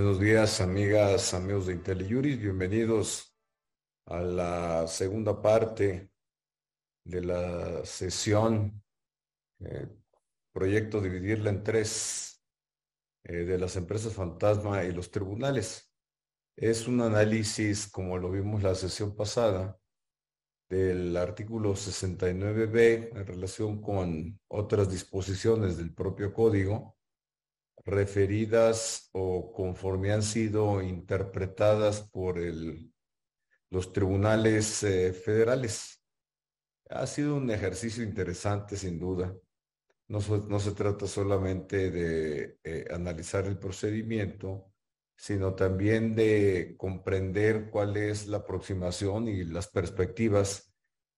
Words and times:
Buenos 0.00 0.20
días, 0.20 0.60
amigas, 0.60 1.34
amigos 1.34 1.66
de 1.66 1.72
IntelliJuris. 1.72 2.38
Bienvenidos 2.38 3.36
a 4.06 4.20
la 4.20 4.86
segunda 4.86 5.42
parte 5.42 6.12
de 7.02 7.24
la 7.24 7.84
sesión. 7.84 8.80
Eh, 9.58 9.88
proyecto 10.52 11.00
dividirla 11.00 11.50
en 11.50 11.64
tres 11.64 12.40
eh, 13.24 13.38
de 13.38 13.58
las 13.58 13.74
empresas 13.74 14.14
fantasma 14.14 14.84
y 14.84 14.92
los 14.92 15.10
tribunales. 15.10 15.92
Es 16.54 16.86
un 16.86 17.00
análisis, 17.00 17.88
como 17.88 18.18
lo 18.18 18.30
vimos 18.30 18.62
la 18.62 18.76
sesión 18.76 19.16
pasada, 19.16 19.80
del 20.70 21.16
artículo 21.16 21.72
69b 21.72 23.16
en 23.16 23.26
relación 23.26 23.82
con 23.82 24.38
otras 24.46 24.92
disposiciones 24.92 25.76
del 25.76 25.92
propio 25.92 26.32
código 26.32 26.97
referidas 27.88 29.08
o 29.12 29.52
conforme 29.52 30.12
han 30.12 30.22
sido 30.22 30.82
interpretadas 30.82 32.02
por 32.02 32.38
el, 32.38 32.92
los 33.70 33.92
tribunales 33.92 34.82
eh, 34.82 35.12
federales. 35.12 36.02
Ha 36.90 37.06
sido 37.06 37.36
un 37.36 37.50
ejercicio 37.50 38.02
interesante, 38.04 38.76
sin 38.76 38.98
duda. 38.98 39.34
No, 40.08 40.20
no 40.20 40.60
se 40.60 40.72
trata 40.72 41.06
solamente 41.06 41.90
de 41.90 42.58
eh, 42.64 42.86
analizar 42.90 43.46
el 43.46 43.58
procedimiento, 43.58 44.72
sino 45.16 45.54
también 45.54 46.14
de 46.14 46.74
comprender 46.78 47.70
cuál 47.70 47.96
es 47.96 48.26
la 48.26 48.38
aproximación 48.38 49.28
y 49.28 49.44
las 49.44 49.68
perspectivas 49.68 50.74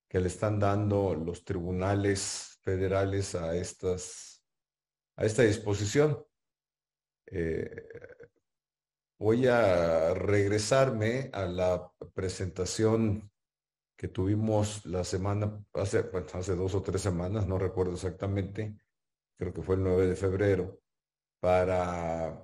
que 0.09 0.21
le 0.21 0.27
están 0.27 0.59
dando 0.59 1.15
los 1.15 1.45
tribunales 1.45 2.59
federales 2.63 3.35
a, 3.35 3.55
estas, 3.55 4.45
a 5.17 5.25
esta 5.25 5.43
disposición. 5.43 6.25
Eh, 7.31 7.87
voy 9.19 9.47
a 9.47 10.15
regresarme 10.15 11.31
a 11.33 11.45
la 11.47 11.93
presentación 12.15 13.31
que 13.97 14.09
tuvimos 14.09 14.85
la 14.87 15.05
semana, 15.05 15.63
hace, 15.75 16.05
hace 16.33 16.57
dos 16.57 16.75
o 16.75 16.83
tres 16.83 17.03
semanas, 17.03 17.47
no 17.47 17.59
recuerdo 17.59 17.93
exactamente, 17.93 18.79
creo 19.37 19.53
que 19.53 19.63
fue 19.63 19.77
el 19.77 19.83
9 19.83 20.07
de 20.07 20.17
febrero, 20.17 20.81
para, 21.39 22.43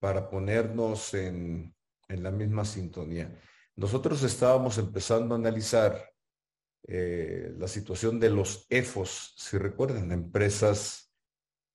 para 0.00 0.30
ponernos 0.30 1.14
en, 1.14 1.74
en 2.08 2.22
la 2.22 2.30
misma 2.30 2.64
sintonía. 2.64 3.36
Nosotros 3.76 4.22
estábamos 4.22 4.78
empezando 4.78 5.34
a 5.34 5.38
analizar 5.38 6.12
eh, 6.86 7.52
la 7.58 7.68
situación 7.68 8.18
de 8.18 8.30
los 8.30 8.66
EFOS, 8.70 9.34
si 9.36 9.58
recuerdan, 9.58 10.10
empresas 10.10 11.07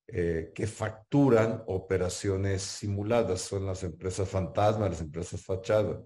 eh, 0.07 0.51
que 0.53 0.67
facturan 0.67 1.63
operaciones 1.67 2.61
simuladas. 2.61 3.41
Son 3.41 3.65
las 3.65 3.83
empresas 3.83 4.27
fantasma, 4.27 4.89
las 4.89 5.01
empresas 5.01 5.41
fachada. 5.41 6.03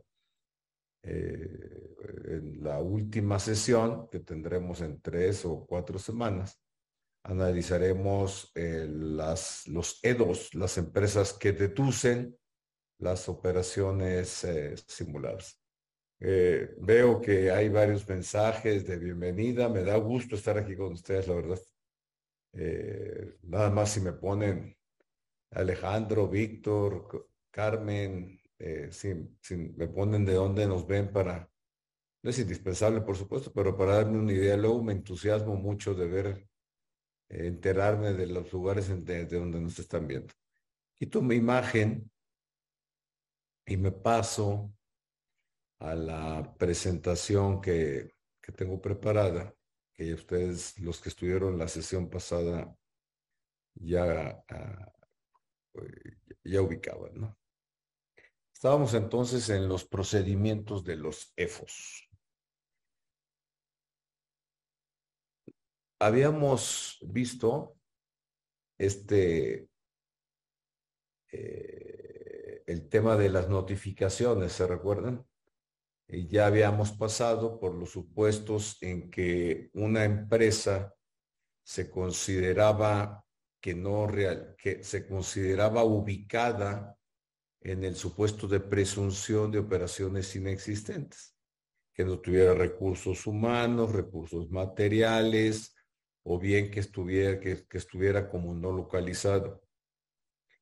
Eh, 1.04 1.95
en 2.26 2.64
la 2.64 2.80
última 2.80 3.39
sesión, 3.39 4.08
que 4.09 4.20
tendremos 4.20 4.81
en 4.81 5.02
tres 5.02 5.45
o 5.45 5.66
cuatro 5.66 5.98
semanas, 5.98 6.62
analizaremos 7.23 8.52
eh, 8.56 8.88
las, 8.88 9.67
los 9.67 10.00
EDOS, 10.04 10.54
las 10.54 10.78
empresas 10.78 11.34
que 11.34 11.54
deducen 11.54 12.38
las 13.00 13.28
operaciones 13.30 14.45
simuladas. 14.88 15.59
veo 16.20 17.22
que 17.22 17.52
hay 17.52 17.70
varios 17.70 18.08
mensajes 18.08 18.86
de 18.86 18.98
bienvenida. 18.98 19.70
Me 19.70 19.84
da 19.84 19.98
gusto 19.98 20.36
estar 20.36 20.58
aquí 20.58 20.76
con 20.76 20.94
ustedes, 20.94 21.28
la 21.28 21.36
verdad. 21.36 21.59
Eh, 22.60 23.38
nada 23.44 23.70
más 23.70 23.92
si 23.92 24.02
me 24.02 24.14
ponen 24.14 24.76
Alejandro, 25.52 26.28
Víctor, 26.28 27.30
Carmen, 27.52 28.42
eh, 28.58 28.90
si, 28.92 29.14
me 29.76 29.88
ponen 29.88 30.26
de 30.26 30.34
dónde 30.34 30.66
nos 30.66 30.88
ven 30.88 31.12
para, 31.12 31.50
no 32.23 32.30
es 32.30 32.40
indispensable 32.40 33.02
por 33.02 33.16
supuesto, 33.16 33.52
pero 33.54 33.78
para 33.78 33.96
darme 33.98 34.17
una 34.17 34.34
idea, 34.34 34.58
luego 34.58 34.84
me 34.84 34.94
entusiasmo 34.94 35.56
mucho 35.56 35.94
de 35.94 36.08
ver, 36.08 36.50
eh, 37.30 37.48
enterarme 37.48 38.14
de 38.14 38.26
los 38.26 38.52
lugares 38.52 38.90
de, 39.06 39.26
donde 39.26 39.62
nos 39.62 39.78
están 39.78 40.08
viendo. 40.08 40.34
Quito 40.96 41.22
mi 41.22 41.36
imagen 41.36 42.10
y 43.67 43.78
me 43.78 43.92
paso 43.92 44.73
a 45.80 45.94
la 45.94 46.56
presentación 46.58 47.62
que, 47.62 48.14
que 48.42 48.52
tengo 48.52 48.82
preparada 48.82 49.57
que 49.98 50.14
ustedes, 50.14 50.78
los 50.80 51.02
que 51.02 51.10
estuvieron 51.10 51.58
la 51.58 51.68
sesión 51.68 52.10
pasada, 52.10 52.78
ya, 53.74 54.44
ah, 54.48 54.94
ya 56.44 56.62
ubicaban, 56.62 57.20
¿no? 57.20 57.38
Estábamos 58.54 58.94
entonces 58.94 59.50
en 59.50 59.68
los 59.68 59.86
procedimientos 59.86 60.84
de 60.84 60.96
los 60.96 61.34
EFOS. 61.36 62.10
Habíamos 66.00 67.00
visto 67.02 67.76
este, 68.78 69.68
eh, 71.32 72.64
el 72.68 72.88
tema 72.88 73.16
de 73.16 73.30
las 73.30 73.50
notificaciones, 73.50 74.54
¿se 74.54 74.68
recuerdan? 74.68 75.26
Ya 76.08 76.48
habíamos 76.48 76.92
pasado 76.94 77.60
por 77.60 77.76
los 77.76 77.92
supuestos 77.92 78.78
en 78.82 79.10
que 79.12 79.70
una 79.73 80.06
empresa 80.06 80.95
se 81.64 81.90
consideraba 81.90 83.26
que 83.60 83.76
no 83.76 84.08
real, 84.08 84.56
que 84.58 84.84
se 84.84 85.06
consideraba 85.06 85.84
ubicada 85.84 86.98
en 87.60 87.84
el 87.84 87.96
supuesto 87.96 88.48
de 88.48 88.62
presunción 88.62 89.52
de 89.52 89.60
operaciones 89.60 90.34
inexistentes, 90.36 91.36
que 91.94 92.06
no 92.06 92.20
tuviera 92.20 92.54
recursos 92.54 93.28
humanos, 93.28 93.92
recursos 93.92 94.50
materiales, 94.50 95.76
o 96.23 96.40
bien 96.40 96.70
que 96.72 96.82
estuviera, 96.82 97.40
que, 97.40 97.66
estuviera 97.72 98.30
como 98.30 98.54
no 98.54 98.72
localizado. 98.72 99.64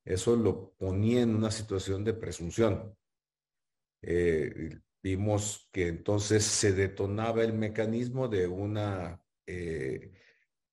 Eso 0.03 0.35
lo 0.35 0.73
ponía 0.73 1.22
en 1.22 1.35
una 1.35 1.51
situación 1.51 2.03
de 2.03 2.13
presunción. 2.13 2.95
Eh, 4.01 4.79
vimos 5.05 5.69
que 5.71 5.88
entonces 5.88 6.43
se 6.43 6.73
detonaba 6.73 7.43
el 7.43 7.53
mecanismo 7.53 8.27
de 8.27 8.47
una 8.47 9.23
eh, 9.45 10.11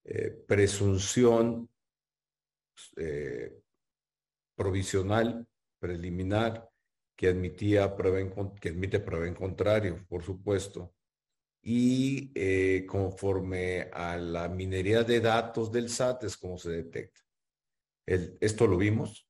eh, 0.04 0.30
presunción 0.48 1.68
eh, 2.96 3.60
provisional, 4.54 5.46
preliminar, 5.78 6.66
que 7.14 7.28
admitía 7.28 7.94
prueba 7.94 8.20
en, 8.20 8.32
que 8.54 8.70
admite 8.70 9.00
prueba 9.00 9.26
en 9.26 9.34
contrario, 9.34 10.02
por 10.08 10.22
supuesto. 10.22 10.94
Y 11.62 12.32
conforme 12.86 13.90
a 13.92 14.16
la 14.16 14.48
minería 14.48 15.04
de 15.04 15.20
datos 15.20 15.70
del 15.70 15.90
SAT 15.90 16.24
es 16.24 16.38
como 16.38 16.56
se 16.56 16.70
detecta. 16.70 17.20
esto 18.06 18.66
lo 18.66 18.78
vimos, 18.78 19.28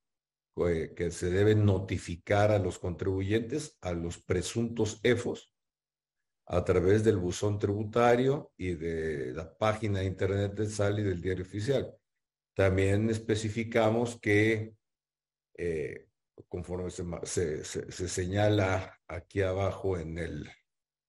eh, 0.56 0.92
que 0.94 1.10
se 1.10 1.30
deben 1.30 1.64
notificar 1.64 2.50
a 2.50 2.58
los 2.58 2.78
contribuyentes, 2.78 3.78
a 3.80 3.92
los 3.92 4.18
presuntos 4.18 5.00
EFOS, 5.02 5.52
a 6.46 6.64
través 6.64 7.04
del 7.04 7.16
buzón 7.16 7.58
tributario 7.58 8.52
y 8.58 8.74
de 8.74 9.32
la 9.32 9.56
página 9.56 10.00
de 10.00 10.06
internet 10.06 10.52
del 10.52 10.70
SAL 10.70 10.98
y 10.98 11.02
del 11.04 11.22
diario 11.22 11.44
oficial. 11.44 11.94
También 12.54 13.08
especificamos 13.08 14.20
que, 14.20 14.74
eh, 15.56 16.08
conforme 16.48 16.90
se, 16.90 17.64
señala 17.64 19.00
aquí 19.08 19.40
abajo 19.40 19.96
en 19.96 20.18
el, 20.18 20.50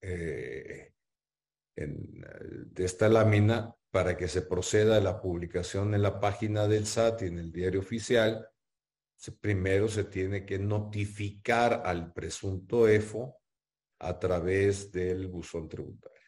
eh, 0.02 0.94
de 1.76 2.86
esta 2.86 3.10
lámina, 3.10 3.76
para 3.92 4.18
que 4.18 4.28
se 4.28 4.42
proceda 4.42 4.98
a 4.98 5.02
la 5.02 5.22
publicación 5.22 5.94
en 5.94 6.02
la 6.02 6.20
página 6.20 6.68
del 6.68 6.88
SAT 6.88 7.24
y 7.24 7.26
en 7.28 7.38
el 7.40 7.52
diario 7.52 7.80
oficial, 7.80 8.50
primero 9.32 9.88
se 9.88 10.04
tiene 10.04 10.46
que 10.46 10.60
notificar 10.60 11.84
al 11.86 12.12
presunto 12.12 12.88
EFO 12.88 13.40
a 14.00 14.20
través 14.20 14.92
del 14.92 15.28
buzón 15.28 15.70
tributario. 15.70 16.20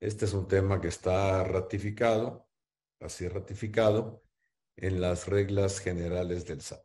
Este 0.00 0.26
es 0.26 0.32
un 0.32 0.46
tema 0.46 0.80
que 0.80 0.88
está 0.88 1.42
ratificado, 1.42 2.48
así 3.00 3.26
ratificado, 3.26 4.22
en 4.76 5.00
las 5.00 5.26
reglas 5.26 5.80
generales 5.80 6.46
del 6.46 6.60
SAT. 6.60 6.84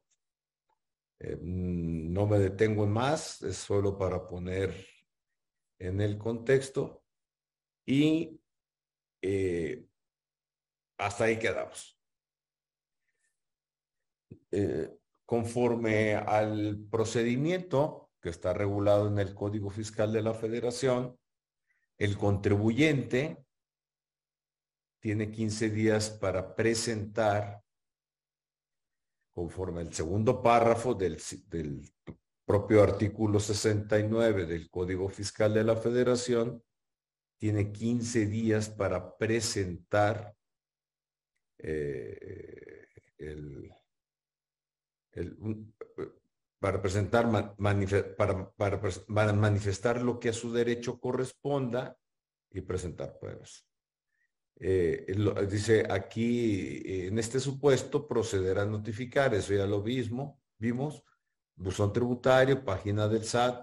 Eh, 1.20 1.38
no 1.40 2.26
me 2.26 2.40
detengo 2.40 2.86
en 2.86 2.92
más, 2.92 3.44
es 3.44 3.58
solo 3.58 3.98
para 3.98 4.26
poner 4.26 4.88
en 5.78 6.02
el 6.02 6.18
contexto 6.18 7.04
y 7.86 8.42
eh, 9.22 9.86
hasta 10.98 11.26
ahí 11.26 11.38
quedamos. 11.38 11.93
Eh, 14.56 15.00
conforme 15.26 16.14
al 16.14 16.86
procedimiento 16.92 18.12
que 18.22 18.30
está 18.30 18.54
regulado 18.54 19.08
en 19.08 19.18
el 19.18 19.34
Código 19.34 19.72
Fiscal 19.72 20.14
de 20.14 20.22
la 20.22 20.36
Federación, 20.36 21.18
el 21.98 22.20
contribuyente 22.20 23.44
tiene 25.00 25.32
15 25.32 25.72
días 25.72 26.12
para 26.12 26.56
presentar 26.56 27.64
conforme 29.34 29.82
al 29.82 29.92
segundo 29.92 30.44
párrafo 30.44 30.94
del, 30.94 31.18
propio 32.46 32.84
artículo 32.84 33.40
69 33.40 34.46
del 34.46 34.70
Código 34.70 35.10
Fiscal 35.10 35.52
de 35.52 35.64
la 35.64 35.76
Federación, 35.76 36.64
tiene 37.40 37.72
15 37.72 38.28
días 38.28 38.70
para 38.70 39.18
presentar 39.18 40.36
eh, 41.58 42.86
el, 43.18 43.74
para 46.64 46.82
presentar, 46.82 47.56
para, 48.16 48.54
manifestar 49.36 50.02
lo 50.02 50.18
que 50.18 50.30
a 50.30 50.34
su 50.34 50.54
derecho 50.54 50.98
corresponda 50.98 52.00
y 52.50 52.62
presentar 52.62 53.20
pruebas. 53.20 53.68
Eh, 54.56 55.14
dice 55.50 55.86
aquí, 55.92 56.82
en 57.06 57.20
este 57.20 57.42
supuesto, 57.42 58.08
proceder 58.08 58.60
a 58.60 58.66
notificar, 58.66 59.36
eso 59.36 59.54
ya 59.54 59.66
lo 59.66 59.82
mismo, 59.82 60.40
vimos, 60.58 61.04
buzón 61.54 61.92
tributario, 61.92 62.64
página 62.64 63.10
del 63.10 63.26
SAT 63.26 63.62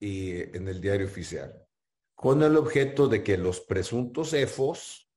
y 0.00 0.32
en 0.56 0.66
el 0.66 0.80
diario 0.80 1.06
oficial, 1.06 1.64
con 2.16 2.42
el 2.42 2.56
objeto 2.56 3.06
de 3.06 3.22
que 3.22 3.38
los 3.38 3.60
presuntos 3.60 4.32
EFOS 4.32 5.08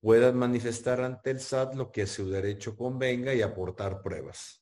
puedan 0.00 0.36
manifestar 0.36 1.00
ante 1.00 1.30
el 1.30 1.38
SAT 1.38 1.76
lo 1.76 1.92
que 1.92 2.02
a 2.02 2.06
su 2.08 2.28
derecho 2.28 2.76
convenga 2.76 3.32
y 3.34 3.42
aportar 3.42 4.02
pruebas 4.02 4.57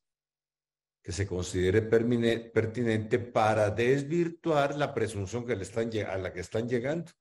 que 1.06 1.12
se 1.12 1.24
considere 1.24 1.82
pertinente 1.82 3.20
para 3.20 3.70
desvirtuar 3.70 4.76
la 4.76 4.92
presunción 4.92 5.46
que 5.46 5.54
le 5.54 5.62
están, 5.62 5.88
a 6.04 6.18
la 6.18 6.32
que 6.32 6.40
están 6.40 6.68
llegando. 6.68 7.12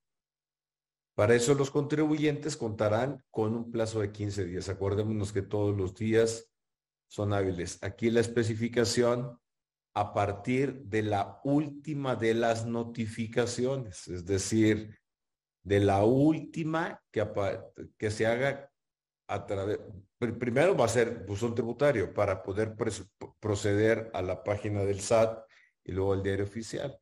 Para 1.14 1.36
eso 1.36 1.54
los 1.54 1.70
contribuyentes 1.70 2.56
contarán 2.56 3.24
con 3.30 3.54
un 3.54 3.70
plazo 3.70 4.00
de 4.00 4.10
15 4.10 4.44
días. 4.44 4.68
Acordémonos 4.68 5.32
que 5.32 5.42
todos 5.42 5.76
los 5.76 5.94
días 5.94 6.50
son 7.06 7.32
hábiles. 7.32 7.78
Aquí 7.80 8.10
la 8.10 8.18
especificación 8.18 9.38
a 9.94 10.12
partir 10.12 10.82
de 10.82 11.04
la 11.04 11.40
última 11.44 12.16
de 12.16 12.34
las 12.34 12.66
notificaciones, 12.66 14.08
es 14.08 14.26
decir, 14.26 14.98
de 15.62 15.78
la 15.78 16.02
última 16.02 17.00
que, 17.12 17.24
que 17.96 18.10
se 18.10 18.26
haga 18.26 18.68
a 19.28 19.46
través, 19.46 19.78
primero 20.18 20.76
va 20.76 20.86
a 20.86 20.88
ser 20.88 21.24
buzón 21.26 21.54
tributario 21.54 22.12
para 22.12 22.42
poder 22.42 22.74
proceder 23.40 24.10
a 24.14 24.22
la 24.22 24.42
página 24.42 24.82
del 24.82 25.00
SAT 25.00 25.44
y 25.84 25.92
luego 25.92 26.14
al 26.14 26.22
diario 26.22 26.44
oficial. 26.44 26.98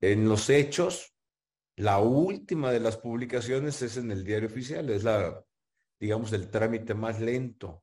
En 0.00 0.28
los 0.28 0.48
hechos, 0.50 1.14
la 1.76 1.98
última 1.98 2.70
de 2.70 2.80
las 2.80 2.96
publicaciones 2.96 3.82
es 3.82 3.96
en 3.96 4.12
el 4.12 4.24
diario 4.24 4.48
oficial, 4.48 4.90
es 4.90 5.02
la, 5.02 5.44
digamos, 5.98 6.32
el 6.32 6.50
trámite 6.50 6.94
más 6.94 7.20
lento. 7.20 7.82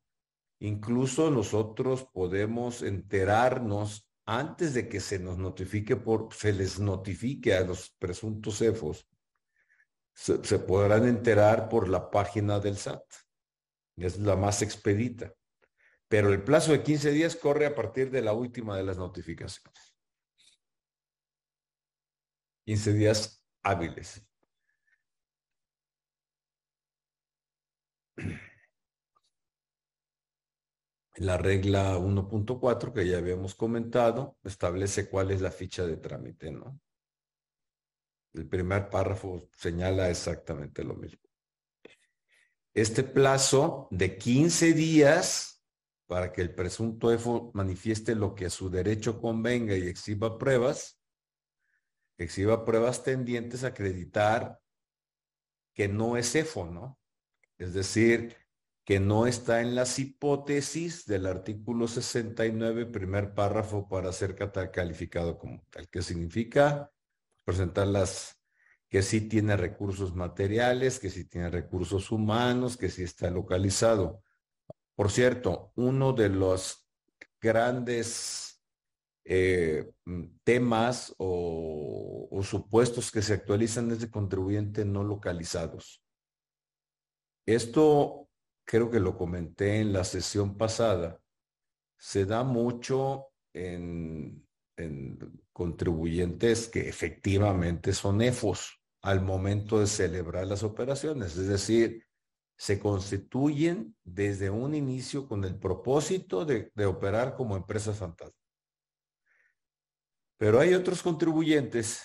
Incluso 0.59 1.29
nosotros 1.29 2.07
podemos 2.13 2.83
enterarnos 2.83 4.07
antes 4.25 4.73
de 4.73 4.87
que 4.87 4.99
se 4.99 5.19
nos 5.19 5.37
notifique 5.39 5.97
por, 5.97 6.33
se 6.33 6.53
les 6.53 6.79
notifique 6.79 7.53
a 7.53 7.61
los 7.61 7.89
presuntos 7.99 8.59
cefos, 8.59 9.07
se, 10.13 10.43
se 10.43 10.59
podrán 10.59 11.07
enterar 11.07 11.67
por 11.67 11.89
la 11.89 12.09
página 12.09 12.59
del 12.59 12.77
SAT 12.77 13.03
es 13.97 14.17
la 14.19 14.35
más 14.35 14.61
expedita. 14.61 15.33
Pero 16.07 16.29
el 16.33 16.43
plazo 16.43 16.73
de 16.73 16.83
15 16.83 17.11
días 17.11 17.35
corre 17.35 17.65
a 17.65 17.75
partir 17.75 18.11
de 18.11 18.21
la 18.21 18.33
última 18.33 18.75
de 18.75 18.83
las 18.83 18.97
notificaciones. 18.97 19.95
15 22.65 22.93
días 22.93 23.43
hábiles. 23.63 24.25
La 31.15 31.37
regla 31.37 31.97
1.4 31.97 32.93
que 32.93 33.07
ya 33.07 33.17
habíamos 33.17 33.55
comentado 33.55 34.37
establece 34.43 35.09
cuál 35.09 35.31
es 35.31 35.41
la 35.41 35.51
ficha 35.51 35.85
de 35.85 35.97
trámite, 35.97 36.51
¿no? 36.51 36.79
El 38.33 38.47
primer 38.47 38.89
párrafo 38.89 39.49
señala 39.53 40.09
exactamente 40.09 40.83
lo 40.83 40.95
mismo 40.95 41.30
este 42.73 43.03
plazo 43.03 43.87
de 43.91 44.17
15 44.17 44.73
días 44.73 45.63
para 46.07 46.31
que 46.31 46.41
el 46.41 46.53
presunto 46.53 47.11
EFO 47.11 47.51
manifieste 47.53 48.15
lo 48.15 48.35
que 48.35 48.45
a 48.45 48.49
su 48.49 48.69
derecho 48.69 49.21
convenga 49.21 49.75
y 49.75 49.87
exhiba 49.87 50.37
pruebas, 50.37 50.99
exhiba 52.17 52.65
pruebas 52.65 53.03
tendientes 53.03 53.63
a 53.63 53.67
acreditar 53.67 54.59
que 55.73 55.87
no 55.87 56.17
es 56.17 56.35
EFO, 56.35 56.65
¿no? 56.65 56.99
Es 57.57 57.73
decir, 57.73 58.35
que 58.85 58.99
no 58.99 59.27
está 59.27 59.61
en 59.61 59.75
las 59.75 59.99
hipótesis 59.99 61.05
del 61.05 61.27
artículo 61.27 61.87
69, 61.87 62.87
primer 62.87 63.33
párrafo, 63.33 63.87
para 63.87 64.11
ser 64.11 64.35
calificado 64.35 65.37
como 65.37 65.65
tal. 65.69 65.87
¿Qué 65.87 66.01
significa? 66.01 66.91
Presentar 67.45 67.87
las 67.87 68.40
que 68.91 69.01
sí 69.01 69.21
tiene 69.21 69.55
recursos 69.55 70.13
materiales, 70.13 70.99
que 70.99 71.09
sí 71.09 71.23
tiene 71.23 71.49
recursos 71.49 72.11
humanos, 72.11 72.75
que 72.75 72.89
sí 72.89 73.03
está 73.03 73.31
localizado. 73.31 74.21
Por 74.95 75.09
cierto, 75.09 75.71
uno 75.75 76.11
de 76.11 76.27
los 76.27 76.89
grandes 77.39 78.61
eh, 79.23 79.89
mm, 80.03 80.23
temas 80.43 81.15
o, 81.17 82.41
supuestos 82.43 83.11
que 83.11 83.21
se 83.21 83.33
actualizan 83.33 83.91
es 83.91 84.01
de 84.01 84.11
contribuyente 84.11 84.83
no 84.83 85.05
localizados. 85.05 86.03
Esto 87.45 88.27
creo 88.65 88.89
que 88.91 88.99
lo 88.99 89.17
comenté 89.17 89.79
en 89.79 89.93
la 89.93 90.03
sesión 90.03 90.57
pasada. 90.57 91.21
Se 91.97 92.25
da 92.25 92.43
mucho 92.43 93.27
en 93.53 94.45
contribuyentes 95.53 96.67
que 96.67 96.89
efectivamente 96.89 97.93
son 97.93 98.21
EFOS 98.21 98.80
al 99.01 99.21
momento 99.21 99.79
de 99.79 99.87
celebrar 99.87 100.45
las 100.47 100.63
operaciones. 100.63 101.35
Es 101.37 101.47
decir, 101.47 102.05
se 102.61 102.79
constituyen 102.79 103.95
desde 104.03 104.51
un 104.51 104.75
inicio 104.75 105.27
con 105.27 105.43
el 105.45 105.57
propósito 105.57 106.45
de, 106.45 106.71
operar 106.85 107.35
como 107.35 107.57
empresas 107.57 107.97
fantasma. 107.97 108.37
Pero 110.37 110.59
hay 110.59 110.75
otros 110.75 111.01
contribuyentes, 111.01 112.03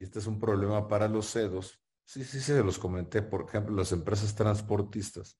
y 0.00 0.04
este 0.04 0.18
es 0.18 0.26
un 0.26 0.40
problema 0.40 0.88
para 0.88 1.06
los 1.06 1.30
CEDOS, 1.30 1.80
sí, 2.04 2.24
sí, 2.24 2.40
se 2.40 2.64
los 2.64 2.78
comenté, 2.78 3.22
por 3.22 3.46
ejemplo, 3.46 3.76
las 3.76 3.92
empresas 3.92 4.34
transportistas, 4.34 5.38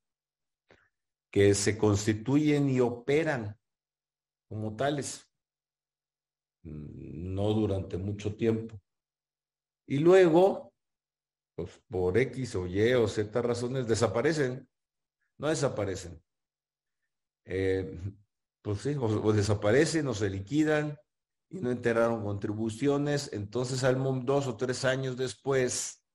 que 1.32 1.52
se 1.54 1.76
constituyen 1.76 2.68
y 2.68 2.78
operan 2.78 3.58
como 4.48 4.76
tales, 4.76 5.28
mm, 6.62 7.34
no 7.34 7.52
durante 7.52 7.96
mucho 7.96 8.36
tiempo. 8.36 8.80
Y 9.90 9.98
luego, 9.98 10.72
pues 11.56 11.82
por 11.88 12.16
X 12.16 12.54
o 12.54 12.64
Y 12.68 12.92
o 12.92 13.08
Z 13.08 13.42
razones, 13.42 13.88
desaparecen. 13.88 14.68
No 15.36 15.48
desaparecen. 15.48 16.22
Eh, 17.44 17.98
pues 18.62 18.82
sí, 18.82 18.94
o, 18.96 19.32
desaparecen 19.32 20.06
o 20.06 20.14
se 20.14 20.30
liquidan 20.30 20.96
y 21.48 21.58
no 21.58 21.72
enteraron 21.72 22.22
contribuciones. 22.22 23.32
Entonces, 23.32 23.82
al 23.82 23.98
dos 24.24 24.46
o 24.46 24.56
tres 24.56 24.84
años 24.84 25.16
después 25.16 26.06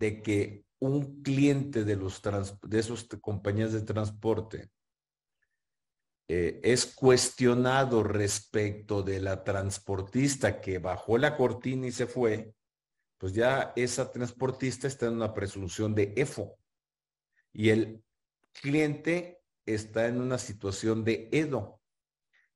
de 0.00 0.22
que 0.22 0.64
un 0.80 1.22
cliente 1.22 1.84
de, 1.84 1.94
los 1.94 2.20
de 2.62 2.78
esas 2.80 3.04
compañías 3.20 3.72
de 3.72 3.82
transporte 3.82 4.72
eh, 6.26 6.58
es 6.64 6.84
cuestionado 6.84 8.02
respecto 8.02 9.04
de 9.04 9.20
la 9.20 9.44
transportista 9.44 10.60
que 10.60 10.80
bajó 10.80 11.16
la 11.16 11.36
cortina 11.36 11.86
y 11.86 11.92
se 11.92 12.08
fue, 12.08 12.56
pues 13.20 13.34
ya 13.34 13.74
esa 13.76 14.10
transportista 14.10 14.88
está 14.88 15.04
en 15.04 15.12
una 15.12 15.34
presunción 15.34 15.94
de 15.94 16.14
EFO 16.16 16.58
y 17.52 17.68
el 17.68 18.02
cliente 18.50 19.42
está 19.66 20.06
en 20.06 20.22
una 20.22 20.38
situación 20.38 21.04
de 21.04 21.28
EDO. 21.30 21.82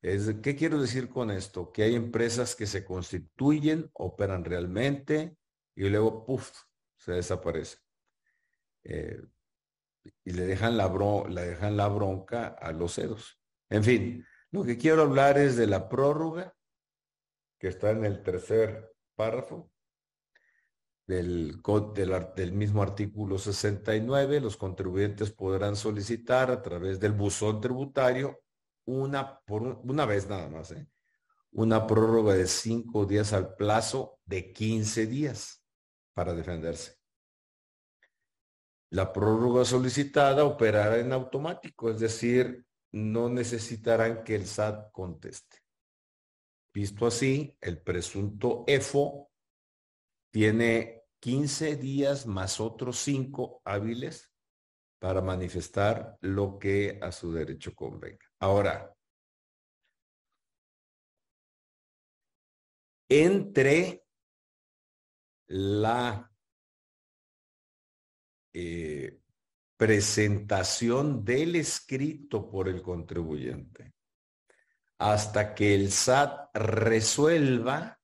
Es, 0.00 0.36
¿Qué 0.42 0.56
quiero 0.56 0.80
decir 0.80 1.10
con 1.10 1.30
esto? 1.30 1.70
Que 1.70 1.82
hay 1.82 1.94
empresas 1.94 2.56
que 2.56 2.66
se 2.66 2.82
constituyen, 2.82 3.90
operan 3.92 4.42
realmente 4.42 5.36
y 5.76 5.86
luego, 5.90 6.24
puff, 6.24 6.50
se 6.96 7.12
desaparece. 7.12 7.76
Eh, 8.84 9.20
y 10.24 10.32
le 10.32 10.46
dejan, 10.46 10.78
la 10.78 10.88
le 11.28 11.42
dejan 11.42 11.76
la 11.76 11.88
bronca 11.88 12.46
a 12.46 12.72
los 12.72 12.96
EDOs. 12.96 13.38
En 13.68 13.84
fin, 13.84 14.26
lo 14.50 14.64
que 14.64 14.78
quiero 14.78 15.02
hablar 15.02 15.36
es 15.36 15.56
de 15.56 15.66
la 15.66 15.90
prórroga 15.90 16.56
que 17.58 17.68
está 17.68 17.90
en 17.90 18.06
el 18.06 18.22
tercer 18.22 18.94
párrafo 19.14 19.73
del, 21.06 21.60
del, 21.94 22.26
del, 22.34 22.52
mismo 22.52 22.82
artículo 22.82 23.38
69, 23.38 24.40
los 24.40 24.56
contribuyentes 24.56 25.30
podrán 25.30 25.76
solicitar 25.76 26.50
a 26.50 26.62
través 26.62 26.98
del 26.98 27.12
buzón 27.12 27.60
tributario 27.60 28.40
una, 28.86 29.40
por 29.40 29.62
una 29.62 30.06
vez 30.06 30.28
nada 30.28 30.48
más, 30.48 30.72
¿eh? 30.72 30.86
una 31.52 31.86
prórroga 31.86 32.34
de 32.34 32.46
cinco 32.46 33.06
días 33.06 33.32
al 33.32 33.54
plazo 33.54 34.18
de 34.24 34.52
15 34.52 35.06
días 35.06 35.64
para 36.12 36.34
defenderse. 36.34 36.96
La 38.90 39.12
prórroga 39.12 39.64
solicitada 39.64 40.44
operará 40.44 40.98
en 40.98 41.12
automático, 41.12 41.90
es 41.90 42.00
decir, 42.00 42.64
no 42.92 43.28
necesitarán 43.28 44.22
que 44.22 44.36
el 44.36 44.46
SAT 44.46 44.92
conteste. 44.92 45.58
Visto 46.72 47.06
así, 47.06 47.56
el 47.60 47.80
presunto 47.80 48.64
EFO 48.66 49.30
tiene 50.34 51.04
15 51.20 51.76
días 51.76 52.26
más 52.26 52.58
otros 52.58 52.98
5 52.98 53.62
hábiles 53.64 54.34
para 54.98 55.20
manifestar 55.20 56.18
lo 56.22 56.58
que 56.58 56.98
a 57.00 57.12
su 57.12 57.32
derecho 57.32 57.72
convenga. 57.72 58.26
Ahora, 58.40 58.92
entre 63.08 64.04
la 65.46 66.28
eh, 68.52 69.20
presentación 69.76 71.24
del 71.24 71.54
escrito 71.54 72.50
por 72.50 72.68
el 72.68 72.82
contribuyente 72.82 73.94
hasta 74.98 75.54
que 75.54 75.76
el 75.76 75.92
SAT 75.92 76.56
resuelva 76.56 78.00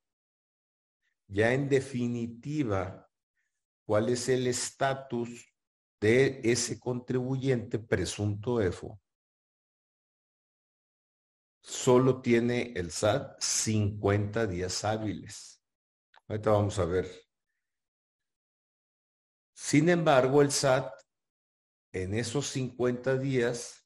ya 1.30 1.52
en 1.52 1.68
definitiva 1.68 3.08
cuál 3.86 4.08
es 4.08 4.28
el 4.28 4.46
estatus 4.48 5.54
de 6.00 6.40
ese 6.42 6.78
contribuyente 6.80 7.78
presunto 7.78 8.60
EFO. 8.60 9.00
Solo 11.62 12.20
tiene 12.20 12.72
el 12.74 12.90
SAT 12.90 13.40
50 13.40 14.46
días 14.46 14.84
hábiles. 14.84 15.62
Ahorita 16.26 16.50
vamos 16.50 16.78
a 16.78 16.84
ver. 16.84 17.06
Sin 19.54 19.88
embargo, 19.88 20.42
el 20.42 20.50
SAT 20.50 20.92
en 21.92 22.14
esos 22.14 22.48
50 22.48 23.18
días 23.18 23.79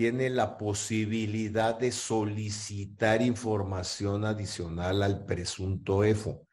tiene 0.00 0.30
la 0.30 0.56
posibilidad 0.56 1.78
de 1.78 1.92
solicitar 1.92 3.20
información 3.20 4.24
adicional 4.24 5.02
al 5.02 5.26
presunto 5.26 6.04
EFO. 6.04 6.48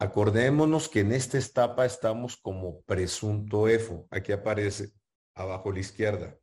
Acordémonos 0.00 0.88
que 0.88 0.98
en 0.98 1.12
esta 1.12 1.38
etapa 1.38 1.86
estamos 1.86 2.36
como 2.36 2.80
presunto 2.80 3.68
EFO. 3.68 4.08
Aquí 4.10 4.32
aparece 4.32 4.90
abajo 5.36 5.70
a 5.70 5.72
la 5.72 5.78
izquierda, 5.78 6.36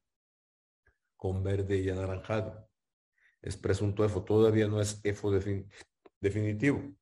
con 1.18 1.44
verde 1.44 1.80
y 1.80 1.90
anaranjado. 1.90 2.66
Es 3.42 3.58
presunto 3.58 4.06
EFO, 4.06 4.24
todavía 4.24 4.70
no 4.70 4.80
es 4.80 5.02
EFO 5.04 5.34
definitivo. 6.22 6.96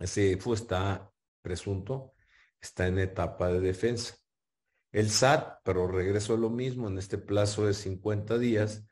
Ese 0.00 0.32
EFO 0.32 0.52
está 0.52 1.12
presunto, 1.42 2.12
está 2.60 2.88
en 2.88 2.98
etapa 2.98 3.52
de 3.52 3.60
defensa. 3.60 4.16
El 4.96 5.10
SAT, 5.10 5.60
pero 5.62 5.86
regreso 5.86 6.32
a 6.32 6.38
lo 6.38 6.48
mismo, 6.48 6.88
en 6.88 6.96
este 6.96 7.18
plazo 7.18 7.66
de 7.66 7.74
50 7.74 8.38
días, 8.38 8.82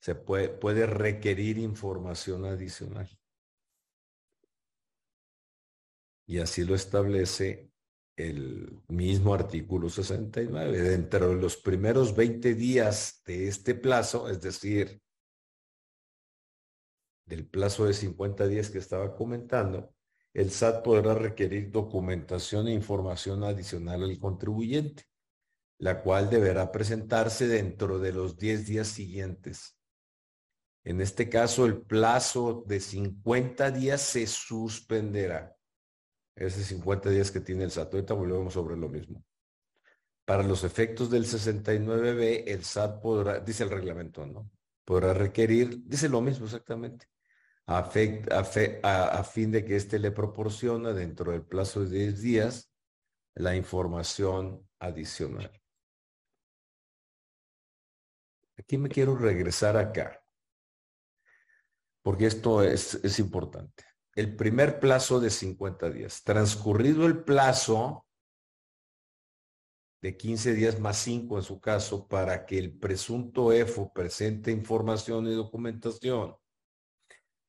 se 0.00 0.14
puede, 0.14 0.48
puede 0.48 0.86
requerir 0.86 1.58
información 1.58 2.46
adicional. 2.46 3.06
Y 6.26 6.38
así 6.38 6.64
lo 6.64 6.74
establece 6.74 7.70
el 8.16 8.80
mismo 8.88 9.34
artículo 9.34 9.90
69. 9.90 10.80
Dentro 10.80 11.28
de 11.28 11.34
los 11.34 11.58
primeros 11.58 12.16
20 12.16 12.54
días 12.54 13.20
de 13.26 13.48
este 13.48 13.74
plazo, 13.74 14.30
es 14.30 14.40
decir, 14.40 15.02
del 17.26 17.46
plazo 17.46 17.84
de 17.84 17.92
50 17.92 18.46
días 18.46 18.70
que 18.70 18.78
estaba 18.78 19.14
comentando, 19.14 19.94
el 20.32 20.50
SAT 20.50 20.82
podrá 20.82 21.12
requerir 21.12 21.70
documentación 21.70 22.68
e 22.68 22.72
información 22.72 23.44
adicional 23.44 24.02
al 24.04 24.18
contribuyente 24.18 25.11
la 25.82 26.00
cual 26.00 26.30
deberá 26.30 26.70
presentarse 26.70 27.48
dentro 27.48 27.98
de 27.98 28.12
los 28.12 28.38
10 28.38 28.66
días 28.66 28.86
siguientes. 28.86 29.76
En 30.84 31.00
este 31.00 31.28
caso, 31.28 31.66
el 31.66 31.82
plazo 31.82 32.62
de 32.68 32.78
50 32.78 33.72
días 33.72 34.00
se 34.00 34.28
suspenderá. 34.28 35.56
Ese 36.36 36.62
50 36.62 37.10
días 37.10 37.32
que 37.32 37.40
tiene 37.40 37.64
el 37.64 37.72
SAT. 37.72 37.94
Ahorita 37.94 38.14
volvemos 38.14 38.54
sobre 38.54 38.76
lo 38.76 38.88
mismo. 38.88 39.24
Para 40.24 40.44
los 40.44 40.62
efectos 40.62 41.10
del 41.10 41.24
69B, 41.24 42.44
el 42.46 42.62
SAT 42.62 43.02
podrá, 43.02 43.40
dice 43.40 43.64
el 43.64 43.70
reglamento, 43.70 44.24
¿no? 44.24 44.48
Podrá 44.84 45.12
requerir, 45.12 45.82
dice 45.84 46.08
lo 46.08 46.20
mismo 46.20 46.46
exactamente, 46.46 47.06
a, 47.66 47.78
a 47.80 49.24
fin 49.24 49.50
de 49.50 49.64
que 49.64 49.74
éste 49.74 49.98
le 49.98 50.12
proporciona 50.12 50.92
dentro 50.92 51.32
del 51.32 51.42
plazo 51.42 51.80
de 51.84 51.98
10 51.98 52.22
días 52.22 52.72
la 53.34 53.56
información 53.56 54.64
adicional. 54.78 55.61
Aquí 58.72 58.78
me 58.78 58.88
quiero 58.88 59.14
regresar 59.14 59.76
acá, 59.76 60.24
porque 62.00 62.24
esto 62.24 62.62
es, 62.62 62.94
es 63.04 63.18
importante. 63.18 63.84
El 64.14 64.34
primer 64.34 64.80
plazo 64.80 65.20
de 65.20 65.28
50 65.28 65.90
días. 65.90 66.22
Transcurrido 66.22 67.04
el 67.04 67.22
plazo 67.22 68.06
de 70.00 70.16
15 70.16 70.54
días 70.54 70.80
más 70.80 70.96
5 71.00 71.36
en 71.36 71.42
su 71.42 71.60
caso, 71.60 72.08
para 72.08 72.46
que 72.46 72.58
el 72.58 72.72
presunto 72.78 73.52
EFO 73.52 73.92
presente 73.92 74.50
información 74.50 75.26
y 75.26 75.34
documentación. 75.34 76.34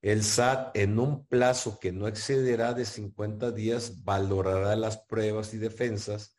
El 0.01 0.25
SAT 0.25 0.75
en 0.75 0.99
un 0.99 1.25
plazo 1.25 1.79
que 1.79 1.93
no 1.93 2.09
excederá 2.09 2.73
de 2.73 2.83
50 2.83 3.51
días 3.51 4.03
valorará 4.03 4.75
las 4.75 4.97
pruebas 4.97 5.53
y 5.53 5.57
defensas 5.57 6.37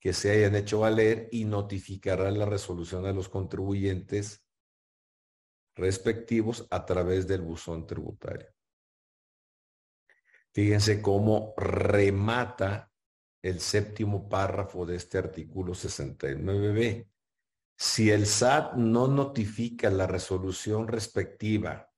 que 0.00 0.12
se 0.12 0.30
hayan 0.30 0.54
hecho 0.54 0.80
valer 0.80 1.28
y 1.32 1.44
notificará 1.44 2.30
la 2.30 2.46
resolución 2.46 3.06
a 3.06 3.12
los 3.12 3.28
contribuyentes 3.28 4.44
respectivos 5.74 6.66
a 6.70 6.84
través 6.84 7.26
del 7.26 7.42
buzón 7.42 7.86
tributario. 7.86 8.48
Fíjense 10.52 11.02
cómo 11.02 11.54
remata 11.56 12.90
el 13.42 13.60
séptimo 13.60 14.28
párrafo 14.28 14.86
de 14.86 14.96
este 14.96 15.18
artículo 15.18 15.74
69b. 15.74 17.08
Si 17.76 18.10
el 18.10 18.26
SAT 18.26 18.74
no 18.74 19.06
notifica 19.06 19.90
la 19.90 20.06
resolución 20.06 20.88
respectiva 20.88 21.92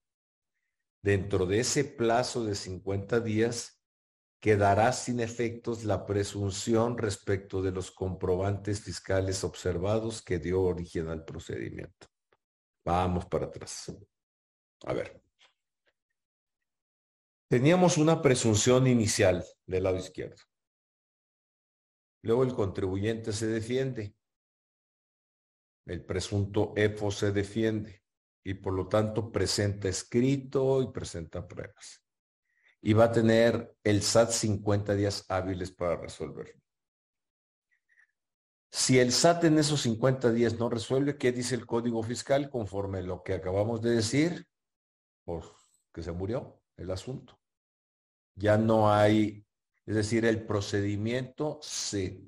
dentro 1.03 1.47
de 1.47 1.61
ese 1.61 1.85
plazo 1.85 2.45
de 2.45 2.57
50 2.57 3.21
días, 3.21 3.78
quedará 4.41 4.93
sin 4.93 5.21
efectos 5.21 5.85
la 5.85 6.07
presunción 6.07 6.97
respecto 6.97 7.61
de 7.61 7.73
los 7.73 7.91
comprobantes 7.91 8.81
fiscales 8.81 9.43
observados 9.43 10.23
que 10.23 10.39
dio 10.39 10.63
origen 10.63 11.09
al 11.09 11.25
procedimiento. 11.25 12.07
Vamos 12.85 13.27
para 13.27 13.47
atrás. 13.47 13.93
A 14.85 14.93
ver. 14.93 15.21
Teníamos 17.49 17.97
una 17.97 18.23
presunción 18.23 18.87
inicial 18.87 19.45
del 19.67 19.85
lado 19.85 19.97
izquierdo. 19.97 20.43
Luego 22.23 22.43
el 22.45 22.55
contribuyente 22.55 23.33
se 23.33 23.47
defiende. 23.47 24.15
El 25.87 26.05
presunto 26.05 26.75
EFO 26.77 27.11
se 27.11 27.33
defiende 27.33 28.03
y 28.45 28.55
por 28.55 28.75
lo 28.75 28.87
tanto 28.87 29.33
presenta 29.33 29.89
escrito 29.89 30.83
y 30.83 30.93
presenta 30.93 31.49
pruebas 31.49 32.08
y 32.81 32.93
va 32.93 33.05
a 33.05 33.13
tener 33.13 33.77
el 33.83 34.03
SAT 34.03 34.31
50 34.31 34.95
días 34.95 35.25
hábiles 35.29 35.71
para 35.73 35.97
resolver. 35.97 36.55
Si 38.71 38.99
el 38.99 39.13
SAT 39.13 39.45
en 39.45 39.59
esos 39.59 39.81
50 39.83 40.31
días 40.31 40.59
no 40.59 40.69
resuelve, 40.69 41.17
¿qué 41.17 41.33
dice 41.33 41.55
el 41.55 41.67
Código 41.67 42.03
Fiscal 42.03 42.51
conforme 42.51 43.03
lo 43.03 43.23
que 43.23 43.35
acabamos 43.35 43.81
de 43.83 43.91
decir? 43.91 44.47
Pues 45.25 45.47
que 45.93 46.03
se 46.03 46.13
murió 46.13 46.61
el 46.77 46.91
asunto. 46.91 47.39
Ya 48.35 48.57
no 48.57 48.93
hay, 48.93 49.45
es 49.87 49.95
decir, 49.97 50.25
el 50.25 50.45
procedimiento 50.47 51.59
se, 51.63 52.23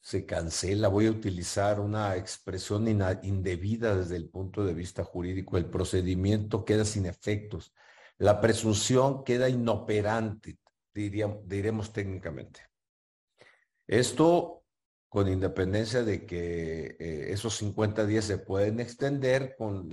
se 0.00 0.24
cancela. 0.24 0.88
Voy 0.88 1.06
a 1.06 1.10
utilizar 1.10 1.80
una 1.80 2.16
expresión 2.16 2.86
indebida 3.22 3.96
desde 3.96 4.16
el 4.16 4.28
punto 4.28 4.64
de 4.64 4.74
vista 4.74 5.04
jurídico. 5.04 5.56
El 5.56 5.68
procedimiento 5.68 6.64
queda 6.64 6.84
sin 6.84 7.06
efectos 7.06 7.72
la 8.22 8.40
presunción 8.40 9.24
queda 9.24 9.48
inoperante, 9.48 10.56
diremos 10.94 11.92
técnicamente. 11.92 12.60
Esto 13.84 14.64
con 15.08 15.26
independencia 15.26 16.04
de 16.04 16.24
que 16.24 16.96
eh, 17.00 17.32
esos 17.32 17.56
50 17.56 18.06
días 18.06 18.24
se 18.24 18.38
pueden 18.38 18.78
extender 18.78 19.56
con, 19.58 19.90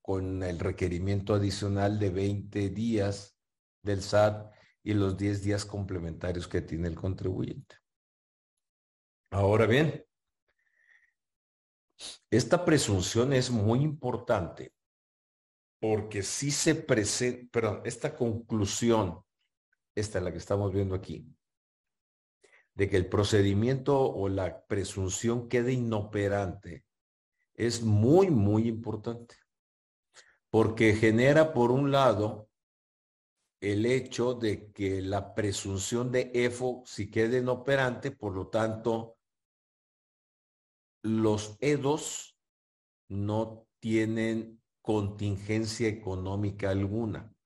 con 0.00 0.42
el 0.42 0.58
requerimiento 0.58 1.34
adicional 1.34 1.98
de 1.98 2.08
20 2.08 2.70
días 2.70 3.36
del 3.82 4.00
SAT 4.00 4.50
y 4.82 4.94
los 4.94 5.18
10 5.18 5.42
días 5.42 5.66
complementarios 5.66 6.48
que 6.48 6.62
tiene 6.62 6.88
el 6.88 6.94
contribuyente. 6.94 7.76
Ahora 9.30 9.66
bien, 9.66 10.06
esta 12.30 12.64
presunción 12.64 13.34
es 13.34 13.50
muy 13.50 13.82
importante 13.82 14.72
porque 15.80 16.22
si 16.22 16.50
se 16.50 16.74
presenta, 16.74 17.48
perdón, 17.52 17.82
esta 17.84 18.16
conclusión, 18.16 19.22
esta 19.94 20.18
es 20.18 20.24
la 20.24 20.32
que 20.32 20.38
estamos 20.38 20.72
viendo 20.72 20.94
aquí, 20.94 21.26
de 22.74 22.88
que 22.88 22.96
el 22.96 23.08
procedimiento 23.08 24.00
o 24.00 24.28
la 24.28 24.64
presunción 24.66 25.48
quede 25.48 25.72
inoperante 25.72 26.84
es 27.54 27.82
muy, 27.82 28.30
muy 28.30 28.68
importante, 28.68 29.34
porque 30.48 30.94
genera, 30.94 31.52
por 31.52 31.72
un 31.72 31.90
lado, 31.90 32.48
el 33.60 33.84
hecho 33.86 34.34
de 34.34 34.70
que 34.70 35.02
la 35.02 35.34
presunción 35.34 36.12
de 36.12 36.30
EFO 36.32 36.84
si 36.86 37.10
quede 37.10 37.38
inoperante, 37.38 38.12
por 38.12 38.32
lo 38.34 38.46
tanto, 38.46 39.18
los 41.02 41.56
EDOS 41.60 42.36
no 43.08 43.66
tienen 43.80 44.57
contingencia 44.88 45.86
económica 45.86 46.70
alguna, 46.70 47.36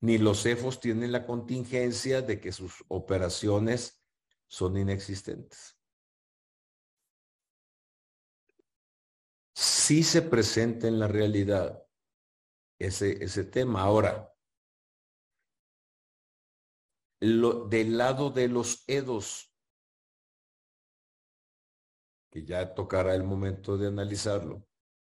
ni 0.00 0.18
los 0.18 0.44
EFOS 0.44 0.78
tienen 0.78 1.10
la 1.10 1.24
contingencia 1.24 2.20
de 2.20 2.38
que 2.38 2.52
sus 2.52 2.84
operaciones 2.88 4.04
son 4.46 4.76
inexistentes. 4.76 5.80
Sí 9.54 10.02
se 10.02 10.20
presenta 10.20 10.86
en 10.86 10.98
la 10.98 11.08
realidad 11.08 11.82
ese, 12.78 13.24
ese 13.24 13.44
tema. 13.44 13.80
Ahora, 13.80 14.30
lo, 17.20 17.68
del 17.68 17.96
lado 17.96 18.28
de 18.28 18.48
los 18.48 18.84
edos, 18.86 19.50
que 22.30 22.44
ya 22.44 22.74
tocará 22.74 23.14
el 23.14 23.24
momento 23.24 23.78
de 23.78 23.88
analizarlo. 23.88 24.68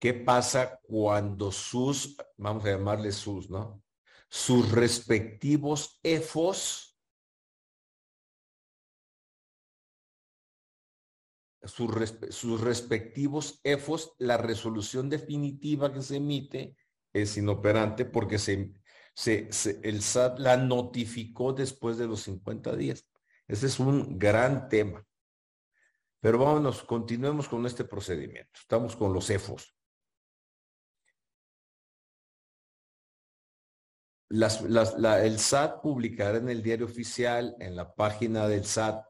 ¿Qué 0.02 0.14
pasa 0.14 0.80
cuando 0.82 1.52
sus, 1.52 2.16
vamos 2.36 2.64
a 2.64 2.70
llamarle 2.70 3.12
sus, 3.12 3.48
¿no? 3.48 3.84
Sus 4.28 4.72
respectivos 4.72 6.00
efos, 6.02 6.98
sus, 11.62 12.16
sus 12.30 12.60
respectivos 12.60 13.60
efos, 13.62 14.16
la 14.18 14.38
resolución 14.38 15.08
definitiva 15.08 15.92
que 15.92 16.02
se 16.02 16.16
emite 16.16 16.76
es 17.12 17.36
inoperante 17.36 18.04
porque 18.04 18.40
se, 18.40 18.72
se, 19.14 19.48
el 19.84 20.02
SAT 20.02 20.40
la 20.40 20.56
notificó 20.56 21.52
después 21.52 21.96
de 21.96 22.08
los 22.08 22.22
50 22.22 22.74
días. 22.74 23.08
Ese 23.46 23.66
es 23.66 23.78
un 23.78 24.18
gran 24.18 24.68
tema. 24.68 25.06
Pero 26.18 26.38
vámonos, 26.38 26.82
continuemos 26.82 27.48
con 27.48 27.64
este 27.66 27.84
procedimiento. 27.84 28.58
Estamos 28.60 28.96
con 28.96 29.12
los 29.12 29.30
EFOS. 29.30 29.76
Las, 34.32 34.62
el 34.62 35.38
SAT 35.38 35.82
publicará 35.82 36.38
en 36.38 36.48
el 36.48 36.62
diario 36.62 36.86
oficial, 36.86 37.54
en 37.60 37.76
la 37.76 37.94
página 37.94 38.48
del 38.48 38.64
SAT, 38.64 39.04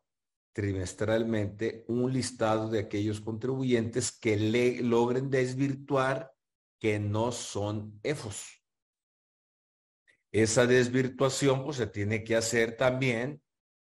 trimestralmente, 0.53 1.85
un 1.87 2.13
listado 2.13 2.69
de 2.69 2.81
aquellos 2.81 3.21
contribuyentes 3.21 4.11
que 4.11 4.37
le, 4.37 4.83
logren 4.83 5.31
desvirtuar 5.31 6.35
que 6.81 6.99
no 6.99 7.31
son 7.31 8.01
EFOS. 8.03 8.65
Esa 10.33 10.67
desvirtuación 10.67 11.63
pues 11.63 11.77
se 11.77 11.87
tiene 11.87 12.25
que 12.25 12.35
hacer 12.35 12.77
también 12.77 13.41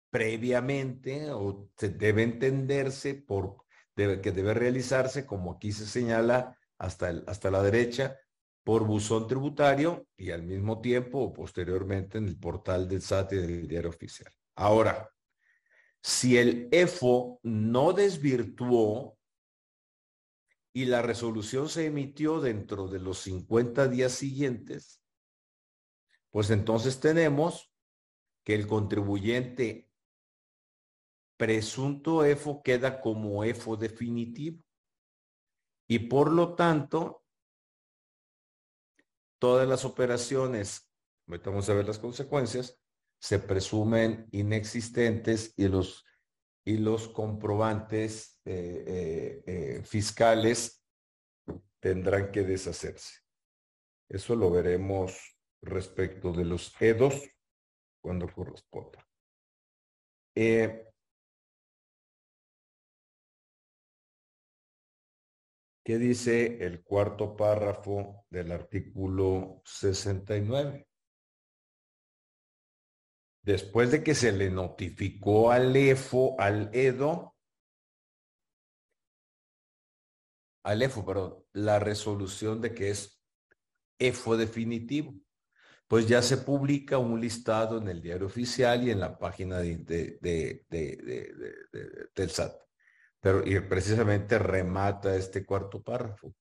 previamente 0.09 1.29
o 1.29 1.69
se 1.77 1.89
debe 1.89 2.23
entenderse 2.23 3.13
por 3.13 3.57
debe, 3.95 4.21
que 4.21 4.31
debe 4.31 4.55
realizarse 4.55 5.27
como 5.27 5.51
aquí 5.51 5.71
se 5.71 5.85
señala 5.85 6.57
hasta, 6.79 7.13
hasta 7.27 7.51
la 7.51 7.61
derecha 7.61 8.17
por 8.67 8.85
buzón 8.85 9.27
tributario 9.27 10.09
y 10.17 10.31
al 10.31 10.43
mismo 10.43 10.81
tiempo 10.81 11.19
o 11.19 11.31
posteriormente 11.31 12.17
en 12.17 12.27
el 12.27 12.37
portal 12.37 12.85
del 12.85 13.01
SAT 13.01 13.31
y 13.31 13.35
del 13.37 13.65
diario 13.65 13.89
oficial. 13.89 14.29
Ahora, 14.57 15.09
si 16.01 16.37
el 16.37 16.67
EFO 16.73 17.39
no 17.43 17.93
desvirtuó 17.93 19.17
y 20.73 20.83
la 20.83 21.01
resolución 21.01 21.69
se 21.69 21.85
emitió 21.85 22.41
dentro 22.41 22.89
de 22.89 22.99
los 22.99 23.19
50 23.19 23.87
días 23.87 24.11
siguientes, 24.11 25.01
pues 26.29 26.49
entonces 26.49 26.99
tenemos 26.99 27.71
que 28.43 28.53
el 28.53 28.67
contribuyente 28.67 29.89
presunto 31.37 32.25
EFO 32.25 32.61
queda 32.61 32.99
como 32.99 33.45
EFO 33.45 33.77
definitivo. 33.77 34.61
Y 35.87 35.99
por 35.99 36.33
lo 36.33 36.53
tanto, 36.55 37.23
todas 39.39 39.67
las 39.67 39.85
operaciones, 39.85 40.91
vamos 41.25 41.69
a 41.69 41.73
ver 41.73 41.85
las 41.85 41.99
consecuencias, 41.99 42.79
se 43.19 43.39
presumen 43.39 44.27
inexistentes 44.31 45.53
y 45.57 45.67
los, 45.67 46.05
y 46.63 46.77
los 46.77 47.07
comprobantes 47.09 48.39
eh, 48.45 48.83
eh, 48.87 49.43
eh, 49.47 49.81
fiscales 49.83 50.83
tendrán 51.79 52.31
que 52.31 52.43
deshacerse. 52.43 53.21
Eso 54.09 54.35
lo 54.35 54.49
veremos 54.51 55.37
respecto 55.61 56.31
de 56.31 56.45
los 56.45 56.73
EDOS 56.79 57.29
cuando 58.01 58.27
corresponda. 58.27 59.05
¿Qué 65.87 65.97
dice 65.97 66.65
el 66.65 66.83
cuarto 66.83 67.37
párrafo 67.37 68.25
del 68.29 68.51
artículo 68.51 69.61
69? 69.63 70.85
Después 73.41 73.89
de 73.91 74.03
que 74.03 74.13
se 74.13 74.33
le 74.33 74.49
notificó 74.49 75.49
al 75.49 75.73
EFO, 75.73 76.35
al 76.41 76.69
EDO, 76.73 77.37
al 80.65 80.81
EFO, 80.81 81.05
perdón, 81.05 81.45
la 81.53 81.79
resolución 81.79 82.59
de 82.59 82.73
que 82.75 82.89
es 82.89 83.23
EFO 83.97 84.35
definitivo 84.35 85.13
pues 85.87 86.05
ya 86.05 86.21
se 86.21 86.35
publica 86.35 86.97
un 86.97 87.21
listado 87.21 87.77
en 87.77 87.87
el 87.87 88.01
diario 88.01 88.27
oficial 88.27 88.85
y 88.85 88.91
en 88.91 88.99
la 88.99 89.17
página 89.17 89.59
de, 89.59 90.19
del 92.13 92.29
SAT. 92.29 92.66
Pero 93.27 93.45
y 93.45 93.59
precisamente 93.59 94.39
remata 94.39 95.13
este 95.13 95.45
cuarto 95.45 95.83
párrafo. 95.83 96.33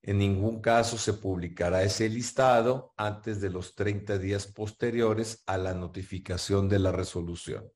En 0.00 0.16
ningún 0.16 0.62
caso 0.62 0.96
se 0.96 1.12
publicará 1.12 1.82
ese 1.82 2.08
listado 2.08 2.94
antes 2.96 3.38
de 3.42 3.50
los 3.50 3.74
30 3.74 4.16
días 4.16 4.46
posteriores 4.46 5.42
a 5.44 5.58
la 5.58 5.74
notificación 5.74 6.70
de 6.70 6.78
la 6.78 6.90
resolución. 6.90 7.70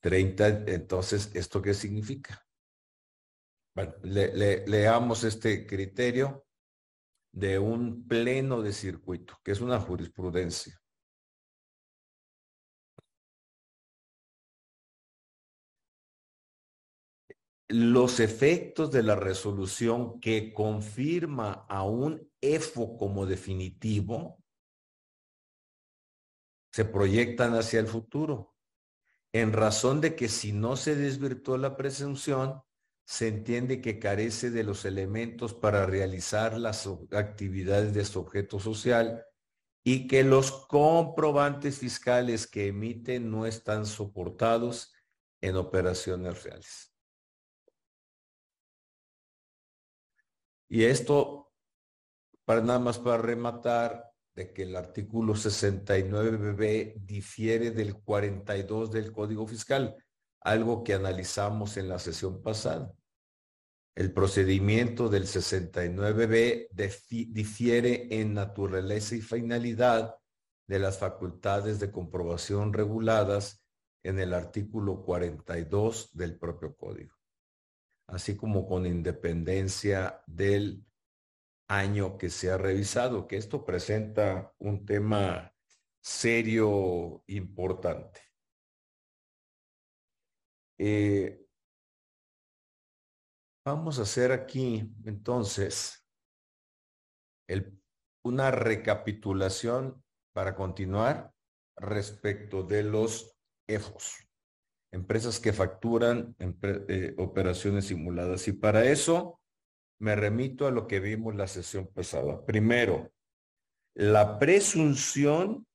30, 0.00 0.64
entonces, 0.72 1.30
¿esto 1.32 1.62
qué 1.62 1.72
significa? 1.72 2.44
Bueno, 3.76 3.94
leamos 4.02 5.22
este 5.22 5.68
criterio 5.68 6.44
de 7.30 7.60
un 7.60 8.08
pleno 8.08 8.60
de 8.60 8.72
circuito, 8.72 9.38
que 9.44 9.52
es 9.52 9.60
una 9.60 9.78
jurisprudencia. 9.78 10.79
Los 17.72 18.18
efectos 18.18 18.90
de 18.90 19.04
la 19.04 19.14
resolución 19.14 20.18
que 20.18 20.52
confirma 20.52 21.66
a 21.68 21.84
un 21.84 22.28
EFO 22.40 22.96
como 22.96 23.26
definitivo 23.26 24.42
se 26.72 26.84
proyectan 26.84 27.54
hacia 27.54 27.78
el 27.78 27.86
futuro, 27.86 28.56
en 29.32 29.52
razón 29.52 30.00
de 30.00 30.16
que 30.16 30.28
si 30.28 30.50
no 30.50 30.74
se 30.74 30.96
desvirtuó 30.96 31.58
la 31.58 31.76
presunción, 31.76 32.60
se 33.06 33.28
entiende 33.28 33.80
que 33.80 34.00
carece 34.00 34.50
de 34.50 34.64
los 34.64 34.84
elementos 34.84 35.54
para 35.54 35.86
realizar 35.86 36.58
las 36.58 36.88
actividades 37.12 37.94
de 37.94 38.04
su 38.04 38.18
objeto 38.18 38.58
social 38.58 39.24
y 39.84 40.08
que 40.08 40.24
los 40.24 40.50
comprobantes 40.66 41.78
fiscales 41.78 42.48
que 42.48 42.66
emiten 42.66 43.30
no 43.30 43.46
están 43.46 43.86
soportados 43.86 44.92
en 45.40 45.54
operaciones 45.54 46.42
reales. 46.42 46.89
Y 50.70 50.84
esto, 50.84 51.52
para 52.46 52.62
nada 52.62 52.78
más 52.78 52.98
para 52.98 53.18
rematar, 53.18 54.10
de 54.34 54.52
que 54.52 54.62
el 54.62 54.76
artículo 54.76 55.34
69b 55.34 56.94
difiere 57.04 57.72
del 57.72 57.96
42 57.96 58.92
del 58.92 59.12
Código 59.12 59.46
Fiscal, 59.46 59.96
algo 60.40 60.84
que 60.84 60.94
analizamos 60.94 61.76
en 61.76 61.88
la 61.88 61.98
sesión 61.98 62.40
pasada. 62.40 62.94
El 63.94 64.12
procedimiento 64.12 65.08
del 65.08 65.26
69B 65.26 66.68
difiere 67.28 68.06
en 68.10 68.34
naturaleza 68.34 69.16
y 69.16 69.20
finalidad 69.20 70.14
de 70.68 70.78
las 70.78 70.98
facultades 70.98 71.80
de 71.80 71.90
comprobación 71.90 72.72
reguladas 72.72 73.64
en 74.04 74.20
el 74.20 74.32
artículo 74.32 75.02
42 75.02 76.16
del 76.16 76.38
propio 76.38 76.76
código, 76.76 77.14
así 78.12 78.36
como 78.36 78.66
con 78.66 78.86
independencia 78.86 80.22
del 80.26 80.84
año 81.68 82.18
que 82.18 82.30
se 82.30 82.50
ha 82.50 82.58
revisado, 82.58 83.26
que 83.26 83.36
esto 83.36 83.64
presenta 83.64 84.54
un 84.58 84.84
tema 84.84 85.54
serio 86.00 87.22
importante. 87.26 88.20
Eh, 90.78 91.40
Vamos 93.64 93.98
a 93.98 94.02
hacer 94.02 94.32
aquí 94.32 94.90
entonces 95.04 96.04
una 98.24 98.50
recapitulación 98.50 100.02
para 100.32 100.56
continuar 100.56 101.34
respecto 101.76 102.62
de 102.62 102.84
los 102.84 103.36
EFOS, 103.68 104.29
empresas 104.92 105.38
que 105.38 105.52
facturan 105.52 106.34
eh, 106.38 107.14
operaciones 107.18 107.86
simuladas. 107.86 108.48
Y 108.48 108.52
para 108.52 108.84
eso 108.84 109.40
me 109.98 110.16
remito 110.16 110.66
a 110.66 110.70
lo 110.70 110.86
que 110.86 111.00
vimos 111.00 111.34
la 111.34 111.46
sesión 111.46 111.86
pasada. 111.86 112.44
Primero, 112.44 113.12
la 113.94 114.38
presunción 114.38 115.66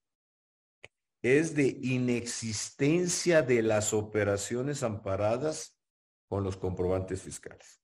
es 1.21 1.55
de 1.55 1.77
inexistencia 1.81 3.41
de 3.41 3.63
las 3.63 3.93
operaciones 3.93 4.83
amparadas 4.83 5.75
con 6.27 6.43
los 6.43 6.57
comprobantes 6.57 7.21
fiscales. 7.21 7.81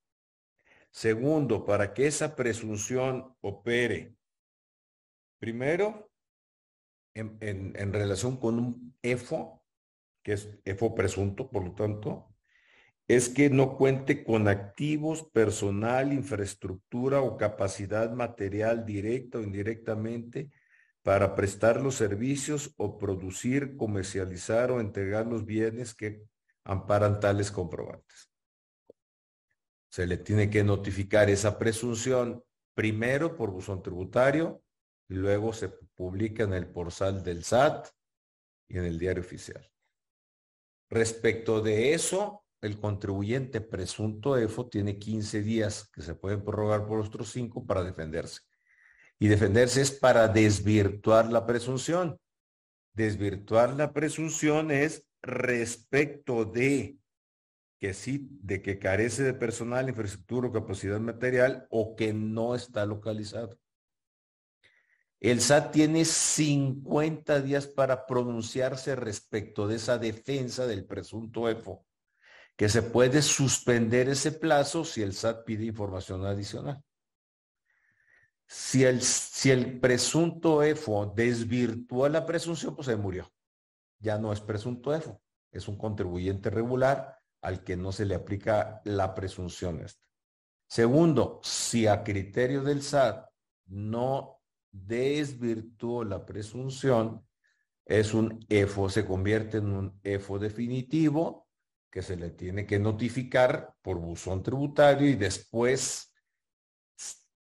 Segundo, 0.92 1.66
para 1.66 1.94
que 1.94 2.08
esa 2.08 2.36
presunción 2.36 3.36
opere, 3.42 4.16
primero, 5.40 6.12
en, 7.14 7.94
relación 7.94 8.38
con 8.38 8.60
un 8.60 8.98
EFO, 9.02 9.61
que 10.24 10.34
es 10.34 10.50
EFO 10.66 10.96
presunto, 10.96 11.50
por 11.50 11.64
lo 11.64 11.74
tanto, 11.74 12.28
es 13.08 13.30
que 13.30 13.50
no 13.50 13.78
cuente 13.78 14.24
con 14.24 14.48
activos, 14.48 15.24
personal, 15.24 16.14
infraestructura 16.14 17.22
o 17.22 17.38
capacidad 17.38 18.12
material 18.12 18.86
directa 18.86 19.40
o 19.40 19.42
indirectamente 19.42 20.50
para 21.04 21.36
prestar 21.36 21.82
los 21.82 21.96
servicios 21.96 22.74
o 22.78 22.98
producir, 22.98 23.76
comercializar 23.76 24.72
o 24.72 24.80
entregar 24.80 25.26
los 25.26 25.46
bienes 25.46 25.94
que 25.96 26.24
amparan 26.64 27.20
tales 27.20 27.52
comprobantes. 27.52 28.32
Se 29.90 30.08
le 30.08 30.18
tiene 30.18 30.50
que 30.50 30.64
notificar 30.64 31.30
esa 31.30 31.58
presunción 31.58 32.44
primero 32.74 33.36
por 33.36 33.52
buzón 33.52 33.82
tributario 33.82 34.64
y 35.10 35.16
luego 35.16 35.52
se 35.52 35.70
publica 35.70 36.44
en 36.44 36.54
el 36.54 36.68
portal 36.68 37.24
del 37.24 37.44
SAT 37.44 37.88
y 38.70 38.78
en 38.78 38.86
el 38.86 38.98
diario 38.98 39.22
oficial. 39.22 39.70
Respecto 40.92 41.62
de 41.62 41.94
eso, 41.94 42.44
el 42.60 42.78
contribuyente 42.78 43.62
presunto 43.62 44.38
EFO 44.38 44.68
tiene 44.68 45.00
15 45.00 45.42
días 45.42 45.90
que 45.90 46.02
se 46.02 46.16
pueden 46.16 46.44
prorrogar 46.44 46.86
por 46.86 47.00
otros 47.00 47.32
5 47.32 47.66
para 47.66 47.82
defenderse. 47.82 48.42
Y 49.18 49.30
defenderse 49.30 49.82
es 49.82 49.92
para 49.92 50.28
desvirtuar 50.28 51.32
la 51.32 51.46
presunción. 51.46 52.20
Desvirtuar 52.94 53.74
la 53.74 53.94
presunción 53.94 54.70
es 54.70 55.08
respecto 55.22 56.44
de 56.44 56.98
que 57.80 57.94
sí, 57.94 58.28
de 58.42 58.62
que 58.62 58.78
carece 58.78 59.24
de 59.24 59.34
personal, 59.34 59.88
infraestructura 59.88 60.50
o 60.50 60.52
capacidad 60.52 61.00
material 61.00 61.68
o 61.70 61.96
que 61.96 62.14
no 62.14 62.54
está 62.54 62.86
localizado. 62.86 63.58
El 65.22 65.40
SAT 65.40 65.72
tiene 65.72 66.04
50 66.04 67.42
días 67.42 67.68
para 67.68 68.08
pronunciarse 68.08 68.96
respecto 68.96 69.68
de 69.68 69.76
esa 69.76 70.00
defensa 70.00 70.66
del 70.66 70.84
presunto 70.84 71.48
EFO, 71.48 71.86
que 72.56 72.68
se 72.68 72.82
puede 72.82 73.22
suspender 73.22 74.10
ese 74.10 74.32
plazo 74.32 74.84
si 74.84 75.04
el 75.04 75.14
SAT 75.14 75.46
pide 75.46 75.66
información 75.66 76.26
adicional. 76.26 76.84
Si 78.48 78.84
el, 78.84 79.04
si 79.04 79.52
el 79.52 79.80
presunto 79.80 80.64
EFO 80.64 81.14
desvirtúa 81.16 82.10
la 82.10 82.26
presunción, 82.26 82.76
pues 82.76 82.88
se 82.88 82.96
murió. 82.96 83.32
Ya 84.00 84.18
no 84.18 84.34
es 84.34 84.42
presunto 84.42 84.92
EFO, 84.92 85.22
es 85.52 85.68
un 85.68 85.78
contribuyente 85.78 86.50
regular 86.50 87.20
al 87.42 87.64
que 87.64 87.78
no 87.78 87.92
se 87.92 88.06
le 88.06 88.16
aplica 88.16 88.82
la 88.86 89.14
presunción 89.14 89.82
esta. 89.82 90.04
Segundo, 90.68 91.42
si 91.44 91.86
a 91.86 92.04
criterio 92.04 92.64
del 92.64 92.82
SAT 92.82 93.30
no 93.68 94.41
desvirtuó 94.72 96.04
la 96.04 96.26
presunción, 96.26 97.26
es 97.86 98.14
un 98.14 98.46
EFO, 98.50 98.90
se 98.90 99.06
convierte 99.06 99.58
en 99.58 99.72
un 99.72 100.00
EFO 100.04 100.40
definitivo 100.40 101.48
que 101.90 102.02
se 102.02 102.16
le 102.16 102.30
tiene 102.30 102.66
que 102.66 102.80
notificar 102.80 103.76
por 103.82 103.98
buzón 103.98 104.44
tributario 104.44 105.10
y 105.10 105.16
después 105.16 106.12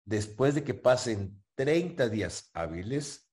después 0.08 0.54
de 0.54 0.64
que 0.64 0.74
pasen 0.74 1.42
30 1.54 2.08
días 2.08 2.50
hábiles, 2.54 3.28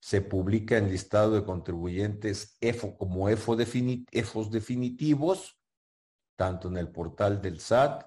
se 0.00 0.20
publica 0.20 0.76
en 0.76 0.90
listado 0.90 1.32
de 1.32 1.44
contribuyentes 1.44 2.56
EFO 2.60 2.96
como 2.96 3.28
EFO 3.28 3.56
EFOS 3.58 4.50
definitivos, 4.50 5.58
tanto 6.36 6.68
en 6.68 6.76
el 6.78 6.90
portal 6.90 7.40
del 7.40 7.60
SAT 7.60 8.04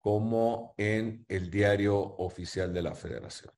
como 0.00 0.74
en 0.78 1.24
el 1.28 1.50
diario 1.50 1.98
oficial 1.98 2.72
de 2.72 2.82
la 2.82 2.94
Federación. 2.94 3.52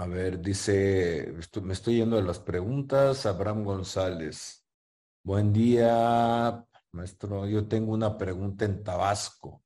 A 0.00 0.06
ver, 0.06 0.40
dice, 0.40 1.30
me 1.60 1.74
estoy 1.74 1.96
yendo 1.96 2.16
de 2.16 2.22
las 2.22 2.38
preguntas. 2.38 3.26
Abraham 3.26 3.64
González. 3.64 4.64
Buen 5.22 5.52
día, 5.52 6.66
maestro. 6.92 7.46
Yo 7.46 7.68
tengo 7.68 7.92
una 7.92 8.16
pregunta 8.16 8.64
en 8.64 8.82
Tabasco. 8.82 9.62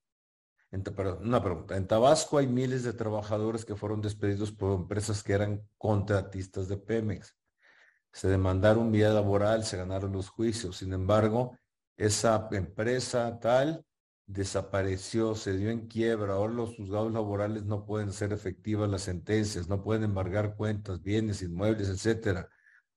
En, 0.72 0.82
una 1.20 1.40
pregunta. 1.40 1.76
En 1.76 1.86
Tabasco 1.86 2.38
hay 2.38 2.48
miles 2.48 2.82
de 2.82 2.94
trabajadores 2.94 3.64
que 3.64 3.76
fueron 3.76 4.00
despedidos 4.00 4.50
por 4.50 4.72
empresas 4.72 5.22
que 5.22 5.34
eran 5.34 5.62
contratistas 5.78 6.66
de 6.66 6.78
Pemex. 6.78 7.36
Se 8.12 8.26
demandaron 8.26 8.90
vía 8.90 9.10
laboral, 9.10 9.62
se 9.64 9.76
ganaron 9.76 10.10
los 10.10 10.30
juicios. 10.30 10.78
Sin 10.78 10.92
embargo, 10.92 11.56
esa 11.96 12.48
empresa 12.50 13.38
tal 13.38 13.86
desapareció, 14.26 15.34
se 15.34 15.56
dio 15.56 15.70
en 15.70 15.86
quiebra. 15.86 16.34
Ahora 16.34 16.54
los 16.54 16.76
juzgados 16.76 17.12
laborales 17.12 17.64
no 17.64 17.84
pueden 17.86 18.12
ser 18.12 18.32
efectivas 18.32 18.88
las 18.90 19.02
sentencias, 19.02 19.68
no 19.68 19.82
pueden 19.82 20.04
embargar 20.04 20.56
cuentas, 20.56 21.02
bienes, 21.02 21.42
inmuebles, 21.42 21.88
etcétera 21.88 22.48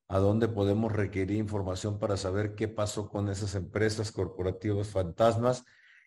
a 0.09 0.19
dónde 0.19 0.47
podemos 0.47 0.91
requerir 0.91 1.37
información 1.37 1.99
para 1.99 2.17
saber 2.17 2.55
qué 2.55 2.67
pasó 2.67 3.09
con 3.09 3.29
esas 3.29 3.55
empresas 3.55 4.11
corporativas 4.11 4.89
fantasmas 4.89 5.65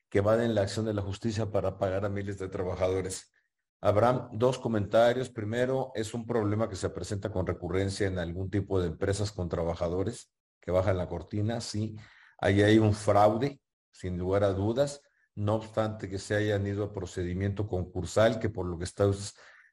que 0.08 0.20
van 0.20 0.40
en 0.40 0.54
la 0.54 0.62
acción 0.62 0.86
de 0.86 0.94
la 0.94 1.02
justicia 1.02 1.50
para 1.50 1.78
pagar 1.78 2.04
a 2.04 2.08
miles 2.08 2.38
de 2.38 2.48
trabajadores. 2.48 3.32
Abraham, 3.80 4.28
dos 4.32 4.58
comentarios. 4.58 5.28
Primero, 5.30 5.92
es 5.94 6.14
un 6.14 6.26
problema 6.26 6.68
que 6.68 6.76
se 6.76 6.90
presenta 6.90 7.30
con 7.30 7.46
recurrencia 7.46 8.06
en 8.06 8.18
algún 8.18 8.50
tipo 8.50 8.80
de 8.80 8.88
empresas 8.88 9.32
con 9.32 9.48
trabajadores 9.48 10.32
que 10.60 10.70
bajan 10.70 10.98
la 10.98 11.08
cortina. 11.08 11.60
Sí, 11.60 11.96
ahí 12.38 12.62
hay 12.62 12.78
un 12.78 12.94
fraude, 12.94 13.60
sin 13.92 14.18
lugar 14.18 14.44
a 14.44 14.52
dudas. 14.52 15.02
No 15.34 15.54
obstante 15.56 16.08
que 16.08 16.18
se 16.18 16.34
hayan 16.34 16.66
ido 16.66 16.84
a 16.84 16.92
procedimiento 16.92 17.68
concursal, 17.68 18.38
que 18.38 18.48
por 18.48 18.66
lo 18.66 18.78
que 18.78 18.84
está 18.84 19.06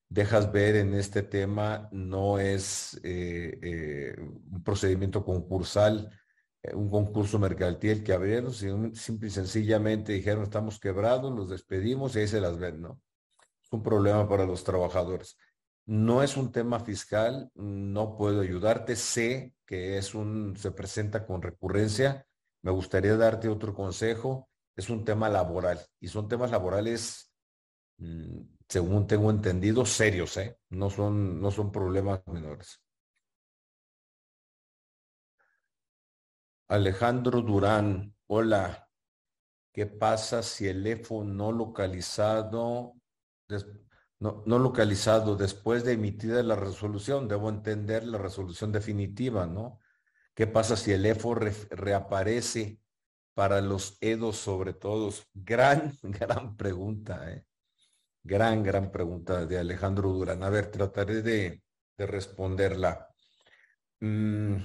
dejas 0.09 0.51
ver 0.51 0.75
en 0.77 0.93
este 0.93 1.23
tema 1.23 1.89
no 1.91 2.39
es 2.39 2.99
eh, 3.03 3.59
eh, 3.61 4.15
un 4.17 4.63
procedimiento 4.63 5.23
concursal, 5.23 6.09
eh, 6.63 6.73
un 6.73 6.89
concurso 6.89 7.39
mercantil 7.39 8.03
que 8.03 8.13
abrieron, 8.13 8.53
sino 8.53 8.93
simple 8.95 9.27
y 9.27 9.31
sencillamente 9.31 10.13
dijeron 10.13 10.43
estamos 10.43 10.79
quebrados, 10.79 11.33
los 11.33 11.49
despedimos 11.49 12.15
y 12.15 12.19
ahí 12.19 12.27
se 12.27 12.41
las 12.41 12.57
ven, 12.57 12.81
¿no? 12.81 13.01
Es 13.61 13.71
un 13.71 13.83
problema 13.83 14.27
para 14.29 14.45
los 14.45 14.63
trabajadores. 14.63 15.37
No 15.85 16.23
es 16.23 16.37
un 16.37 16.51
tema 16.51 16.79
fiscal, 16.79 17.49
no 17.55 18.17
puedo 18.17 18.41
ayudarte, 18.41 18.95
sé 18.95 19.53
que 19.65 19.97
es 19.97 20.15
un, 20.15 20.55
se 20.57 20.71
presenta 20.71 21.25
con 21.25 21.41
recurrencia, 21.41 22.25
me 22.61 22.71
gustaría 22.71 23.15
darte 23.17 23.49
otro 23.49 23.73
consejo, 23.73 24.49
es 24.77 24.89
un 24.89 25.03
tema 25.03 25.27
laboral 25.27 25.81
y 25.99 26.07
son 26.07 26.29
temas 26.29 26.51
laborales 26.51 27.33
mm, 27.97 28.41
según 28.69 29.07
tengo 29.07 29.31
entendido, 29.31 29.85
serios, 29.85 30.37
¿eh? 30.37 30.59
No 30.69 30.89
son, 30.89 31.41
no 31.41 31.51
son 31.51 31.71
problemas 31.71 32.21
menores. 32.27 32.81
Alejandro 36.67 37.41
Durán, 37.41 38.13
hola. 38.27 38.89
¿Qué 39.71 39.85
pasa 39.85 40.41
si 40.41 40.67
el 40.67 40.85
EFO 40.85 41.23
no 41.23 41.51
localizado, 41.51 42.95
no, 44.19 44.43
no, 44.45 44.59
localizado 44.59 45.35
después 45.35 45.85
de 45.85 45.93
emitida 45.93 46.41
la 46.43 46.55
resolución? 46.55 47.27
Debo 47.27 47.49
entender 47.49 48.05
la 48.05 48.17
resolución 48.17 48.71
definitiva, 48.71 49.45
¿no? 49.45 49.79
¿Qué 50.33 50.47
pasa 50.47 50.75
si 50.75 50.91
el 50.91 51.05
EFO 51.05 51.35
reaparece 51.35 52.79
para 53.37 53.61
los 53.61 53.99
EDOS 54.01 54.37
sobre 54.37 54.73
todo? 54.73 55.13
Gran, 55.35 55.93
gran 56.01 56.57
pregunta, 56.57 57.31
¿eh? 57.31 57.45
Gran, 58.23 58.63
gran 58.63 58.91
pregunta 58.91 59.45
de 59.45 59.59
Alejandro 59.59 60.09
Durán. 60.09 60.41
A 60.41 60.49
ver, 60.49 60.71
trataré 60.71 61.21
de, 61.21 61.61
responderla. 61.99 63.07
Mm. 63.99 64.55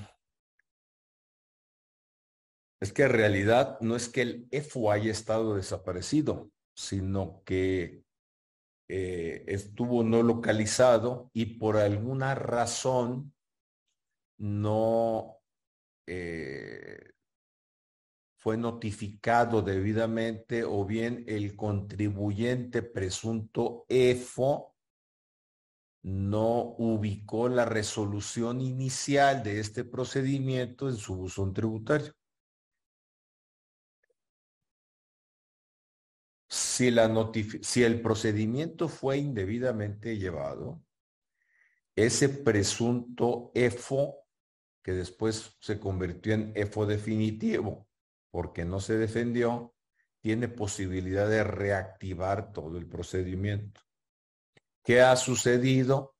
Es 2.81 2.95
que 2.95 3.03
en 3.03 3.11
realidad 3.11 3.77
no 3.83 3.95
es 3.95 4.09
que 4.09 4.23
el 4.23 4.49
EFO 4.51 4.91
haya 4.91 5.13
estado 5.13 5.55
desaparecido, 5.57 6.51
sino 6.75 7.43
que 7.45 8.03
eh, 8.89 9.45
estuvo 9.49 10.03
no 10.03 10.23
localizado 10.23 11.31
y 11.35 11.59
por 11.59 11.77
alguna 11.77 12.35
razón 12.35 13.35
no 14.39 15.37
eh, 16.07 17.13
fue 18.43 18.57
notificado 18.57 19.63
debidamente 19.63 20.65
o 20.65 20.85
bien 20.85 21.25
el 21.29 21.55
contribuyente 21.55 22.83
presunto 22.83 23.87
EFO 23.89 24.75
no 26.03 26.75
ubicó 26.77 27.49
la 27.49 27.65
resolución 27.67 28.61
inicial 28.61 29.45
de 29.45 29.61
este 29.61 29.85
procedimiento 29.85 30.89
en 30.89 30.97
su 30.97 31.15
buzón 31.15 31.55
tributario. 31.55 32.13
Si, 36.49 36.89
el 36.89 38.03
procedimiento 38.03 38.89
fue 38.89 39.19
indebidamente 39.19 40.19
llevado, 40.19 40.83
ese 41.95 42.29
presunto 42.29 43.53
EFO, 43.55 44.17
que 44.83 44.91
después 44.91 45.57
se 45.61 45.79
convirtió 45.79 46.35
en 46.35 46.53
EFO 46.57 46.87
definitivo, 46.87 47.87
porque 48.33 48.65
no 48.65 48.81
se 48.81 48.97
defendió, 48.97 49.75
tiene 50.21 50.49
posibilidad 50.49 51.29
de 51.29 51.45
reactivar 51.45 52.53
todo 52.53 52.79
el 52.79 52.89
procedimiento. 52.89 53.81
¿Qué 54.83 55.03
ha 55.03 55.15
sucedido? 55.17 56.17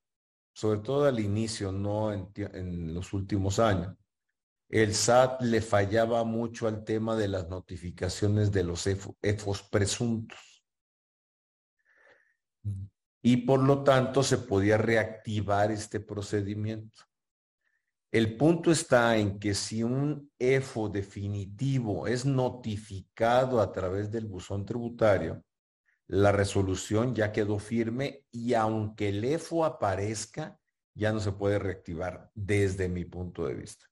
Sobre 0.53 0.81
todo 0.81 1.07
al 1.07 1.19
inicio, 1.19 1.73
no 1.73 2.13
en, 2.13 2.95
los 2.95 3.15
últimos 3.15 3.59
años. 3.59 3.97
El 4.69 4.95
SAT 4.95 5.43
le 5.43 5.63
fallaba 5.63 6.23
mucho 6.25 6.69
al 6.69 6.85
tema 6.85 7.17
de 7.17 7.29
las 7.29 7.49
notificaciones 7.49 8.53
de 8.53 8.65
los 8.65 8.87
EFOS 8.87 9.63
presuntos. 9.65 10.65
Y 13.23 13.39
por 13.39 13.61
lo 13.63 13.83
tanto 13.83 14.23
se 14.23 14.39
podía 14.39 14.77
reactivar 14.77 15.71
este 15.71 16.01
procedimiento. 16.01 17.05
El 18.13 18.37
punto 18.37 18.71
está 18.71 19.17
en 19.17 19.39
que 19.39 19.55
si 19.55 19.83
un 19.83 20.31
EFO 20.39 20.91
definitivo 20.91 22.07
es 22.07 22.27
notificado 22.27 23.59
a 23.59 23.73
través 23.73 24.13
del 24.13 24.27
buzón 24.27 24.67
tributario, 24.67 25.43
la 26.09 26.31
resolución 26.31 27.15
ya 27.15 27.33
quedó 27.33 27.59
firme 27.59 28.27
y 28.31 28.53
aunque 28.53 29.09
el 29.09 29.25
EFO 29.25 29.65
aparezca, 29.65 30.61
ya 30.93 31.11
no 31.11 31.21
se 31.21 31.33
puede 31.33 31.59
reactivar 31.59 32.31
desde 32.35 32.87
mi 32.87 33.07
punto 33.07 33.47
de 33.47 33.55
vista. 33.55 33.87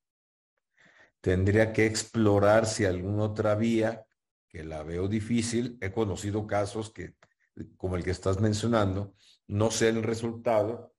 Tendría 1.23 1.73
que 1.73 1.87
explorar 1.87 2.67
si 2.67 2.85
alguna 2.85 3.23
otra 3.23 3.55
vía, 3.55 4.05
que 4.49 4.65
la 4.65 4.83
veo 4.83 5.09
difícil, 5.09 5.79
he 5.81 5.93
conocido 5.93 6.47
casos 6.47 6.93
que, 6.93 7.15
como 7.79 7.97
el 7.97 8.05
que 8.05 8.11
estás 8.11 8.39
mencionando, 8.39 9.15
no 9.47 9.71
sé 9.71 9.89
el 9.89 10.03
resultado, 10.03 10.93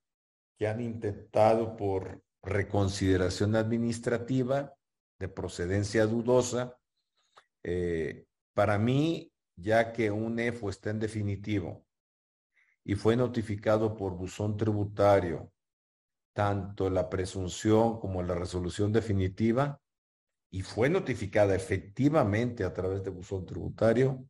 que 0.58 0.68
han 0.68 0.82
intentado 0.82 1.76
por 1.76 2.24
reconsideración 2.44 3.56
administrativa 3.56 4.74
de 5.20 5.28
procedencia 5.28 6.06
dudosa. 6.06 6.78
Eh, 7.64 8.26
para 8.54 8.78
mí, 8.78 9.32
ya 9.56 9.94
que 9.94 10.12
un 10.12 10.40
EFO 10.40 10.70
está 10.70 10.90
en 10.90 11.00
definitivo 11.00 11.86
y 12.84 12.96
fue 12.96 13.16
notificado 13.16 13.96
por 13.96 14.16
buzón 14.16 14.58
tributario, 14.58 15.52
tanto 16.34 16.90
la 16.90 17.10
presunción 17.10 18.00
como 18.00 18.24
la 18.24 18.34
resolución 18.34 18.92
definitiva, 18.92 19.80
y 20.50 20.64
fue 20.64 20.90
notificada 20.90 21.56
efectivamente 21.56 22.64
a 22.64 22.74
través 22.74 23.04
de 23.04 23.12
buzón 23.12 23.46
tributario, 23.46 24.26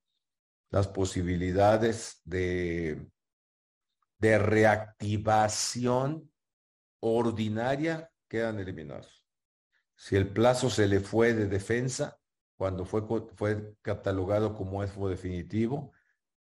las 0.70 0.88
posibilidades 0.88 2.22
de, 2.26 3.08
de 4.20 4.38
reactivación 4.38 6.31
ordinaria 7.02 8.12
quedan 8.28 8.60
eliminados. 8.60 9.26
Si 9.96 10.16
el 10.16 10.32
plazo 10.32 10.70
se 10.70 10.88
le 10.88 11.00
fue 11.00 11.34
de 11.34 11.48
defensa, 11.48 12.18
cuando 12.56 12.86
fue, 12.86 13.04
fue 13.36 13.76
catalogado 13.82 14.56
como 14.56 14.84
EFO 14.84 15.10
definitivo, 15.10 15.94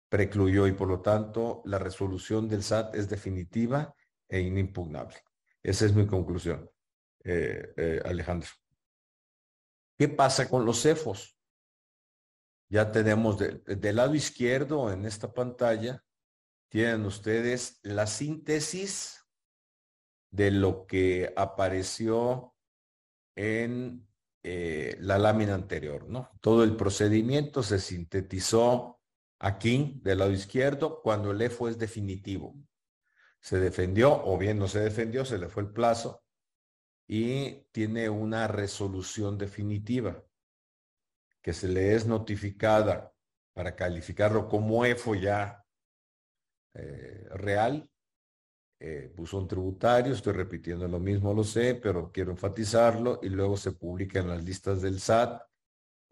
precluyó 0.09 0.67
y 0.67 0.73
por 0.73 0.89
lo 0.89 1.03
tanto 1.03 1.63
la 1.65 1.79
resolución 1.79 2.49
del 2.49 2.63
SAT 2.63 2.95
es 2.95 3.09
definitiva 3.09 3.95
e 4.29 4.41
inimpugnable. 4.41 5.17
Esa 5.63 5.87
es 5.87 5.95
mi 5.95 6.07
conclusión, 6.07 6.71
eh, 7.25 7.73
eh, 7.77 8.03
Alejandro. 8.05 8.49
¿Qué 9.99 10.09
pasa 10.09 10.49
con 10.49 10.65
los 10.65 10.83
CEFOS? 10.83 11.39
Ya 12.69 12.91
tenemos 12.91 13.39
del 13.39 13.97
lado 13.97 14.15
izquierdo 14.15 14.93
en 14.93 15.05
esta 15.05 15.33
pantalla, 15.33 16.03
tienen 16.69 17.05
ustedes 17.07 17.79
la 17.83 18.07
síntesis 18.07 19.24
de 20.35 20.51
lo 20.51 20.85
que 20.87 21.33
apareció 21.37 22.57
en 23.37 24.05
eh, 24.43 24.97
la 24.99 25.17
lámina 25.17 25.55
anterior, 25.55 26.09
¿no? 26.09 26.33
Todo 26.41 26.65
el 26.65 26.75
procedimiento 26.75 27.63
se 27.63 27.79
sintetizó 27.79 29.01
aquí, 29.39 30.01
del 30.03 30.19
lado 30.19 30.33
izquierdo, 30.33 31.01
cuando 31.03 31.31
el 31.31 31.41
EFO 31.41 31.69
es 31.69 31.79
definitivo. 31.79 32.57
Se 33.41 33.61
defendió 33.61 34.25
o 34.25 34.37
bien 34.37 34.59
no 34.59 34.67
se 34.67 34.81
defendió, 34.81 35.25
se 35.25 35.39
le 35.39 35.49
fue 35.49 35.63
el 35.63 35.71
plazo 35.71 36.25
y 37.07 37.67
tiene 37.71 38.09
una 38.09 38.49
resolución 38.49 39.39
definitiva 39.39 40.25
que 41.43 41.53
se 41.53 41.69
le 41.69 41.95
es 41.95 42.07
notificada 42.07 43.15
para 43.53 43.77
calificarlo 43.77 44.49
como 44.49 44.85
EFO 44.85 45.15
ya 45.15 45.65
eh, 46.73 47.29
real 47.35 47.89
eh, 48.87 49.11
buzón 49.17 49.49
tributario, 49.49 50.13
estoy 50.13 50.35
repitiendo 50.35 50.87
lo 50.87 51.01
mismo, 51.01 51.33
lo 51.33 51.43
sé, 51.43 51.75
pero 51.75 52.13
quiero 52.13 52.33
enfatizarlo, 52.33 53.19
y 53.23 53.31
luego 53.31 53.57
se 53.57 53.73
publica 53.73 54.19
en 54.21 54.29
las 54.29 54.45
listas 54.45 54.83
del 54.83 55.01
SAT, 55.01 55.41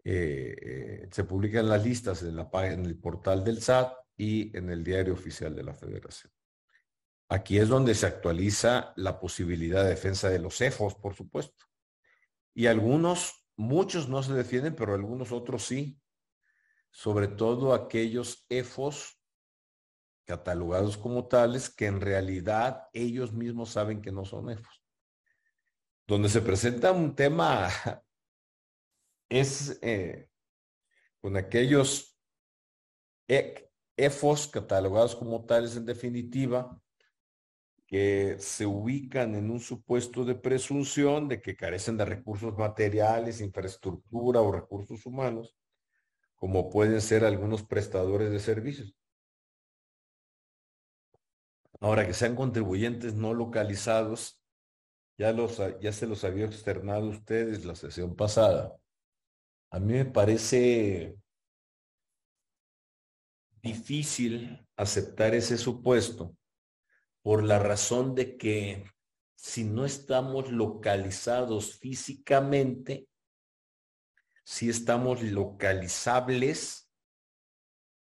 eh, 0.03 0.55
eh, 0.59 1.07
se 1.11 1.23
publica 1.23 1.59
en 1.59 1.69
las 1.69 1.85
listas 1.85 2.23
en, 2.23 2.35
la, 2.35 2.49
en 2.63 2.83
el 2.83 2.97
portal 2.97 3.43
del 3.43 3.61
SAT 3.61 3.93
y 4.17 4.57
en 4.57 4.71
el 4.71 4.83
diario 4.83 5.13
oficial 5.13 5.55
de 5.55 5.63
la 5.63 5.75
Federación. 5.75 6.33
Aquí 7.29 7.59
es 7.59 7.69
donde 7.69 7.93
se 7.93 8.07
actualiza 8.07 8.91
la 8.95 9.19
posibilidad 9.19 9.83
de 9.83 9.89
defensa 9.91 10.29
de 10.31 10.39
los 10.39 10.59
EFOS, 10.59 10.95
por 10.95 11.13
supuesto. 11.13 11.65
Y 12.55 12.65
algunos, 12.65 13.45
muchos 13.55 14.09
no 14.09 14.23
se 14.23 14.33
defienden, 14.33 14.75
pero 14.75 14.95
algunos 14.95 15.31
otros 15.31 15.63
sí. 15.63 15.99
Sobre 16.89 17.27
todo 17.27 17.75
aquellos 17.75 18.47
EFOS 18.49 19.22
catalogados 20.25 20.97
como 20.97 21.27
tales 21.27 21.69
que 21.69 21.85
en 21.85 22.01
realidad 22.01 22.87
ellos 22.93 23.33
mismos 23.33 23.69
saben 23.71 24.01
que 24.01 24.11
no 24.11 24.25
son 24.25 24.49
EFOS. 24.49 24.83
Donde 26.07 26.29
se 26.29 26.41
presenta 26.41 26.91
un 26.91 27.15
tema 27.15 27.69
es 29.29 29.79
eh, 29.81 30.29
con 31.21 31.37
aquellos 31.37 32.17
EFOS 33.27 34.47
catalogados 34.47 35.15
como 35.15 35.45
tales 35.45 35.75
en 35.77 35.85
definitiva, 35.85 36.79
que 37.87 38.37
se 38.39 38.65
ubican 38.65 39.35
en 39.35 39.51
un 39.51 39.59
supuesto 39.59 40.25
de 40.25 40.35
presunción 40.35 41.27
de 41.27 41.41
que 41.41 41.55
carecen 41.55 41.95
de 41.95 42.05
recursos 42.05 42.57
materiales, 42.57 43.39
infraestructura 43.39 44.41
o 44.41 44.51
recursos 44.51 45.05
humanos, 45.05 45.55
como 46.35 46.69
pueden 46.69 47.01
ser 47.01 47.23
algunos 47.23 47.63
prestadores 47.63 48.31
de 48.31 48.39
servicios. 48.39 48.97
Ahora 51.83 52.07
que 52.07 52.13
sean 52.13 52.37
contribuyentes 52.37 53.13
no 53.13 53.33
localizados, 53.33 54.41
ya, 55.17 55.33
se 55.91 56.07
los 56.07 56.23
había 56.23 56.45
externado 56.45 57.09
ustedes 57.09 57.65
la 57.65 57.75
sesión 57.75 58.15
pasada. 58.15 58.73
A 59.69 59.81
mí 59.81 59.91
me 59.91 60.05
parece 60.05 61.17
difícil 63.61 64.65
aceptar 64.77 65.35
ese 65.35 65.57
supuesto 65.57 66.37
por 67.21 67.43
la 67.43 67.59
razón 67.59 68.15
de 68.15 68.37
que 68.37 68.85
si 69.35 69.65
no 69.65 69.83
estamos 69.83 70.53
localizados 70.53 71.77
físicamente, 71.79 73.09
si 74.45 74.69
estamos 74.69 75.21
localizables 75.21 76.89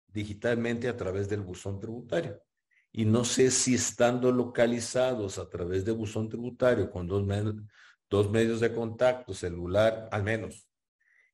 digitalmente 0.09 0.87
a 0.87 0.99
través 0.99 1.31
del 1.31 1.41
buzón 1.41 1.81
tributario 1.81 2.43
y 2.93 3.05
no 3.05 3.25
sé 3.25 3.51
si 3.51 3.75
estando 3.75 4.33
localizados 4.33 5.39
a 5.39 5.49
través 5.49 5.85
de 5.85 5.93
buzón 5.93 6.29
tributario 6.29 6.91
con 6.91 7.07
dos, 7.07 7.25
dos 8.09 8.31
medios 8.31 8.61
de 8.61 8.75
contacto, 8.75 9.33
celular 9.33 10.09
al 10.11 10.25
menos, 10.25 10.69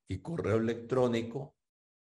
y 0.07 0.21
correo 0.21 0.59
electrónico, 0.59 1.57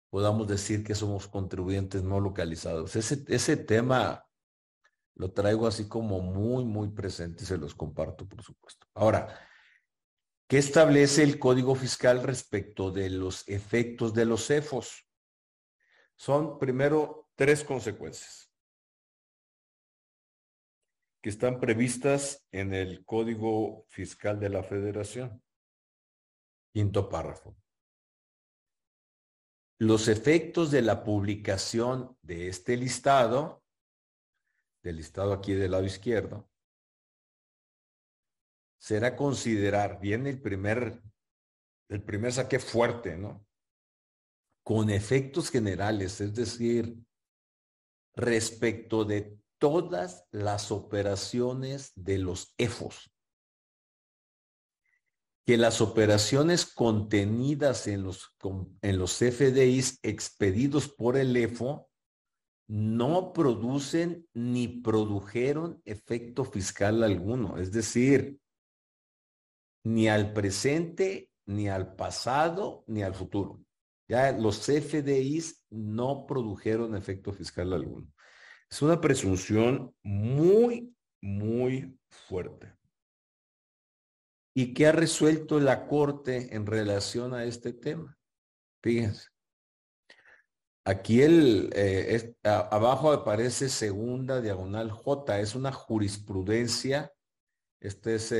podamos 0.09 0.47
decir 0.47 0.83
que 0.83 0.95
somos 0.95 1.27
contribuyentes 1.27 2.03
no 2.03 2.19
localizados. 2.19 2.95
Ese, 2.95 3.23
ese 3.27 3.57
tema 3.57 4.25
lo 5.15 5.31
traigo 5.31 5.65
así 5.65 5.87
como 5.87 6.19
muy, 6.19 6.65
muy 6.65 6.89
presente 6.89 7.45
se 7.45 7.57
los 7.57 7.73
comparto, 7.73 8.27
por 8.27 8.43
supuesto. 8.43 8.85
Ahora, 8.93 9.39
¿qué 10.47 10.57
establece 10.57 11.23
el 11.23 11.39
Código 11.39 11.73
Fiscal 11.73 12.21
respecto 12.21 12.91
de 12.91 13.09
los 13.09 13.47
efectos 13.47 14.13
de 14.13 14.25
los 14.25 14.45
CEFOS? 14.45 15.05
Son 16.15 16.59
primero 16.59 17.29
tres 17.35 17.63
consecuencias 17.63 18.46
están 21.29 21.59
previstas 21.59 22.47
en 22.51 22.73
el 22.73 23.03
Código 23.05 23.85
Fiscal 23.89 24.39
de 24.39 24.49
la 24.49 24.63
Federación. 24.63 25.41
Quinto 26.73 27.09
párrafo. 27.09 27.57
Los 29.79 30.07
efectos 30.07 30.71
de 30.71 30.81
la 30.81 31.03
publicación 31.03 32.17
de 32.21 32.47
este 32.47 32.77
listado, 32.77 33.63
del 34.83 34.97
listado 34.97 35.33
aquí 35.33 35.53
del 35.53 35.71
lado 35.71 35.85
izquierdo, 35.85 36.49
será 38.79 39.15
considerar, 39.15 39.99
bien 39.99 40.27
el 40.27 40.41
primer, 40.41 41.01
el 41.89 42.03
primer 42.03 42.31
saque 42.31 42.59
fuerte, 42.59 43.17
¿no? 43.17 43.45
Con 44.63 44.89
efectos 44.89 45.49
generales, 45.49 46.21
es 46.21 46.33
decir, 46.33 46.97
respecto 48.15 49.05
de 49.05 49.37
todas 49.57 50.25
las 50.31 50.71
operaciones 50.71 51.91
de 51.95 52.17
los 52.19 52.53
EFOS. 52.57 53.11
Que 55.45 55.57
las 55.57 55.79
operaciones 55.81 56.65
contenidas 56.65 57.87
en 57.87 58.03
los, 58.03 58.35
en 58.81 58.97
los 58.97 59.13
FDIs 59.17 59.99
expedidos 60.03 60.89
por 60.89 61.15
el 61.17 61.35
EFO 61.35 61.89
no 62.67 63.31
producen 63.31 64.27
ni 64.33 64.67
produjeron 64.67 65.81
efecto 65.85 66.43
fiscal 66.43 67.01
alguno. 67.01 67.57
Es 67.57 67.71
decir, 67.71 68.39
ni 69.85 70.09
al 70.09 70.33
presente, 70.33 71.31
ni 71.45 71.69
al 71.69 71.95
pasado, 71.95 72.83
ni 72.87 73.03
al 73.03 73.15
futuro. 73.15 73.61
Ya 74.09 74.33
los 74.33 74.65
FDIs 74.65 75.65
no 75.69 76.25
produjeron 76.25 76.95
efecto 76.95 77.31
fiscal 77.31 77.73
alguno. 77.73 78.07
Es 78.69 78.81
una 78.81 78.99
presunción 78.99 79.93
muy, 80.03 80.93
muy 81.21 81.97
fuerte. 82.09 82.73
¿Y 84.55 84.73
qué 84.73 84.87
ha 84.87 84.91
resuelto 84.91 85.59
la 85.59 85.87
Corte 85.87 86.55
en 86.55 86.65
relación 86.65 87.33
a 87.33 87.43
este 87.45 87.73
tema? 87.73 88.17
Fíjense. 88.81 89.27
Aquí 90.85 91.21
el, 91.21 91.69
eh, 91.75 92.35
abajo 92.43 93.11
aparece 93.11 93.69
segunda 93.69 94.41
diagonal 94.41 94.89
J, 94.89 95.39
es 95.39 95.53
una 95.53 95.71
jurisprudencia 95.71 97.11
esta 97.79 98.11
es 98.11 98.33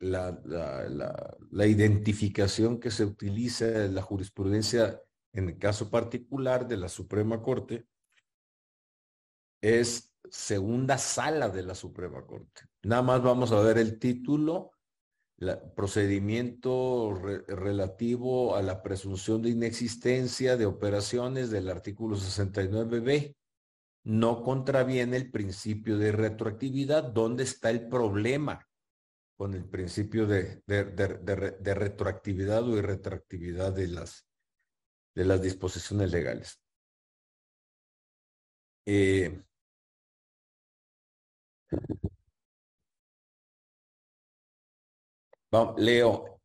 la, 0.00 0.38
la, 0.44 1.66
identificación 1.66 2.78
que 2.78 2.90
se 2.90 3.04
utiliza 3.04 3.86
en 3.86 3.94
la 3.94 4.02
jurisprudencia 4.02 5.00
en 5.32 5.48
el 5.48 5.58
caso 5.58 5.90
particular 5.90 6.68
de 6.68 6.76
la 6.76 6.88
Suprema 6.88 7.40
Corte. 7.40 7.86
Es 9.60 10.12
segunda 10.30 10.98
sala 10.98 11.48
de 11.48 11.62
la 11.62 11.74
Suprema 11.74 12.24
Corte. 12.24 12.62
Nada 12.82 13.02
más 13.02 13.22
vamos 13.22 13.52
a 13.52 13.60
ver 13.60 13.78
el 13.78 13.98
título, 13.98 14.72
procedimiento 15.74 17.14
relativo 17.48 18.56
a 18.56 18.62
la 18.62 18.82
presunción 18.82 19.42
de 19.42 19.50
inexistencia 19.50 20.56
de 20.56 20.66
operaciones 20.66 21.50
del 21.50 21.70
artículo 21.70 22.16
69b 22.16 23.34
no 24.04 24.42
contraviene 24.42 25.16
el 25.16 25.30
principio 25.30 25.96
de 25.98 26.12
retroactividad. 26.12 27.04
¿Dónde 27.04 27.44
está 27.44 27.70
el 27.70 27.88
problema 27.88 28.66
con 29.36 29.54
el 29.54 29.64
principio 29.64 30.26
de, 30.26 30.62
retroactividad 30.66 32.68
o 32.68 32.78
irretroactividad 32.78 33.72
de 33.72 33.88
las, 33.88 34.26
de 35.14 35.24
las 35.24 35.42
disposiciones 35.42 36.12
legales? 36.12 36.60
Eh, 38.86 39.42
leo. 45.76 46.40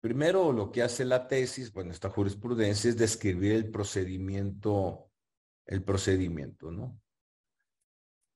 Primero, 0.00 0.52
lo 0.52 0.72
que 0.72 0.82
hace 0.82 1.04
la 1.04 1.28
tesis, 1.28 1.72
bueno, 1.72 1.90
esta 1.90 2.08
jurisprudencia 2.08 2.88
es 2.88 2.96
describir 2.96 3.52
el 3.52 3.70
procedimiento 3.70 5.10
el 5.70 5.84
procedimiento, 5.84 6.72
¿no? 6.72 7.00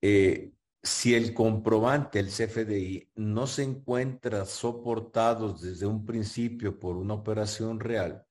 Eh, 0.01 0.53
si 0.81 1.13
el 1.13 1.33
comprobante, 1.33 2.19
el 2.19 2.29
CFDI, 2.29 3.11
no 3.15 3.45
se 3.45 3.63
encuentra 3.63 4.45
soportado 4.45 5.53
desde 5.53 5.85
un 5.85 6.05
principio 6.05 6.79
por 6.79 6.95
una 6.95 7.15
operación 7.15 7.79
real, 7.79 8.24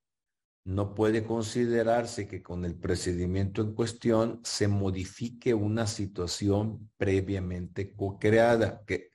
no 0.64 0.94
puede 0.94 1.24
considerarse 1.24 2.26
que 2.26 2.42
con 2.42 2.64
el 2.64 2.74
procedimiento 2.74 3.60
en 3.60 3.74
cuestión 3.74 4.40
se 4.44 4.66
modifique 4.66 5.52
una 5.52 5.86
situación 5.86 6.90
previamente 6.96 7.92
co-creada, 7.94 8.82
que 8.86 9.10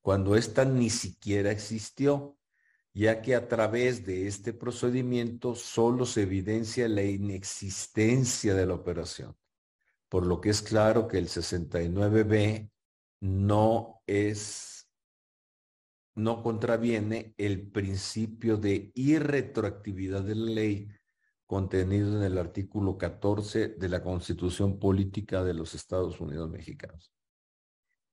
cuando 0.00 0.34
ésta 0.34 0.64
ni 0.64 0.90
siquiera 0.90 1.50
existió, 1.50 2.38
ya 2.94 3.20
que 3.20 3.34
a 3.34 3.48
través 3.48 4.06
de 4.06 4.26
este 4.28 4.52
procedimiento 4.52 5.54
solo 5.54 6.06
se 6.06 6.22
evidencia 6.22 6.88
la 6.88 7.02
inexistencia 7.02 8.54
de 8.54 8.66
la 8.66 8.74
operación, 8.74 9.36
por 10.08 10.26
lo 10.26 10.40
que 10.40 10.50
es 10.50 10.62
claro 10.62 11.08
que 11.08 11.18
el 11.18 11.28
69B 11.28 12.70
no 13.20 14.02
es, 14.06 14.73
no 16.14 16.42
contraviene 16.42 17.34
el 17.38 17.70
principio 17.70 18.56
de 18.56 18.92
irretroactividad 18.94 20.22
de 20.22 20.34
la 20.34 20.50
ley 20.50 20.88
contenido 21.46 22.16
en 22.16 22.22
el 22.22 22.38
artículo 22.38 22.96
14 22.96 23.68
de 23.68 23.88
la 23.88 24.02
Constitución 24.02 24.78
Política 24.78 25.44
de 25.44 25.54
los 25.54 25.74
Estados 25.74 26.20
Unidos 26.20 26.50
Mexicanos. 26.50 27.12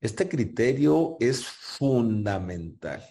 Este 0.02 0.28
criterio 0.28 1.18
es 1.20 1.46
fundamental 1.46 3.04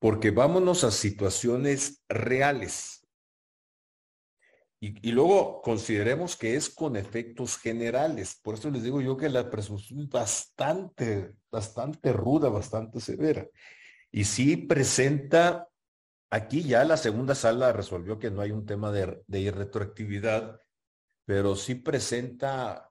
Porque 0.00 0.30
vámonos 0.30 0.82
a 0.82 0.90
situaciones 0.90 2.02
reales. 2.08 2.99
Y, 4.82 5.12
luego 5.12 5.60
consideremos 5.60 6.36
que 6.36 6.56
es 6.56 6.70
con 6.70 6.96
efectos 6.96 7.58
generales. 7.58 8.40
Por 8.42 8.54
eso 8.54 8.70
les 8.70 8.82
digo 8.82 9.02
yo 9.02 9.14
que 9.14 9.28
la 9.28 9.50
presunción 9.50 10.00
es 10.00 10.08
bastante, 10.08 11.34
bastante 11.50 12.14
ruda, 12.14 12.48
bastante 12.48 12.98
severa. 12.98 13.46
Y 14.10 14.24
sí 14.24 14.56
presenta, 14.56 15.68
aquí 16.30 16.62
ya 16.62 16.84
la 16.84 16.96
segunda 16.96 17.34
sala 17.34 17.72
resolvió 17.72 18.18
que 18.18 18.30
no 18.30 18.40
hay 18.40 18.52
un 18.52 18.64
tema 18.64 18.90
de, 18.90 19.22
de 19.26 19.40
irretroactividad, 19.40 20.58
pero 21.26 21.56
sí 21.56 21.74
presenta 21.74 22.90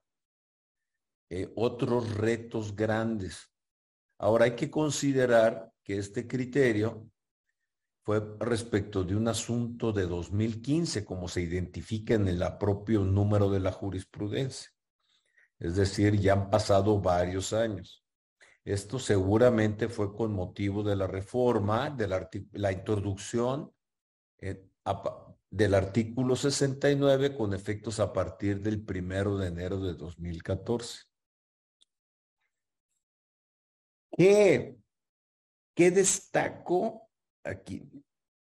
eh, 1.32 1.52
otros 1.56 2.16
retos 2.16 2.76
grandes. 2.76 3.52
Ahora 4.20 4.46
hay 4.46 4.56
que 4.56 4.70
considerar 4.70 5.72
que 5.84 5.98
este 5.98 6.28
criterio 6.28 7.10
fue 8.10 8.24
respecto 8.40 9.04
de 9.04 9.16
un 9.16 9.28
asunto 9.28 9.92
de 9.92 10.08
2015, 10.08 11.06
como 11.06 11.28
se 11.28 11.42
identifica 11.42 12.16
en 12.16 12.28
el 12.28 12.44
propio 12.60 13.02
número 13.02 13.52
de 13.52 13.60
la 13.60 13.72
jurisprudencia. 13.72 14.72
Es 15.60 15.76
decir, 15.76 16.20
ya 16.20 16.34
han 16.34 16.50
pasado 16.50 17.00
varios 17.00 17.54
años. 17.54 18.04
Esto 18.66 18.98
seguramente 18.98 19.90
fue 19.90 20.16
con 20.16 20.34
motivo 20.34 20.82
de 20.82 20.96
la 20.96 21.06
reforma, 21.06 21.92
de 21.92 22.08
la, 22.08 22.72
introducción 22.72 23.72
eh, 24.40 24.68
del 25.52 25.76
artículo 25.76 26.36
69 26.36 27.38
con 27.38 27.54
efectos 27.54 28.00
a 28.00 28.12
partir 28.12 28.60
del 28.60 28.84
primero 28.84 29.38
de 29.38 29.50
enero 29.50 29.80
de 29.82 29.94
2014. 29.94 31.04
¿Qué 34.18 34.80
¿Qué 35.76 35.92
destaco 35.92 37.09
aquí? 37.44 37.90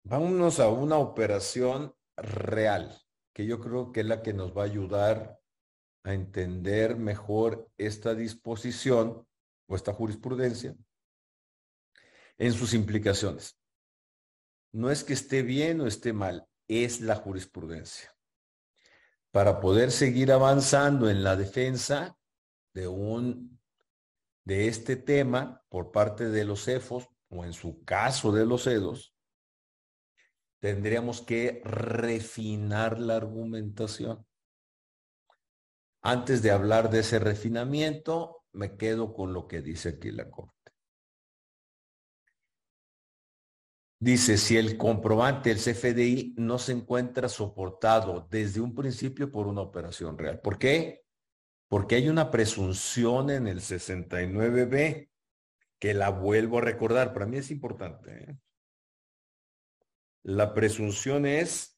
Vámonos 0.05 0.61
a 0.61 0.68
una 0.68 0.99
operación 0.99 1.95
real, 2.16 3.01
que 3.33 3.47
yo 3.47 3.61
creo 3.61 3.93
que 3.93 4.01
es 4.01 4.07
la 4.07 4.22
que 4.22 4.33
nos 4.33 4.57
va 4.57 4.62
a 4.62 4.66
ayudar 4.66 5.39
a 6.05 6.14
entender 6.14 6.97
mejor 6.97 7.70
esta 7.78 8.14
disposición 8.14 9.26
o 9.66 9.76
esta 9.76 9.93
jurisprudencia 9.93 10.74
en 12.39 12.53
sus 12.53 12.74
implicaciones. 12.74 13.57
No 14.72 14.91
es 14.91 15.05
que 15.05 15.12
esté 15.12 15.43
bien 15.43 15.80
o 15.80 15.87
esté 15.87 16.12
mal, 16.12 16.49
es 16.66 17.01
la 17.01 17.14
jurisprudencia. 17.16 18.14
Para 19.30 19.61
poder 19.61 19.93
seguir 19.93 20.33
avanzando 20.33 21.09
en 21.09 21.22
la 21.22 21.37
defensa 21.37 22.18
de 22.74 22.89
un 22.89 23.61
de 24.45 24.66
este 24.66 24.97
tema 24.97 25.62
por 25.68 25.93
parte 25.93 26.28
de 26.28 26.45
los 26.45 26.64
CEFOS 26.64 27.09
o 27.33 27.45
en 27.45 27.53
su 27.53 27.83
caso 27.85 28.30
de 28.30 28.47
los 28.47 28.66
EDOS, 28.66 29.14
tendríamos 30.61 31.20
que 31.22 31.61
refinar 31.64 33.01
la 33.01 33.16
argumentación. 33.16 34.24
Antes 36.03 36.43
de 36.43 36.51
hablar 36.51 36.91
de 36.91 37.01
ese 37.01 37.18
refinamiento, 37.18 38.45
me 38.53 38.76
quedo 38.76 39.14
con 39.14 39.33
lo 39.33 39.49
que 39.49 39.62
dice 39.62 39.91
aquí 39.91 40.11
la 40.11 40.30
Corte. 40.30 40.53
Dice, 43.99 44.37
si 44.37 44.57
el 44.57 44.76
comprobante, 44.76 45.53
el 45.53 45.59
CFDI, 45.59 46.35
no 46.37 46.59
se 46.59 46.72
encuentra 46.72 47.28
soportado 47.28 48.26
desde 48.30 48.61
un 48.61 48.74
principio 48.74 49.30
por 49.30 49.47
una 49.47 49.61
operación 49.61 50.18
real. 50.18 50.41
¿Por 50.41 50.59
qué? 50.59 51.03
porque 51.72 51.95
hay 51.95 52.11
una 52.11 52.30
presunción 52.30 53.30
en 53.30 53.47
el 53.47 53.61
69B 53.61 55.09
que 55.83 55.95
la 55.95 56.11
vuelvo 56.11 56.59
a 56.59 56.61
recordar, 56.61 57.12
para 57.12 57.26
mí 57.26 57.39
es 57.39 57.51
importante. 57.51 58.12
¿eh? 58.12 58.39
La 60.22 60.55
presunción 60.55 61.26
es, 61.26 61.76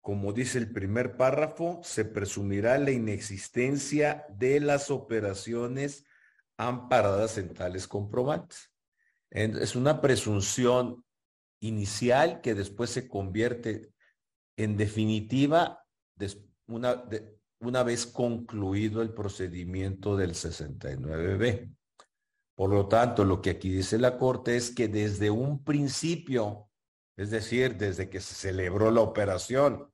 como 0.00 0.32
dice 0.32 0.58
el 0.58 0.72
primer 0.72 1.16
párrafo, 1.16 1.80
se 1.84 2.04
presumirá 2.04 2.78
la 2.78 2.90
inexistencia 2.90 4.26
de 4.28 4.58
las 4.58 4.90
operaciones 4.90 6.04
amparadas 6.56 7.38
en 7.38 7.54
tales 7.54 7.86
comprobantes. 7.86 8.72
Es 9.30 9.76
una 9.76 10.00
presunción 10.00 11.04
inicial 11.60 12.40
que 12.40 12.56
después 12.56 12.90
se 12.90 13.08
convierte 13.08 13.92
en 14.56 14.76
definitiva 14.76 15.86
una, 16.66 17.04
una 17.60 17.84
vez 17.84 18.04
concluido 18.04 19.00
el 19.00 19.14
procedimiento 19.14 20.16
del 20.16 20.32
69B. 20.32 21.76
Por 22.60 22.68
lo 22.68 22.88
tanto, 22.88 23.24
lo 23.24 23.40
que 23.40 23.48
aquí 23.48 23.70
dice 23.70 23.96
la 23.96 24.18
Corte 24.18 24.54
es 24.54 24.70
que 24.70 24.86
desde 24.86 25.30
un 25.30 25.64
principio, 25.64 26.68
es 27.16 27.30
decir, 27.30 27.78
desde 27.78 28.10
que 28.10 28.20
se 28.20 28.34
celebró 28.34 28.90
la 28.90 29.00
operación, 29.00 29.90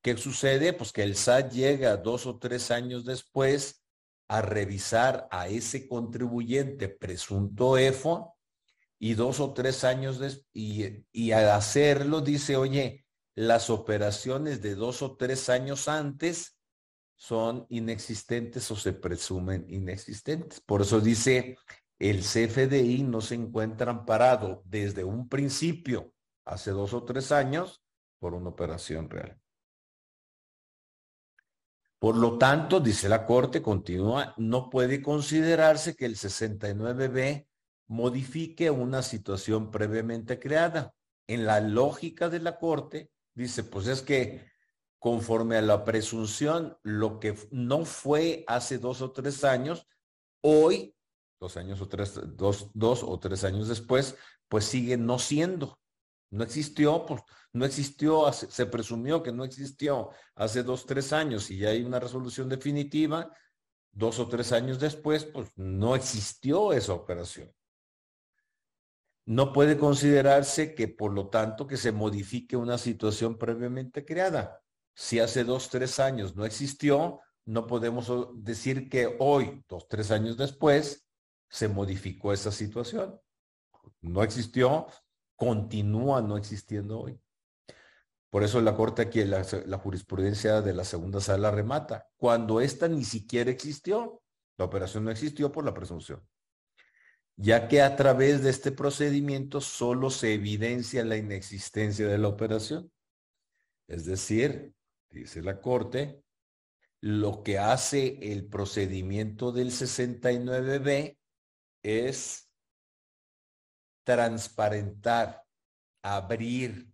¿qué 0.00 0.16
sucede? 0.16 0.72
Pues 0.72 0.90
que 0.90 1.02
el 1.02 1.16
SAT 1.16 1.52
llega 1.52 1.98
dos 1.98 2.24
o 2.24 2.38
tres 2.38 2.70
años 2.70 3.04
después 3.04 3.84
a 4.26 4.40
revisar 4.40 5.28
a 5.30 5.48
ese 5.48 5.86
contribuyente 5.86 6.88
presunto 6.88 7.76
EFO 7.76 8.38
y 8.98 9.12
dos 9.12 9.38
o 9.38 9.52
tres 9.52 9.84
años 9.84 10.18
y, 10.54 11.04
y 11.12 11.32
al 11.32 11.50
hacerlo 11.50 12.22
dice, 12.22 12.56
oye, 12.56 13.04
las 13.34 13.68
operaciones 13.68 14.62
de 14.62 14.76
dos 14.76 15.02
o 15.02 15.14
tres 15.18 15.50
años 15.50 15.88
antes 15.88 16.58
son 17.16 17.66
inexistentes 17.68 18.70
o 18.70 18.76
se 18.76 18.94
presumen 18.94 19.66
inexistentes. 19.68 20.60
Por 20.60 20.80
eso 20.80 21.02
dice, 21.02 21.58
el 21.98 22.20
CFDI 22.20 23.02
no 23.02 23.20
se 23.20 23.34
encuentra 23.34 23.90
amparado 23.90 24.62
desde 24.64 25.04
un 25.04 25.28
principio, 25.28 26.12
hace 26.44 26.70
dos 26.70 26.94
o 26.94 27.04
tres 27.04 27.32
años, 27.32 27.82
por 28.18 28.34
una 28.34 28.50
operación 28.50 29.10
real. 29.10 29.40
Por 31.98 32.16
lo 32.16 32.38
tanto, 32.38 32.78
dice 32.78 33.08
la 33.08 33.26
Corte, 33.26 33.60
continúa, 33.60 34.34
no 34.36 34.70
puede 34.70 35.02
considerarse 35.02 35.96
que 35.96 36.06
el 36.06 36.14
69B 36.14 37.48
modifique 37.88 38.70
una 38.70 39.02
situación 39.02 39.70
previamente 39.70 40.38
creada. 40.38 40.94
En 41.26 41.44
la 41.44 41.60
lógica 41.60 42.28
de 42.28 42.38
la 42.38 42.58
Corte, 42.58 43.10
dice, 43.34 43.64
pues 43.64 43.88
es 43.88 44.02
que 44.02 44.46
conforme 44.98 45.56
a 45.56 45.62
la 45.62 45.84
presunción, 45.84 46.78
lo 46.82 47.18
que 47.18 47.36
no 47.50 47.84
fue 47.84 48.44
hace 48.46 48.78
dos 48.78 49.02
o 49.02 49.12
tres 49.12 49.42
años, 49.42 49.86
hoy, 50.40 50.94
dos 51.40 51.56
años 51.56 51.80
o 51.80 51.88
tres, 51.88 52.20
dos, 52.36 52.70
dos 52.74 53.02
o 53.02 53.18
tres 53.18 53.44
años 53.44 53.68
después, 53.68 54.16
pues 54.48 54.64
sigue 54.64 54.96
no 54.96 55.18
siendo. 55.18 55.78
No 56.30 56.44
existió, 56.44 57.06
pues 57.06 57.22
no 57.52 57.64
existió, 57.64 58.30
se 58.32 58.66
presumió 58.66 59.22
que 59.22 59.32
no 59.32 59.44
existió 59.44 60.10
hace 60.34 60.62
dos, 60.62 60.84
tres 60.84 61.12
años 61.12 61.50
y 61.50 61.58
ya 61.58 61.70
hay 61.70 61.82
una 61.82 61.98
resolución 61.98 62.48
definitiva, 62.48 63.32
dos 63.92 64.18
o 64.18 64.28
tres 64.28 64.52
años 64.52 64.78
después, 64.78 65.24
pues 65.24 65.50
no 65.56 65.94
existió 65.94 66.72
esa 66.72 66.92
operación. 66.92 67.50
No 69.24 69.52
puede 69.52 69.76
considerarse 69.76 70.74
que, 70.74 70.88
por 70.88 71.12
lo 71.12 71.28
tanto, 71.28 71.66
que 71.66 71.76
se 71.76 71.92
modifique 71.92 72.56
una 72.56 72.78
situación 72.78 73.36
previamente 73.36 74.04
creada. 74.04 74.62
Si 74.94 75.20
hace 75.20 75.44
dos, 75.44 75.68
tres 75.68 76.00
años 76.00 76.34
no 76.34 76.44
existió, 76.44 77.20
no 77.44 77.66
podemos 77.66 78.10
decir 78.42 78.88
que 78.88 79.16
hoy, 79.18 79.64
dos, 79.68 79.86
tres 79.88 80.10
años 80.10 80.36
después, 80.36 81.07
se 81.48 81.68
modificó 81.68 82.32
esa 82.32 82.52
situación. 82.52 83.20
No 84.00 84.22
existió, 84.22 84.86
continúa 85.36 86.20
no 86.22 86.36
existiendo 86.36 87.00
hoy. 87.00 87.20
Por 88.30 88.42
eso 88.44 88.60
la 88.60 88.76
Corte 88.76 89.02
aquí, 89.02 89.24
la, 89.24 89.42
jurisprudencia 89.78 90.60
de 90.60 90.74
la 90.74 90.84
segunda 90.84 91.20
sala 91.20 91.50
remata. 91.50 92.08
Cuando 92.16 92.60
esta 92.60 92.86
ni 92.86 93.04
siquiera 93.04 93.50
existió, 93.50 94.22
la 94.58 94.66
operación 94.66 95.04
no 95.04 95.10
existió 95.10 95.50
por 95.50 95.64
la 95.64 95.72
presunción. 95.72 96.22
Ya 97.36 97.68
que 97.68 97.80
a 97.80 97.96
través 97.96 98.42
de 98.42 98.50
este 98.50 98.72
procedimiento 98.72 99.60
solo 99.60 100.10
se 100.10 100.34
evidencia 100.34 101.04
la 101.04 101.16
inexistencia 101.16 102.06
de 102.06 102.18
la 102.18 102.28
operación. 102.28 102.90
Es 103.86 104.04
decir, 104.04 104.74
dice 105.08 105.40
la 105.40 105.60
Corte, 105.60 106.22
lo 107.00 107.42
que 107.42 107.58
hace 107.58 108.18
el 108.32 108.46
procedimiento 108.46 109.52
del 109.52 109.70
69B 109.70 111.17
es 111.88 112.50
transparentar, 114.04 115.44
abrir, 116.02 116.90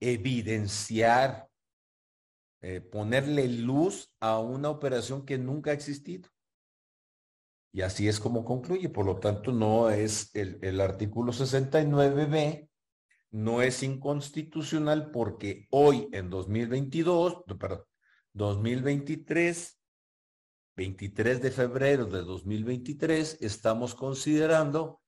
evidenciar, 0.00 1.48
eh, 2.62 2.80
ponerle 2.80 3.48
luz 3.48 4.12
a 4.20 4.38
una 4.38 4.70
operación 4.70 5.24
que 5.24 5.38
nunca 5.38 5.70
ha 5.70 5.74
existido. 5.74 6.30
Y 7.72 7.82
así 7.82 8.08
es 8.08 8.20
como 8.20 8.44
concluye. 8.44 8.88
Por 8.88 9.04
lo 9.04 9.18
tanto, 9.18 9.52
no 9.52 9.90
es 9.90 10.34
el, 10.34 10.58
el 10.62 10.80
artículo 10.80 11.32
69b, 11.32 12.68
no 13.32 13.62
es 13.62 13.82
inconstitucional 13.82 15.10
porque 15.10 15.66
hoy 15.70 16.08
en 16.12 16.30
2022, 16.30 17.42
perdón, 17.58 17.84
2023, 18.32 19.80
23 20.76 21.40
de 21.40 21.50
febrero 21.50 22.06
de 22.06 22.22
2023, 22.22 23.38
estamos 23.40 23.94
considerando 23.94 25.00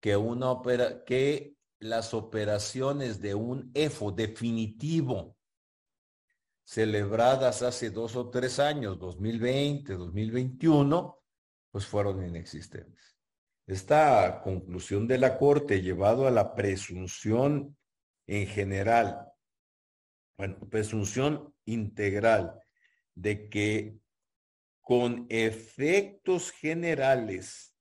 que 0.00 0.16
una 0.16 0.50
opera, 0.50 1.04
que 1.04 1.56
las 1.78 2.12
operaciones 2.12 3.20
de 3.20 3.34
un 3.34 3.70
EFO 3.74 4.12
definitivo 4.12 5.36
celebradas 6.64 7.62
hace 7.62 7.90
dos 7.90 8.16
o 8.16 8.30
tres 8.30 8.58
años, 8.58 8.98
2020, 8.98 9.94
2021, 9.94 11.18
pues 11.70 11.86
fueron 11.86 12.26
inexistentes. 12.26 13.16
Esta 13.66 14.42
conclusión 14.42 15.06
de 15.06 15.18
la 15.18 15.38
Corte 15.38 15.80
llevado 15.80 16.26
a 16.26 16.30
la 16.30 16.54
presunción 16.54 17.76
en 18.26 18.46
general, 18.46 19.26
bueno, 20.36 20.58
presunción 20.68 21.54
integral 21.64 22.60
de 23.14 23.48
que 23.48 23.98
con 24.84 25.26
efectos 25.30 26.52
generales 26.52 27.74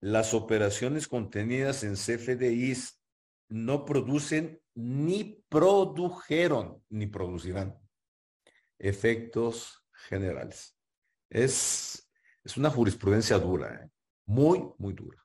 las 0.00 0.32
operaciones 0.32 1.08
contenidas 1.08 1.82
en 1.84 1.94
CFDIs 1.94 3.02
no 3.48 3.84
producen 3.84 4.62
ni 4.74 5.44
produjeron 5.48 6.82
ni 6.88 7.06
producirán 7.08 7.78
efectos 8.78 9.84
generales. 10.08 10.78
Es, 11.28 12.10
es 12.44 12.56
una 12.56 12.70
jurisprudencia 12.70 13.38
dura, 13.38 13.74
¿eh? 13.74 13.90
muy, 14.26 14.72
muy 14.78 14.94
dura. 14.94 15.18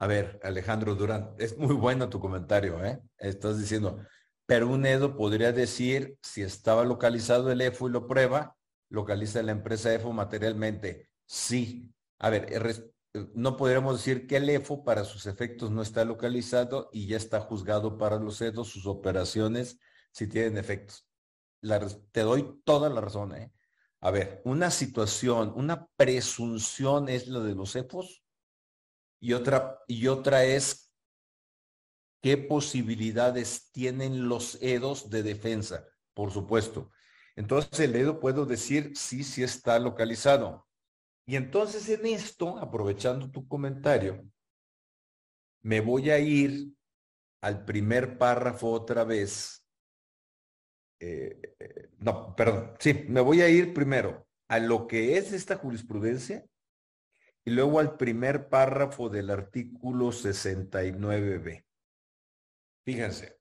A 0.00 0.06
ver, 0.06 0.40
Alejandro 0.42 0.94
Durán, 0.94 1.34
es 1.38 1.58
muy 1.58 1.74
bueno 1.74 2.08
tu 2.08 2.18
comentario, 2.20 2.84
¿eh? 2.84 3.00
Estás 3.18 3.58
diciendo, 3.58 4.00
pero 4.48 4.66
un 4.68 4.86
EDO 4.86 5.14
podría 5.14 5.52
decir, 5.52 6.16
si 6.22 6.40
estaba 6.40 6.82
localizado 6.82 7.52
el 7.52 7.60
EFO 7.60 7.88
y 7.88 7.92
lo 7.92 8.06
prueba, 8.06 8.56
localiza 8.88 9.42
la 9.42 9.52
empresa 9.52 9.92
EFO 9.92 10.14
materialmente. 10.14 11.10
Sí, 11.26 11.92
a 12.18 12.30
ver, 12.30 12.46
eh, 12.50 13.28
no 13.34 13.58
podríamos 13.58 13.98
decir 13.98 14.26
que 14.26 14.38
el 14.38 14.48
EFO 14.48 14.84
para 14.84 15.04
sus 15.04 15.26
efectos 15.26 15.70
no 15.70 15.82
está 15.82 16.02
localizado 16.06 16.88
y 16.94 17.06
ya 17.06 17.18
está 17.18 17.40
juzgado 17.40 17.98
para 17.98 18.18
los 18.18 18.40
EDOS, 18.40 18.68
sus 18.68 18.86
operaciones, 18.86 19.78
si 20.12 20.26
tienen 20.26 20.56
efectos. 20.56 21.06
te 22.12 22.22
doy 22.22 22.62
toda 22.64 22.88
la 22.88 23.02
razón. 23.02 23.34
¿eh? 23.34 23.52
A 24.00 24.10
ver, 24.10 24.40
una 24.46 24.70
situación, 24.70 25.52
una 25.56 25.86
presunción 25.94 27.10
es 27.10 27.26
lo 27.26 27.44
de 27.44 27.54
los 27.54 27.76
EFOS 27.76 28.24
y 29.20 29.34
otra, 29.34 29.78
y 29.86 30.06
otra 30.06 30.44
es 30.44 30.87
qué 32.20 32.36
posibilidades 32.36 33.70
tienen 33.72 34.28
los 34.28 34.58
EDOS 34.62 35.10
de 35.10 35.22
defensa, 35.22 35.86
por 36.14 36.30
supuesto. 36.30 36.90
Entonces 37.36 37.78
el 37.80 37.94
EDO 37.94 38.18
puedo 38.18 38.46
decir 38.46 38.92
sí, 38.96 39.22
sí 39.22 39.42
está 39.42 39.78
localizado. 39.78 40.66
Y 41.26 41.36
entonces 41.36 41.88
en 41.88 42.06
esto, 42.06 42.58
aprovechando 42.58 43.30
tu 43.30 43.46
comentario, 43.46 44.24
me 45.62 45.80
voy 45.80 46.10
a 46.10 46.18
ir 46.18 46.72
al 47.42 47.64
primer 47.64 48.18
párrafo 48.18 48.70
otra 48.70 49.04
vez. 49.04 49.64
Eh, 51.00 51.54
eh, 51.60 51.90
no, 51.98 52.34
perdón, 52.34 52.74
sí, 52.80 53.04
me 53.08 53.20
voy 53.20 53.42
a 53.42 53.48
ir 53.48 53.72
primero 53.72 54.26
a 54.48 54.58
lo 54.58 54.86
que 54.88 55.16
es 55.16 55.32
esta 55.32 55.56
jurisprudencia 55.56 56.44
y 57.44 57.50
luego 57.50 57.78
al 57.78 57.96
primer 57.96 58.48
párrafo 58.48 59.08
del 59.08 59.30
artículo 59.30 60.08
69b. 60.08 61.67
Fíjense. 62.88 63.38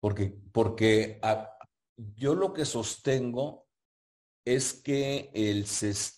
Porque, 0.00 0.34
porque 0.52 1.20
yo 2.14 2.34
lo 2.34 2.54
que 2.54 2.64
sostengo 2.64 3.66
es 4.42 4.72
que 4.72 5.30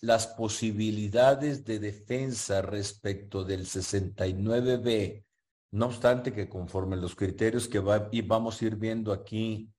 las 0.01 0.27
posibilidades 0.27 1.65
de 1.65 1.79
defensa 1.79 2.61
respecto 2.61 3.43
del 3.43 3.65
69B, 3.65 5.25
no 5.71 5.87
obstante 5.87 6.31
que 6.31 6.47
conforme 6.47 6.95
los 6.95 7.15
criterios 7.15 7.67
que 7.67 7.79
va, 7.79 8.07
y 8.13 8.21
vamos 8.21 8.61
a 8.61 8.65
ir 8.65 8.77
viendo 8.77 9.11
aquí 9.11 9.73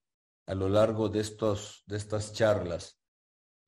a 0.44 0.54
lo 0.54 0.68
largo 0.68 1.08
de, 1.08 1.20
estos, 1.20 1.84
de 1.86 1.96
estas 1.96 2.34
charlas, 2.34 2.99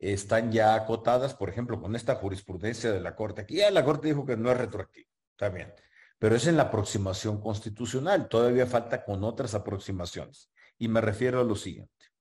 están 0.02 0.52
ya 0.52 0.74
acotadas, 0.74 1.34
por 1.34 1.48
ejemplo, 1.48 1.80
con 1.80 1.96
esta 1.96 2.16
jurisprudencia 2.16 2.92
de 2.92 3.00
la 3.00 3.16
Corte. 3.16 3.42
Aquí 3.42 3.56
ya 3.56 3.70
la 3.70 3.84
Corte 3.84 4.08
dijo 4.08 4.26
que 4.26 4.36
no 4.36 4.50
es 4.50 4.58
retroactivo, 4.58 5.08
está 5.30 5.48
bien, 5.48 5.72
pero 6.18 6.36
es 6.36 6.46
en 6.46 6.56
la 6.56 6.64
aproximación 6.64 7.40
constitucional, 7.40 8.28
todavía 8.28 8.66
falta 8.66 9.04
con 9.04 9.24
otras 9.24 9.54
aproximaciones. 9.54 10.50
Y 10.78 10.88
me 10.88 11.00
refiero 11.00 11.40
a 11.40 11.44
lo 11.44 11.54
siguiente 11.54 12.12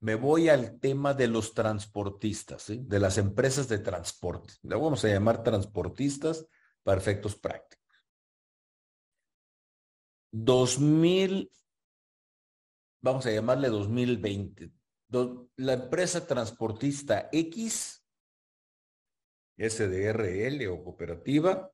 me 0.00 0.14
voy 0.14 0.48
al 0.48 0.78
tema 0.78 1.14
de 1.14 1.28
los 1.28 1.54
transportistas, 1.54 2.66
de 2.68 3.00
las 3.00 3.18
empresas 3.18 3.68
de 3.68 3.78
transporte. 3.78 4.54
Le 4.62 4.76
vamos 4.76 5.04
a 5.04 5.08
llamar 5.08 5.42
transportistas 5.42 6.46
para 6.82 7.00
efectos 7.00 7.34
prácticos. 7.34 7.84
2000, 10.32 11.50
vamos 13.00 13.26
a 13.26 13.32
llamarle 13.32 13.68
2020. 13.68 14.70
La 15.08 15.72
empresa 15.72 16.26
transportista 16.26 17.28
X, 17.32 18.04
SDRL 19.56 20.66
o 20.68 20.82
cooperativa, 20.82 21.70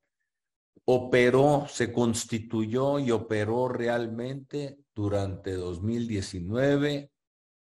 operó, 0.85 1.67
se 1.69 1.93
constituyó 1.93 2.99
y 2.99 3.11
operó 3.11 3.69
realmente 3.69 4.79
durante 4.95 5.53
2019 5.53 7.13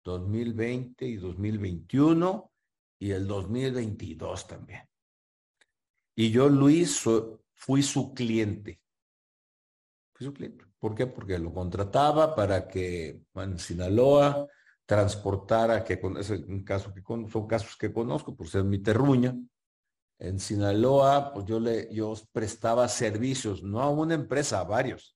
2020 0.03 1.05
y 1.05 1.15
2021 1.17 2.51
y 2.99 3.11
el 3.11 3.27
2022 3.27 4.47
también. 4.47 4.87
Y 6.15 6.31
yo, 6.31 6.49
Luis, 6.49 7.03
fui 7.53 7.83
su 7.83 8.13
cliente. 8.13 8.81
Fui 10.13 10.25
su 10.25 10.33
cliente. 10.33 10.65
¿Por 10.77 10.95
qué? 10.95 11.07
Porque 11.07 11.37
lo 11.39 11.53
contrataba 11.53 12.35
para 12.35 12.67
que 12.67 13.23
en 13.35 13.59
Sinaloa 13.59 14.47
transportara, 14.91 15.85
que 15.85 16.01
es 16.19 16.29
un 16.29 16.65
caso 16.65 16.93
que 16.93 17.01
son 17.31 17.47
casos 17.47 17.77
que 17.77 17.93
conozco 17.93 18.35
por 18.35 18.49
ser 18.49 18.65
mi 18.65 18.77
terruña. 18.77 19.33
En 20.19 20.37
Sinaloa, 20.37 21.31
pues 21.33 21.45
yo 21.45 21.61
le, 21.61 21.87
yo 21.93 22.13
prestaba 22.33 22.85
servicios, 22.89 23.63
no 23.63 23.79
a 23.79 23.89
una 23.89 24.15
empresa, 24.15 24.59
a 24.59 24.65
varios, 24.65 25.15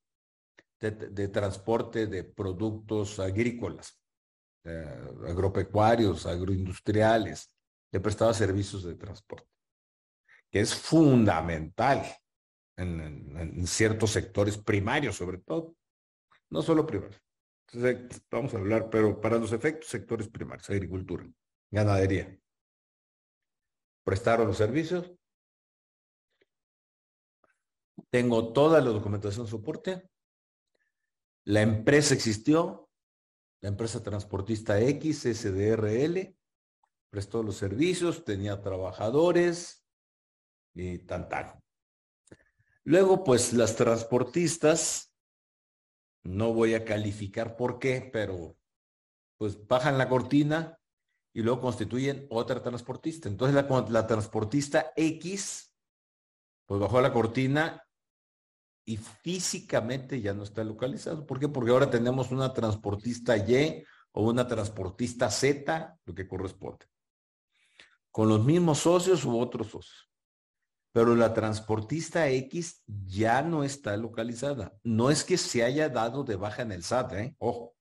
de 0.79 1.27
transporte 1.27 2.07
de 2.07 2.23
productos 2.23 3.19
agrícolas 3.19 3.99
eh, 4.63 5.09
agropecuarios, 5.27 6.25
agroindustriales, 6.25 7.53
le 7.91 7.99
prestaba 7.99 8.33
servicios 8.33 8.85
de 8.85 8.95
transporte, 8.95 9.49
que 10.49 10.61
es 10.61 10.73
fundamental 10.73 12.01
en, 12.77 13.67
ciertos 13.67 14.11
sectores 14.11 14.57
primarios, 14.57 15.17
sobre 15.17 15.39
todo, 15.39 15.75
no 16.49 16.61
solo 16.61 16.87
primarios. 16.87 17.24
Vamos 18.31 18.53
a 18.53 18.57
hablar, 18.57 18.89
pero 18.89 19.19
para 19.19 19.37
los 19.37 19.51
efectos, 19.51 19.89
sectores 19.89 20.27
primarios, 20.29 20.69
agricultura, 20.69 21.27
ganadería. 21.71 22.39
Prestaron 24.03 24.47
los 24.47 24.57
servicios. 24.57 25.11
Tengo 28.09 28.53
toda 28.53 28.81
la 28.81 28.91
documentación 28.91 29.47
soporte. 29.47 30.09
La 31.43 31.61
empresa 31.61 32.13
existió, 32.13 32.89
la 33.61 33.69
empresa 33.69 34.03
transportista 34.03 34.79
X, 34.79 35.23
SDRL, 35.23 36.35
prestó 37.09 37.43
los 37.43 37.57
servicios, 37.57 38.23
tenía 38.25 38.61
trabajadores 38.61 39.85
y 40.73 40.99
tan. 40.99 41.27
Luego, 42.83 43.23
pues 43.23 43.53
las 43.53 43.75
transportistas, 43.75 45.14
no 46.25 46.53
voy 46.53 46.73
a 46.73 46.83
calificar 46.83 47.55
por 47.55 47.79
qué, 47.79 48.09
pero 48.11 48.57
pues 49.37 49.67
bajan 49.67 49.97
la 49.97 50.09
cortina 50.09 50.77
y 51.33 51.41
luego 51.41 51.61
constituyen 51.61 52.25
otra 52.29 52.63
transportista. 52.63 53.29
Entonces 53.29 53.55
la, 53.89 54.07
transportista 54.07 54.91
X, 54.95 55.71
pues 56.65 56.81
bajó 56.81 56.99
la 56.99 57.13
cortina 57.13 57.83
y 58.85 58.97
físicamente 58.97 60.19
ya 60.19 60.33
no 60.33 60.43
está 60.43 60.63
localizado. 60.63 61.25
¿Por 61.27 61.39
qué? 61.39 61.47
Porque 61.47 61.71
ahora 61.71 61.89
tenemos 61.89 62.31
una 62.31 62.53
transportista 62.53 63.37
Y 63.37 63.83
o 64.11 64.23
una 64.23 64.47
transportista 64.47 65.29
Z, 65.29 65.99
lo 66.05 66.15
que 66.15 66.27
corresponde. 66.27 66.87
Con 68.09 68.29
los 68.29 68.43
mismos 68.43 68.79
socios 68.79 69.25
u 69.25 69.37
otros 69.37 69.67
socios. 69.67 70.09
Pero 70.95 71.13
la 71.13 71.33
transportista 71.33 72.29
X 72.29 72.85
ya 72.87 73.41
no 73.41 73.65
está 73.65 73.97
localizada. 73.97 74.79
No 74.81 75.09
es 75.09 75.25
que 75.25 75.37
se 75.37 75.61
haya 75.61 75.89
dado 75.89 76.23
de 76.23 76.37
baja 76.37 76.61
en 76.61 76.71
el 76.71 76.83
SAT, 76.83 77.13
¿eh? 77.15 77.35
ojo, 77.37 77.75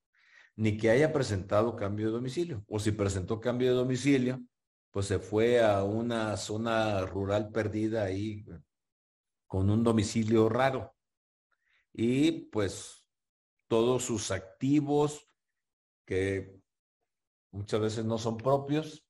ni 0.57 0.77
que 0.77 0.91
haya 0.91 1.13
presentado 1.13 1.77
cambio 1.77 2.07
de 2.07 2.13
domicilio. 2.13 2.65
O 2.67 2.81
si 2.81 2.91
presentó 2.91 3.41
cambio 3.41 3.69
de 3.69 3.77
domicilio, 3.77 4.43
pues 4.91 5.07
se 5.07 5.21
fue 5.21 5.63
a 5.63 5.85
una 5.85 6.37
zona 6.37 7.03
rural 7.03 7.53
perdida 7.53 8.03
ahí 8.03 8.45
con 9.47 9.71
un 9.71 9.85
domicilio 9.85 10.49
raro 10.49 10.93
y 11.93 12.47
pues 12.51 13.07
todos 13.69 14.03
sus 14.03 14.33
activos 14.33 15.31
que 16.05 16.61
muchas 17.53 17.81
veces 17.81 18.05
no 18.05 18.19
son 18.19 18.39
propios, 18.39 19.04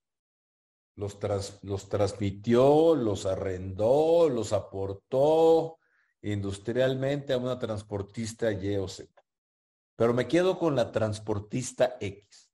los, 0.97 1.19
los 1.63 1.89
transmitió, 1.89 2.95
los 2.95 3.27
arrendó, 3.27 4.29
los 4.29 4.53
aportó 4.53 5.79
industrialmente 6.23 7.33
a 7.33 7.39
una 7.39 7.59
transportista 7.59 8.53
Y 8.53 8.77
o 8.77 8.89
Z. 8.89 9.11
Pero 9.97 10.15
me 10.15 10.27
quedo 10.27 10.59
con 10.59 10.75
la 10.75 10.91
transportista 10.93 11.97
X. 12.01 12.51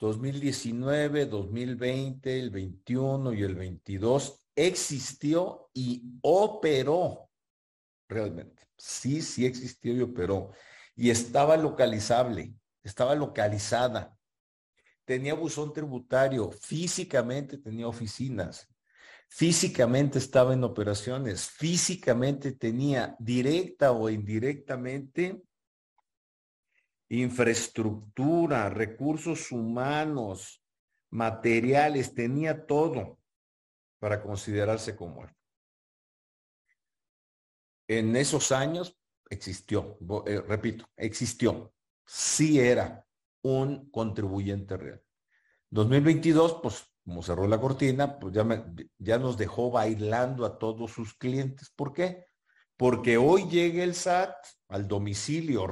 2019, 0.00 1.26
2020, 1.26 2.38
el 2.38 2.50
21 2.50 3.32
y 3.32 3.42
el 3.42 3.54
22 3.54 4.46
existió 4.54 5.70
y 5.72 6.02
operó 6.22 7.28
realmente 8.08 8.68
sí, 8.78 9.20
sí 9.20 9.44
existió 9.44 9.94
y 9.94 10.00
operó. 10.00 10.52
Y 10.94 11.10
estaba 11.10 11.56
localizable, 11.56 12.54
estaba 12.82 13.14
localizada. 13.14 14.16
Tenía 15.08 15.32
buzón 15.32 15.72
tributario, 15.72 16.50
físicamente 16.52 17.56
tenía 17.56 17.88
oficinas, 17.88 18.68
físicamente 19.26 20.18
estaba 20.18 20.52
en 20.52 20.62
operaciones, 20.64 21.48
físicamente 21.48 22.52
tenía 22.52 23.16
directa 23.18 23.92
o 23.92 24.10
indirectamente 24.10 25.42
infraestructura, 27.08 28.68
recursos 28.68 29.50
humanos, 29.50 30.62
materiales, 31.08 32.12
tenía 32.12 32.66
todo 32.66 33.18
para 34.00 34.22
considerarse 34.22 34.94
como 34.94 35.24
él. 35.24 35.30
En 37.86 38.14
esos 38.14 38.52
años 38.52 38.94
existió, 39.30 39.96
eh, 40.26 40.42
repito, 40.46 40.86
existió, 40.98 41.72
sí 42.04 42.60
era 42.60 43.07
un 43.42 43.90
contribuyente 43.90 44.76
real. 44.76 45.02
2022, 45.70 46.60
pues 46.62 46.84
como 47.04 47.22
cerró 47.22 47.46
la 47.48 47.60
cortina, 47.60 48.18
pues 48.18 48.34
ya, 48.34 48.46
ya 48.98 49.18
nos 49.18 49.36
dejó 49.38 49.70
bailando 49.70 50.44
a 50.44 50.58
todos 50.58 50.90
sus 50.90 51.14
clientes. 51.14 51.70
¿Por 51.74 51.92
qué? 51.92 52.26
Porque 52.76 53.16
hoy 53.16 53.48
llega 53.48 53.82
el 53.82 53.94
SAT 53.94 54.34
al 54.68 54.86
domicilio 54.86 55.66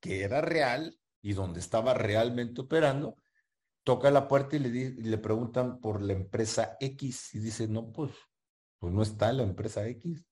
que 0.00 0.22
era 0.22 0.40
real 0.40 0.98
y 1.22 1.32
donde 1.32 1.60
estaba 1.60 1.94
realmente 1.94 2.60
operando, 2.60 3.16
toca 3.84 4.10
la 4.10 4.28
puerta 4.28 4.56
y 4.56 4.58
le, 4.58 4.68
y 4.68 5.02
le 5.02 5.18
preguntan 5.18 5.80
por 5.80 6.02
la 6.02 6.12
empresa 6.12 6.76
X 6.80 7.34
y 7.34 7.38
dice, 7.38 7.68
no, 7.68 7.92
pues, 7.92 8.12
pues 8.78 8.92
no 8.92 9.02
está 9.02 9.32
la 9.32 9.44
empresa 9.44 9.86
X. 9.86 10.24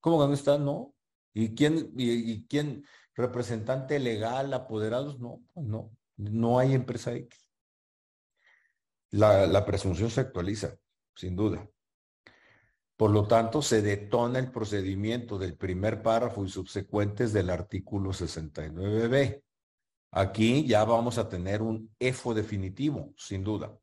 ¿Cómo 0.00 0.20
que 0.20 0.28
no 0.28 0.34
está? 0.34 0.58
No. 0.58 0.94
¿Y 1.34 1.54
quién, 1.54 1.92
y, 1.96 2.46
quién, 2.46 2.84
representante 3.16 3.98
legal, 3.98 4.52
apoderados? 4.54 5.18
No, 5.18 5.42
pues 5.52 5.66
no, 5.66 5.90
no 6.16 6.58
hay 6.58 6.74
empresa 6.74 7.12
X. 7.12 7.50
La, 9.10 9.46
la 9.46 9.64
presunción 9.64 10.10
se 10.10 10.20
actualiza, 10.20 10.76
sin 11.14 11.34
duda. 11.34 11.68
Por 12.96 13.10
lo 13.10 13.26
tanto, 13.26 13.60
se 13.62 13.82
detona 13.82 14.38
el 14.38 14.50
procedimiento 14.50 15.38
del 15.38 15.56
primer 15.56 16.02
párrafo 16.02 16.44
y 16.44 16.48
subsecuentes 16.48 17.32
del 17.32 17.50
artículo 17.50 18.10
69b. 18.10 19.42
Aquí 20.12 20.66
ya 20.66 20.84
vamos 20.84 21.18
a 21.18 21.28
tener 21.28 21.62
un 21.62 21.94
EFO 21.98 22.32
definitivo, 22.32 23.12
sin 23.16 23.44
duda. 23.44 23.76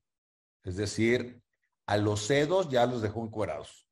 Es 0.64 0.78
decir, 0.78 1.42
a 1.86 1.98
los 1.98 2.26
cedos 2.26 2.70
ya 2.70 2.86
los 2.86 3.02
dejó 3.02 3.24
encuerados 3.24 3.84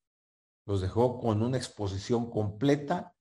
los 0.65 0.81
dejó 0.81 1.19
con 1.19 1.41
una 1.41 1.57
exposición 1.57 2.29
completa 2.29 3.13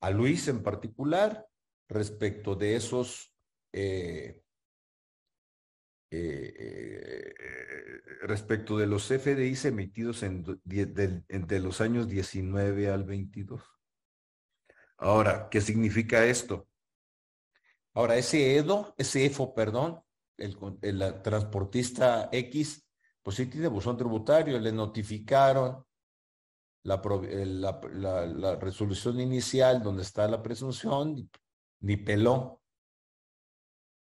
a 0.00 0.10
Luis 0.10 0.48
en 0.48 0.62
particular 0.62 1.46
respecto 1.94 2.54
de 2.54 2.76
esos 2.76 3.32
eh, 3.72 4.42
eh, 6.10 7.34
respecto 8.22 8.78
de 8.78 8.86
los 8.86 9.08
FDIs 9.08 9.64
emitidos 9.64 10.22
en, 10.22 10.44
entre 11.28 11.60
los 11.60 11.80
años 11.80 12.08
19 12.08 12.88
al 12.88 13.04
22. 13.04 13.62
Ahora, 14.98 15.48
¿qué 15.50 15.60
significa 15.60 16.24
esto? 16.24 16.68
Ahora, 17.94 18.16
ese 18.16 18.56
EDO, 18.56 18.94
ese 18.96 19.26
EFO, 19.26 19.54
perdón, 19.54 20.00
el, 20.36 20.56
el, 20.82 21.22
transportista 21.22 22.28
X, 22.32 22.86
pues 23.22 23.36
sí 23.36 23.46
tiene 23.46 23.68
buzón 23.68 23.96
tributario, 23.96 24.58
le 24.58 24.72
notificaron 24.72 25.84
la, 26.82 27.00
la, 27.92 28.26
la, 28.26 28.56
resolución 28.56 29.20
inicial 29.20 29.82
donde 29.82 30.02
está 30.02 30.28
la 30.28 30.42
presunción, 30.42 31.30
ni 31.84 31.98
peló, 31.98 32.62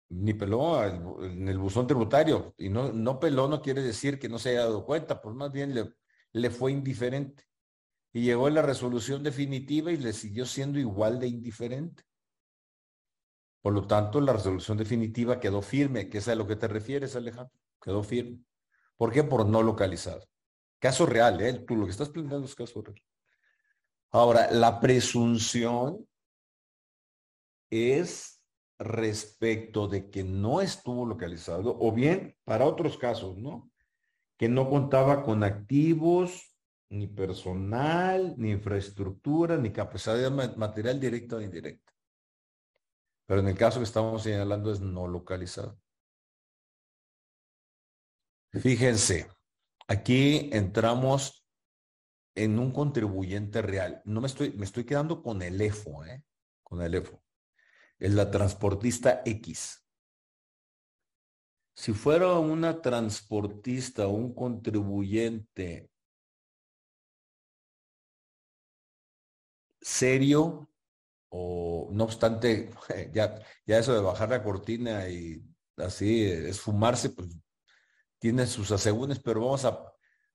ni 0.10 0.34
peló 0.34 0.84
en 0.84 1.48
el 1.48 1.58
buzón 1.58 1.88
tributario. 1.88 2.54
Y 2.58 2.70
no, 2.70 2.92
no 2.92 3.20
peló 3.20 3.48
no 3.48 3.62
quiere 3.62 3.82
decir 3.82 4.20
que 4.20 4.28
no 4.28 4.38
se 4.38 4.50
haya 4.50 4.66
dado 4.66 4.86
cuenta, 4.86 5.22
pues 5.22 5.34
más 5.34 5.52
bien 5.52 5.74
le, 5.74 5.94
le 6.34 6.50
fue 6.50 6.74
indiferente. 6.74 7.46
Y 8.12 8.24
llegó 8.24 8.50
la 8.50 8.62
resolución 8.62 9.24
definitiva 9.24 9.94
y 9.94 9.98
le 9.98 10.12
siguió 10.12 10.46
siendo 10.46 10.78
igual 10.78 11.20
de 11.20 11.28
indiferente. 11.28 12.04
Por 13.62 13.74
lo 13.74 13.88
tanto, 13.88 14.20
la 14.20 14.34
resolución 14.34 14.78
definitiva 14.78 15.40
quedó 15.40 15.62
firme, 15.62 16.10
que 16.10 16.18
es 16.18 16.28
a 16.28 16.36
lo 16.36 16.48
que 16.48 16.58
te 16.58 16.68
refieres, 16.68 17.16
Alejandro. 17.16 17.58
Quedó 17.82 18.04
firme. 18.04 18.40
¿Por 18.98 19.14
qué? 19.14 19.24
Por 19.24 19.46
no 19.48 19.64
localizado. 19.64 20.28
Caso 20.80 21.06
real, 21.06 21.40
¿eh? 21.40 21.54
Tú 21.66 21.78
lo 21.78 21.86
que 21.86 21.92
estás 21.92 22.10
planteando 22.10 22.46
es 22.46 22.56
caso 22.56 22.82
real. 22.82 23.02
Ahora, 24.12 24.52
la 24.52 24.82
presunción 24.82 26.10
es 27.70 28.42
respecto 28.80 29.88
de 29.88 30.10
que 30.10 30.24
no 30.24 30.62
estuvo 30.62 31.06
localizado, 31.06 31.78
o 31.80 31.92
bien 31.92 32.38
para 32.46 32.66
otros 32.66 32.98
casos, 32.98 33.38
¿no? 33.38 33.72
Que 34.38 34.48
no 34.48 34.70
contaba 34.70 35.24
con 35.24 35.44
activos, 35.44 36.56
ni 36.90 37.08
personal, 37.08 38.36
ni 38.38 38.52
infraestructura, 38.52 39.58
ni 39.58 39.72
capacidad 39.72 40.32
material 40.56 41.00
directa 41.00 41.36
o 41.36 41.42
indirecta. 41.42 41.94
Pero 43.28 43.42
en 43.42 43.50
el 43.50 43.56
caso 43.56 43.80
que 43.80 43.84
estamos 43.84 44.24
señalando 44.24 44.72
es 44.72 44.80
no 44.80 45.08
localizado. 45.08 45.80
Fíjense, 48.52 49.28
aquí 49.88 50.50
entramos 50.52 51.46
en 52.34 52.58
un 52.58 52.72
contribuyente 52.72 53.62
real. 53.62 54.02
No 54.06 54.22
me 54.22 54.28
estoy, 54.28 54.52
me 54.54 54.66
estoy 54.66 54.86
quedando 54.86 55.22
con 55.22 55.42
el 55.44 55.62
EFO, 55.62 56.06
¿eh? 56.06 56.24
Con 56.64 56.82
el 56.82 56.96
EFO. 56.96 57.22
Es 58.00 58.14
la 58.14 58.32
transportista 58.32 59.22
X. 59.26 59.86
Si 61.76 61.94
fuera 61.94 62.40
una 62.40 62.82
transportista 62.82 64.08
o 64.08 64.12
un 64.12 64.34
contribuyente 64.34 65.90
serio, 69.82 70.70
o 71.30 71.90
no 71.92 72.04
obstante, 72.06 72.70
ya, 73.14 73.40
ya 73.66 73.78
eso 73.80 73.94
de 73.94 74.02
bajar 74.02 74.30
la 74.30 74.44
cortina 74.44 75.08
y 75.10 75.44
así 75.78 76.26
esfumarse, 76.26 77.12
pues 77.12 77.30
tiene 78.20 78.46
sus 78.48 78.72
asegúnes, 78.72 79.20
pero 79.20 79.42
vamos 79.42 79.66
a, 79.66 79.82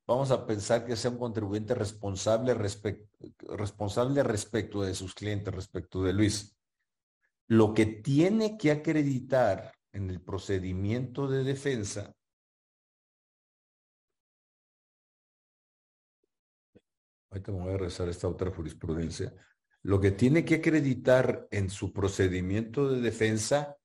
vamos 0.07 0.31
a 0.31 0.47
pensar 0.47 0.87
que 0.87 0.97
sea 0.97 1.11
un 1.11 1.19
contribuyente 1.19 1.75
responsable, 1.75 2.55
responsable 2.55 4.23
respecto 4.23 4.83
de 4.83 4.95
sus 4.95 5.15
clientes, 5.15 5.55
respecto 5.55 6.03
de 6.03 6.13
Luis. 6.13 6.57
Lo 7.49 7.75
que 7.75 7.87
tiene 7.87 8.57
que 8.57 8.71
acreditar 8.71 9.73
en 9.93 10.11
el 10.11 10.21
procedimiento 10.21 11.29
de 11.29 11.45
defensa 11.45 12.15
ahorita 17.35 17.51
me 17.51 17.63
voy 17.63 17.75
a 17.75 17.79
rezar 17.79 18.09
esta 18.09 18.29
otra 18.29 18.51
jurisprudencia, 18.51 19.35
lo 19.83 20.01
que 20.01 20.13
tiene 20.13 20.45
que 20.45 20.57
acreditar 20.57 21.49
en 21.51 21.69
su 21.69 21.93
procedimiento 21.93 22.89
de 22.89 23.01
defensa 23.01 23.77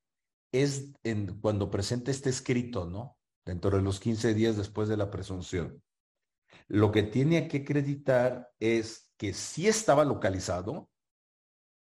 es 0.52 0.94
en, 1.04 1.40
cuando 1.40 1.70
presente 1.70 2.12
este 2.12 2.30
escrito, 2.30 2.86
¿no? 2.86 3.18
Dentro 3.46 3.76
de 3.76 3.82
los 3.82 4.00
15 4.00 4.34
días 4.34 4.56
después 4.56 4.88
de 4.88 4.98
la 4.98 5.10
presunción. 5.10 5.82
Lo 6.68 6.92
que 6.92 7.04
tiene 7.04 7.48
que 7.48 7.58
acreditar 7.58 8.52
es 8.60 9.12
que 9.18 9.34
sí 9.34 9.68
estaba 9.68 10.06
localizado, 10.06 10.90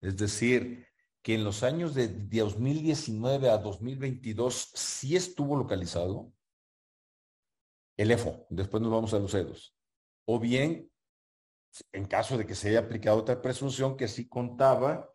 es 0.01 0.17
decir, 0.17 0.88
que 1.29 1.35
en 1.35 1.45
los 1.45 1.63
años 1.63 1.95
de 1.95 2.09
2019 2.09 3.51
a 3.51 3.59
2022 3.59 4.73
sí 4.73 5.15
estuvo 5.15 5.59
localizado 5.59 6.33
el 7.99 8.13
EFO, 8.13 8.47
después 8.49 8.83
nos 8.83 8.91
vamos 8.91 9.13
a 9.13 9.19
los 9.19 9.35
EDOS, 9.35 9.77
o 10.25 10.41
bien 10.41 10.91
en 11.93 12.07
caso 12.07 12.39
de 12.39 12.47
que 12.47 12.55
se 12.55 12.71
haya 12.71 12.79
aplicado 12.79 13.19
otra 13.19 13.43
presunción 13.43 13.95
que 13.99 14.09
sí 14.09 14.27
contaba 14.27 15.11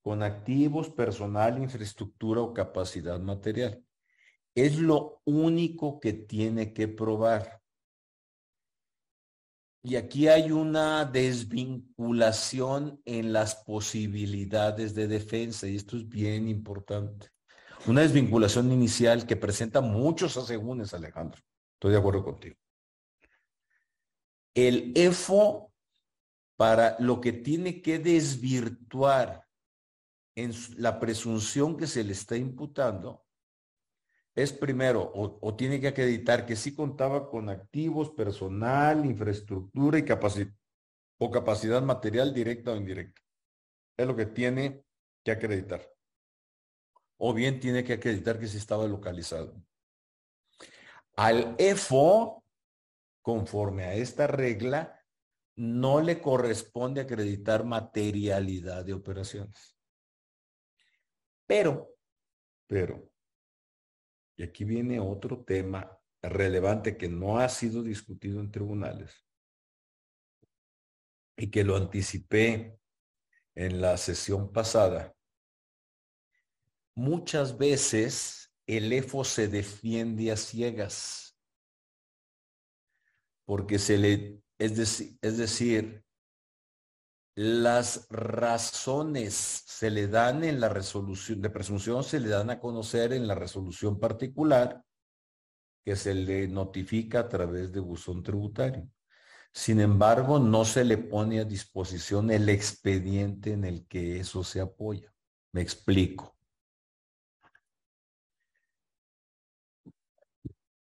con 0.00 0.22
activos, 0.22 0.88
personal, 0.88 1.58
infraestructura 1.58 2.40
o 2.40 2.54
capacidad 2.54 3.20
material. 3.20 3.84
Es 4.54 4.78
lo 4.78 5.20
único 5.26 6.00
que 6.00 6.14
tiene 6.14 6.72
que 6.72 6.88
probar. 6.88 7.60
Y 9.82 9.96
aquí 9.96 10.28
hay 10.28 10.50
una 10.50 11.04
desvinculación 11.04 13.00
en 13.04 13.32
las 13.32 13.54
posibilidades 13.54 14.94
de 14.94 15.06
defensa, 15.06 15.68
y 15.68 15.76
esto 15.76 15.96
es 15.96 16.08
bien 16.08 16.48
importante. 16.48 17.30
Una 17.86 18.00
desvinculación 18.00 18.72
inicial 18.72 19.26
que 19.26 19.36
presenta 19.36 19.80
muchos 19.80 20.36
asegúnes, 20.36 20.92
Alejandro. 20.94 21.40
Estoy 21.74 21.92
de 21.92 21.98
acuerdo 21.98 22.24
contigo. 22.24 22.56
El 24.52 24.92
EFO, 24.96 25.72
para 26.56 26.96
lo 26.98 27.20
que 27.20 27.32
tiene 27.32 27.80
que 27.80 28.00
desvirtuar 28.00 29.46
en 30.34 30.52
la 30.76 30.98
presunción 30.98 31.76
que 31.76 31.86
se 31.86 32.02
le 32.02 32.12
está 32.12 32.36
imputando, 32.36 33.24
es 34.42 34.52
primero, 34.52 35.10
o, 35.14 35.54
tiene 35.56 35.80
que 35.80 35.88
acreditar 35.88 36.46
que 36.46 36.56
sí 36.56 36.74
contaba 36.74 37.28
con 37.28 37.48
activos, 37.48 38.10
personal, 38.10 39.04
infraestructura 39.04 39.98
y 39.98 40.04
capacidad 40.04 40.52
o 41.20 41.30
capacidad 41.30 41.82
material 41.82 42.32
directa 42.32 42.72
o 42.72 42.76
indirecta. 42.76 43.20
Es 43.96 44.06
lo 44.06 44.14
que 44.14 44.26
tiene 44.26 44.84
que 45.24 45.32
acreditar. 45.32 45.82
O 47.16 47.34
bien 47.34 47.58
tiene 47.58 47.82
que 47.82 47.94
acreditar 47.94 48.38
que 48.38 48.46
sí 48.46 48.56
estaba 48.56 48.86
localizado. 48.86 49.60
Al 51.16 51.56
EFO 51.58 52.44
conforme 53.28 53.84
a 53.84 53.94
esta 53.94 54.26
regla, 54.26 55.04
no 55.56 56.00
le 56.00 56.22
corresponde 56.22 57.02
acreditar 57.02 57.64
materialidad 57.64 58.84
de 58.86 58.94
operaciones. 58.94 59.76
Pero, 61.46 61.94
pero, 62.66 63.07
y 64.38 64.44
aquí 64.44 64.64
viene 64.64 65.00
otro 65.00 65.44
tema 65.44 66.00
relevante 66.22 66.96
que 66.96 67.08
no 67.08 67.38
ha 67.38 67.48
sido 67.48 67.82
discutido 67.82 68.40
en 68.40 68.52
tribunales 68.52 69.26
y 71.36 71.50
que 71.50 71.64
lo 71.64 71.76
anticipé 71.76 72.78
en 73.56 73.80
la 73.80 73.96
sesión 73.96 74.52
pasada. 74.52 75.12
Muchas 76.94 77.58
veces 77.58 78.54
el 78.66 78.92
EFO 78.92 79.24
se 79.24 79.48
defiende 79.48 80.30
a 80.30 80.36
ciegas 80.36 81.36
porque 83.44 83.80
se 83.80 83.98
le, 83.98 84.42
es 84.58 84.76
decir, 84.76 85.18
es 85.20 85.36
decir, 85.36 86.04
las 87.40 88.08
razones 88.10 89.32
se 89.64 89.92
le 89.92 90.08
dan 90.08 90.42
en 90.42 90.58
la 90.58 90.68
resolución 90.68 91.40
de 91.40 91.50
presunción, 91.50 92.02
se 92.02 92.18
le 92.18 92.30
dan 92.30 92.50
a 92.50 92.58
conocer 92.58 93.12
en 93.12 93.28
la 93.28 93.36
resolución 93.36 94.00
particular 94.00 94.82
que 95.84 95.94
se 95.94 96.14
le 96.14 96.48
notifica 96.48 97.20
a 97.20 97.28
través 97.28 97.70
de 97.70 97.78
buzón 97.78 98.24
tributario. 98.24 98.90
Sin 99.52 99.78
embargo, 99.78 100.40
no 100.40 100.64
se 100.64 100.84
le 100.84 100.98
pone 100.98 101.38
a 101.38 101.44
disposición 101.44 102.32
el 102.32 102.48
expediente 102.48 103.52
en 103.52 103.64
el 103.64 103.86
que 103.86 104.18
eso 104.18 104.42
se 104.42 104.60
apoya. 104.60 105.14
Me 105.52 105.60
explico. 105.60 106.36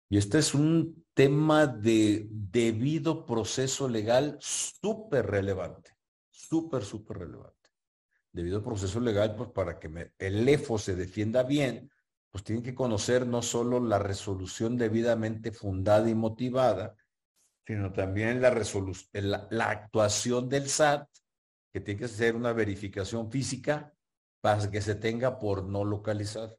Y 0.09 0.16
este 0.16 0.38
es 0.38 0.55
un 0.55 1.05
tema 1.12 1.66
de 1.66 2.26
debido 2.30 3.26
proceso 3.26 3.86
legal 3.86 4.38
súper 4.40 5.26
relevante, 5.26 5.97
súper, 6.49 6.84
súper 6.84 7.18
relevante. 7.18 7.70
Debido 8.32 8.62
proceso 8.62 9.01
legal, 9.01 9.34
pues 9.36 9.51
para 9.51 9.78
que 9.78 10.12
el 10.18 10.49
EFO 10.49 10.78
se 10.78 10.94
defienda 10.94 11.42
bien, 11.42 11.90
pues 12.30 12.44
tienen 12.44 12.62
que 12.62 12.74
conocer 12.74 13.26
no 13.26 13.42
solo 13.42 13.80
la 13.80 13.99
resolución 13.99 14.76
debidamente 14.76 15.51
fundada 15.51 16.09
y 16.09 16.14
motivada, 16.14 16.94
sino 17.66 17.92
también 17.92 18.40
la, 18.40 18.51
la, 18.51 19.49
la 19.51 19.70
actuación 19.70 20.49
del 20.49 20.68
SAT, 20.68 21.09
que 21.72 21.80
tiene 21.80 22.01
que 22.01 22.09
ser 22.09 22.36
una 22.36 22.53
verificación 22.53 23.30
física 23.30 23.94
para 24.40 24.70
que 24.70 24.80
se 24.80 24.94
tenga 24.94 25.38
por 25.38 25.64
no 25.64 25.84
localizar. 25.84 26.57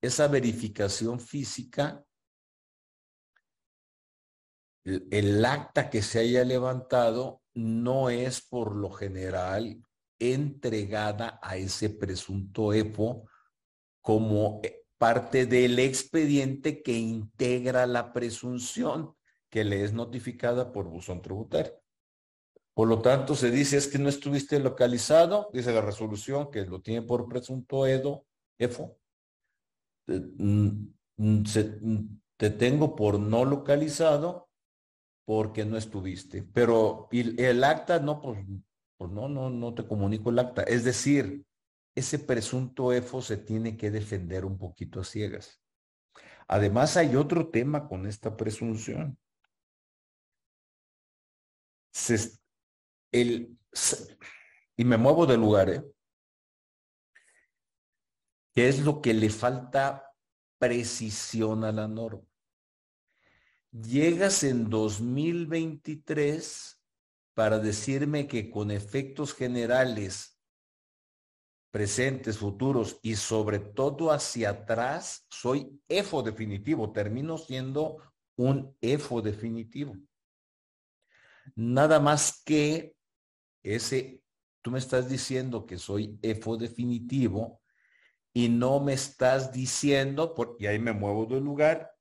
esa 0.00 0.26
verificación 0.26 1.20
física, 1.20 2.04
el 4.84 5.44
acta 5.44 5.88
que 5.88 6.02
se 6.02 6.18
haya 6.18 6.44
levantado 6.44 7.41
no 7.54 8.10
es 8.10 8.40
por 8.40 8.74
lo 8.74 8.90
general 8.90 9.82
entregada 10.18 11.38
a 11.42 11.56
ese 11.56 11.90
presunto 11.90 12.72
EFO 12.72 13.26
como 14.00 14.60
eh, 14.62 14.84
parte 14.98 15.46
del 15.46 15.78
expediente 15.78 16.82
que 16.82 16.96
integra 16.96 17.86
la 17.86 18.12
presunción 18.12 19.14
que 19.50 19.64
le 19.64 19.84
es 19.84 19.92
notificada 19.92 20.72
por 20.72 20.88
buzón 20.88 21.20
tributario. 21.20 21.74
Por 22.74 22.88
lo 22.88 23.02
tanto, 23.02 23.34
se 23.34 23.50
dice 23.50 23.76
es 23.76 23.86
que 23.86 23.98
no 23.98 24.08
estuviste 24.08 24.58
localizado, 24.58 25.50
dice 25.52 25.72
la 25.72 25.82
resolución 25.82 26.50
que 26.50 26.64
lo 26.64 26.80
tiene 26.80 27.02
por 27.02 27.28
presunto 27.28 27.86
EDO, 27.86 28.24
EFO. 28.58 28.96
Mm, 30.06 30.86
mm, 31.16 31.42
mm, 31.80 32.20
te 32.36 32.50
tengo 32.50 32.96
por 32.96 33.20
no 33.20 33.44
localizado 33.44 34.48
porque 35.24 35.64
no 35.64 35.76
estuviste. 35.76 36.42
Pero 36.42 37.08
el 37.10 37.64
acta, 37.64 38.00
no, 38.00 38.20
pues, 38.20 38.38
pues 38.96 39.10
no, 39.10 39.28
no, 39.28 39.50
no 39.50 39.74
te 39.74 39.86
comunico 39.86 40.30
el 40.30 40.38
acta. 40.38 40.62
Es 40.62 40.84
decir, 40.84 41.44
ese 41.94 42.18
presunto 42.18 42.92
EFO 42.92 43.22
se 43.22 43.36
tiene 43.36 43.76
que 43.76 43.90
defender 43.90 44.44
un 44.44 44.58
poquito 44.58 45.00
a 45.00 45.04
ciegas. 45.04 45.60
Además, 46.48 46.96
hay 46.96 47.16
otro 47.16 47.48
tema 47.48 47.88
con 47.88 48.06
esta 48.06 48.36
presunción. 48.36 49.18
y 54.76 54.84
me 54.84 54.96
muevo 54.96 55.26
de 55.26 55.36
lugar, 55.36 55.70
¿eh? 55.70 55.84
¿Qué 58.54 58.68
es 58.68 58.80
lo 58.80 59.00
que 59.00 59.14
le 59.14 59.30
falta 59.30 60.12
precisión 60.58 61.64
a 61.64 61.72
la 61.72 61.88
norma? 61.88 62.31
Llegas 63.72 64.44
en 64.44 64.68
2023 64.68 66.78
para 67.32 67.58
decirme 67.58 68.28
que 68.28 68.50
con 68.50 68.70
efectos 68.70 69.32
generales, 69.32 70.38
presentes, 71.70 72.36
futuros 72.36 72.98
y 73.00 73.16
sobre 73.16 73.60
todo 73.60 74.12
hacia 74.12 74.50
atrás, 74.50 75.26
soy 75.30 75.80
EFO 75.88 76.22
definitivo, 76.22 76.92
termino 76.92 77.38
siendo 77.38 77.96
un 78.36 78.76
EFO 78.82 79.22
definitivo. 79.22 79.96
Nada 81.54 81.98
más 81.98 82.42
que 82.44 82.94
ese, 83.62 84.22
tú 84.60 84.70
me 84.70 84.80
estás 84.80 85.08
diciendo 85.08 85.64
que 85.64 85.78
soy 85.78 86.18
EFO 86.20 86.58
definitivo 86.58 87.62
y 88.34 88.50
no 88.50 88.80
me 88.80 88.92
estás 88.92 89.50
diciendo, 89.50 90.34
y 90.58 90.66
ahí 90.66 90.78
me 90.78 90.92
muevo 90.92 91.24
del 91.24 91.42
lugar, 91.42 91.91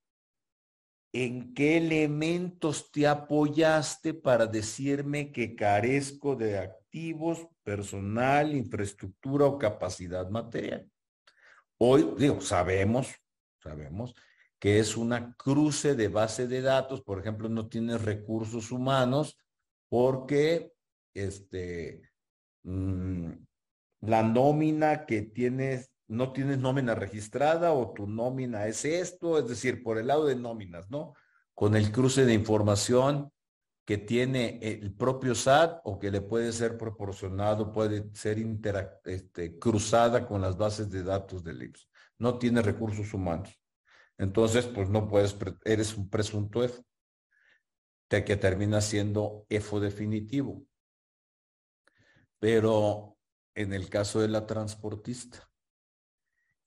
¿En 1.13 1.53
qué 1.53 1.77
elementos 1.77 2.89
te 2.91 3.05
apoyaste 3.05 4.13
para 4.13 4.45
decirme 4.45 5.31
que 5.31 5.55
carezco 5.55 6.35
de 6.37 6.57
activos, 6.57 7.47
personal, 7.63 8.55
infraestructura 8.55 9.45
o 9.45 9.57
capacidad 9.57 10.29
material? 10.29 10.89
Hoy, 11.77 12.13
digo, 12.17 12.39
sabemos, 12.39 13.13
sabemos 13.59 14.15
que 14.57 14.79
es 14.79 14.95
una 14.95 15.35
cruce 15.35 15.95
de 15.95 16.07
base 16.07 16.47
de 16.47 16.61
datos, 16.61 17.01
por 17.01 17.19
ejemplo, 17.19 17.49
no 17.49 17.67
tienes 17.67 18.03
recursos 18.03 18.71
humanos 18.71 19.37
porque 19.89 20.71
este, 21.13 22.09
mm, 22.63 23.31
la 24.01 24.23
nómina 24.23 25.05
que 25.05 25.23
tienes 25.23 25.90
no 26.11 26.33
tienes 26.33 26.59
nómina 26.59 26.93
registrada 26.93 27.71
o 27.71 27.93
tu 27.93 28.05
nómina 28.05 28.67
es 28.67 28.83
esto, 28.83 29.39
es 29.39 29.47
decir, 29.47 29.81
por 29.81 29.97
el 29.97 30.07
lado 30.07 30.25
de 30.25 30.35
nóminas, 30.35 30.89
¿no? 30.91 31.13
Con 31.53 31.73
el 31.75 31.91
cruce 31.91 32.25
de 32.25 32.33
información 32.33 33.31
que 33.85 33.97
tiene 33.97 34.59
el 34.61 34.93
propio 34.93 35.33
SAT 35.33 35.79
o 35.85 35.99
que 35.99 36.11
le 36.11 36.19
puede 36.19 36.51
ser 36.51 36.77
proporcionado, 36.77 37.71
puede 37.71 38.13
ser 38.13 38.39
este, 39.05 39.57
cruzada 39.57 40.27
con 40.27 40.41
las 40.41 40.57
bases 40.57 40.91
de 40.91 41.03
datos 41.03 41.45
del 41.45 41.63
IPS. 41.63 41.87
No 42.17 42.37
tiene 42.37 42.61
recursos 42.61 43.13
humanos. 43.13 43.57
Entonces, 44.17 44.67
pues 44.67 44.89
no 44.89 45.07
puedes, 45.07 45.37
eres 45.63 45.95
un 45.95 46.09
presunto 46.09 46.61
EFO, 46.61 46.83
de 48.09 48.25
que 48.25 48.35
termina 48.35 48.81
siendo 48.81 49.45
EFO 49.47 49.79
definitivo. 49.79 50.65
Pero 52.37 53.17
en 53.55 53.71
el 53.71 53.89
caso 53.89 54.19
de 54.19 54.27
la 54.27 54.45
transportista, 54.45 55.50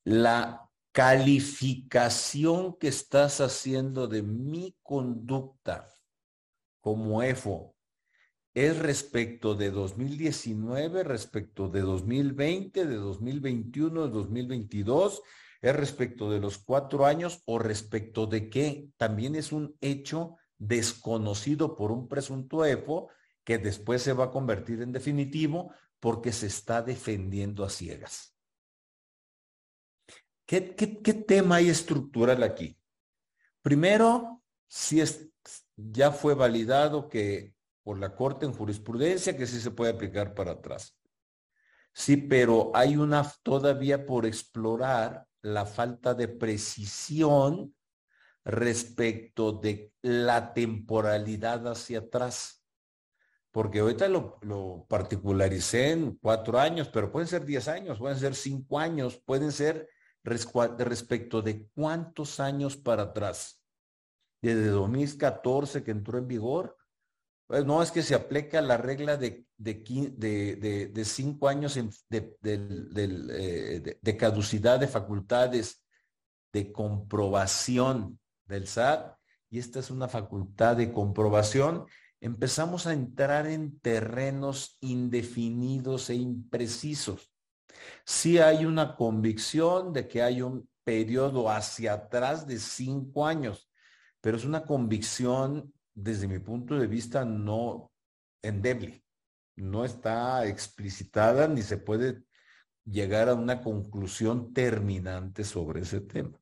la 0.05 0.71
calificación 0.93 2.77
que 2.79 2.89
estás 2.89 3.41
haciendo 3.41 4.07
de 4.07 4.23
mi 4.23 4.77
conducta 4.83 5.89
como 6.81 7.23
EFO 7.23 7.75
es 8.55 8.79
respecto 8.79 9.57
de 9.57 9.71
2019, 9.71 11.03
respecto 11.03 11.69
de 11.69 11.81
2020, 11.81 12.87
de 12.87 12.95
2021, 12.95 14.07
de 14.07 14.11
2022, 14.13 15.23
es 15.61 15.75
respecto 15.75 16.31
de 16.31 16.39
los 16.39 16.59
cuatro 16.59 17.07
años 17.07 17.43
o 17.47 17.59
respecto 17.59 18.27
de 18.27 18.49
qué 18.49 18.91
también 18.97 19.35
es 19.35 19.51
un 19.51 19.77
hecho 19.81 20.37
desconocido 20.59 21.75
por 21.75 21.91
un 21.91 22.07
presunto 22.07 22.65
EFO 22.65 23.09
que 23.43 23.59
después 23.59 24.03
se 24.03 24.13
va 24.13 24.27
a 24.27 24.31
convertir 24.31 24.83
en 24.83 24.93
definitivo 24.93 25.73
porque 25.99 26.31
se 26.33 26.47
está 26.47 26.83
defendiendo 26.83 27.65
a 27.65 27.71
ciegas. 27.71 28.34
¿Qué, 30.47 30.61
tema 31.27 31.57
hay 31.57 31.71
estructural 31.71 32.43
aquí? 32.43 32.79
Primero, 33.63 34.43
si 34.69 35.01
es, 35.01 35.31
ya 35.77 36.11
fue 36.11 36.35
validado 36.35 37.09
que 37.09 37.55
por 37.83 37.99
la 37.99 38.15
Corte 38.15 38.45
en 38.45 38.53
jurisprudencia 38.53 39.37
que 39.37 39.47
sí 39.47 39.61
se 39.61 39.71
puede 39.71 39.93
aplicar 39.93 40.35
para 40.35 40.53
atrás. 40.53 40.97
Sí, 41.93 42.17
pero 42.17 42.73
hay 42.75 42.97
una 42.97 43.31
todavía 43.43 44.05
por 44.05 44.27
explorar 44.27 45.27
la 45.43 45.65
falta 45.65 46.13
de 46.15 46.29
precisión 46.29 47.75
respecto 48.45 49.53
de 49.53 49.93
la 50.03 50.53
temporalidad 50.53 51.67
hacia 51.69 52.01
atrás. 52.01 52.63
Porque 53.51 53.79
ahorita 53.79 54.09
lo, 54.09 54.39
lo, 54.43 54.85
particularicé 54.89 55.93
en 55.93 56.17
cuatro 56.17 56.59
años, 56.59 56.89
pero 56.89 57.13
pueden 57.13 57.29
ser 57.29 57.45
diez 57.45 57.69
años, 57.69 57.99
pueden 57.99 58.19
ser 58.19 58.35
cinco 58.35 58.79
años, 58.81 59.23
pueden 59.25 59.53
ser 59.53 59.89
respecto 60.25 61.43
de 61.43 61.69
cuántos 61.75 62.41
años 62.41 62.77
para 62.77 63.03
atrás. 63.03 63.63
Desde 64.43 64.69
2014 64.69 65.85
que 65.85 65.91
entró 65.91 66.19
en 66.19 66.27
vigor, 66.27 66.77
pues 67.47 67.65
no 67.65 67.83
es 67.83 67.91
que 67.91 68.03
se 68.03 68.15
aplica 68.15 68.63
la 68.63 68.79
regla 68.79 69.17
de, 69.17 69.47
de, 69.57 70.91
de, 70.93 71.05
cinco 71.05 71.49
años 71.49 71.79
de, 72.09 72.37
eh, 72.43 73.99
de, 74.01 74.17
caducidad 74.17 74.81
de 74.81 74.89
facultades 74.89 75.85
de 76.53 76.73
comprobación 76.73 78.19
del 78.47 78.67
SAT, 78.67 79.17
y 79.51 79.59
esta 79.59 79.81
es 79.81 79.91
una 79.91 80.09
facultad 80.09 80.77
de 80.77 80.93
comprobación, 80.93 81.87
empezamos 82.21 82.87
a 82.87 82.93
entrar 82.93 83.47
en 83.47 83.79
terrenos 83.81 84.79
indefinidos 84.81 86.09
e 86.11 86.15
imprecisos. 86.15 87.31
Sí 88.05 88.39
hay 88.39 88.67
una 88.67 88.97
convicción 88.97 89.93
de 89.93 90.07
que 90.09 90.23
hay 90.23 90.43
un 90.43 90.69
periodo 90.85 91.51
hacia 91.51 91.95
atrás 91.95 92.47
de 92.47 92.59
cinco 92.59 93.27
años, 93.27 93.71
pero 94.21 94.37
es 94.37 94.45
una 94.45 94.65
convicción 94.65 95.73
desde 95.95 96.29
mi 96.29 96.39
punto 96.39 96.79
de 96.79 96.87
vista 96.87 97.25
no 97.25 97.91
endeble. 98.43 99.03
No 99.57 99.85
está 99.85 100.47
explicitada 100.47 101.49
ni 101.49 101.63
se 101.63 101.79
puede 101.79 102.25
llegar 102.85 103.29
a 103.29 103.35
una 103.35 103.63
conclusión 103.63 104.53
terminante 104.53 105.45
sobre 105.45 105.83
ese 105.83 106.01
tema. 106.01 106.39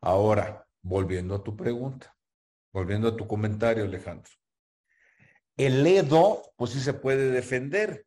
Ahora, 0.00 0.66
volviendo 0.82 1.34
a 1.34 1.42
tu 1.42 1.56
pregunta, 1.56 2.16
volviendo 2.72 3.08
a 3.08 3.16
tu 3.16 3.26
comentario, 3.26 3.84
Alejandro. 3.84 4.32
El 5.56 5.86
EDO, 5.86 6.42
pues 6.56 6.72
sí 6.72 6.80
se 6.80 6.94
puede 6.94 7.30
defender, 7.30 8.06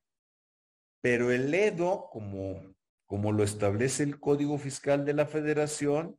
pero 1.02 1.32
el 1.32 1.54
EDO, 1.54 2.10
como, 2.12 2.76
como 3.06 3.32
lo 3.32 3.44
establece 3.44 4.04
el 4.04 4.20
Código 4.20 4.58
Fiscal 4.58 5.06
de 5.06 5.14
la 5.14 5.26
Federación, 5.26 6.18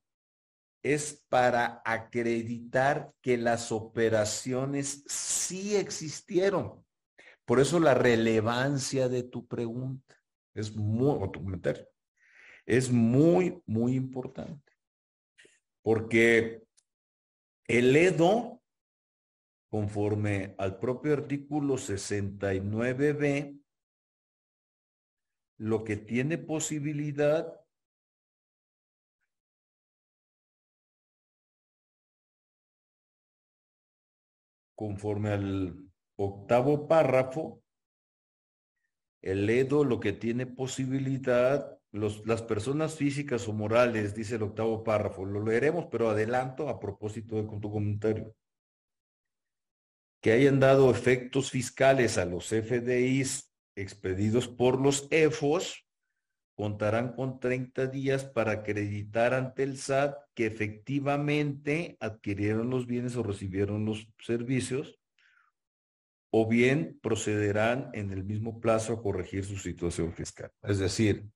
es 0.83 1.25
para 1.29 1.83
acreditar 1.85 3.13
que 3.21 3.37
las 3.37 3.73
operaciones 3.73 5.05
sí 5.07 5.77
existieron. 5.77 6.85
Por 7.45 7.61
eso 7.61 7.81
la 7.81 7.95
relevancia 7.95 9.09
de 9.09 9.23
tu 9.23 9.47
pregunta 9.47 10.17
es 10.55 10.75
muy, 10.77 11.19
tu 11.31 11.43
comentario, 11.43 11.89
es 12.67 12.91
muy, 12.91 13.63
muy 13.67 13.95
importante. 13.95 14.73
Porque 15.83 16.63
el 17.67 17.97
EDO, 17.97 18.63
conforme 19.71 20.55
al 20.59 20.79
propio 20.79 21.13
artículo 21.15 21.75
69b, 21.75 23.58
lo 25.59 25.85
que 25.85 25.97
tiene 25.97 26.39
posibilidad 26.39 27.61
conforme 34.77 35.31
al 35.31 35.91
octavo 36.17 36.87
párrafo, 36.87 37.65
el 39.21 39.51
Edo 39.51 39.83
lo 39.83 39.99
que 39.99 40.13
tiene 40.13 40.47
posibilidad, 40.47 41.81
los, 41.91 42.25
las 42.25 42.43
personas 42.43 42.95
físicas 42.95 43.49
o 43.49 43.53
morales, 43.53 44.15
dice 44.15 44.37
el 44.37 44.45
octavo 44.45 44.85
párrafo, 44.85 45.25
lo 45.25 45.45
leeremos, 45.45 45.87
pero 45.91 46.09
adelanto 46.09 46.69
a 46.69 46.79
propósito 46.79 47.35
de 47.35 47.43
tu 47.59 47.73
comentario, 47.73 48.37
que 50.23 50.31
hayan 50.31 50.61
dado 50.61 50.93
efectos 50.93 51.51
fiscales 51.51 52.17
a 52.17 52.25
los 52.25 52.47
FDIs 52.53 53.48
expedidos 53.81 54.49
por 54.49 54.81
los 54.81 55.07
EFOS, 55.11 55.85
contarán 56.55 57.13
con 57.13 57.39
30 57.39 57.87
días 57.87 58.25
para 58.25 58.53
acreditar 58.53 59.33
ante 59.33 59.63
el 59.63 59.79
SAT 59.79 60.17
que 60.35 60.47
efectivamente 60.47 61.97
adquirieron 62.01 62.69
los 62.69 62.87
bienes 62.87 63.17
o 63.17 63.23
recibieron 63.23 63.85
los 63.85 64.09
servicios 64.19 64.99
o 66.31 66.47
bien 66.47 66.99
procederán 67.01 67.91
en 67.95 68.11
el 68.11 68.25
mismo 68.25 68.61
plazo 68.61 68.93
a 68.93 69.03
corregir 69.03 69.45
su 69.45 69.57
situación 69.57 70.13
fiscal. 70.13 70.51
Es 70.63 70.79
decir, 70.79 71.31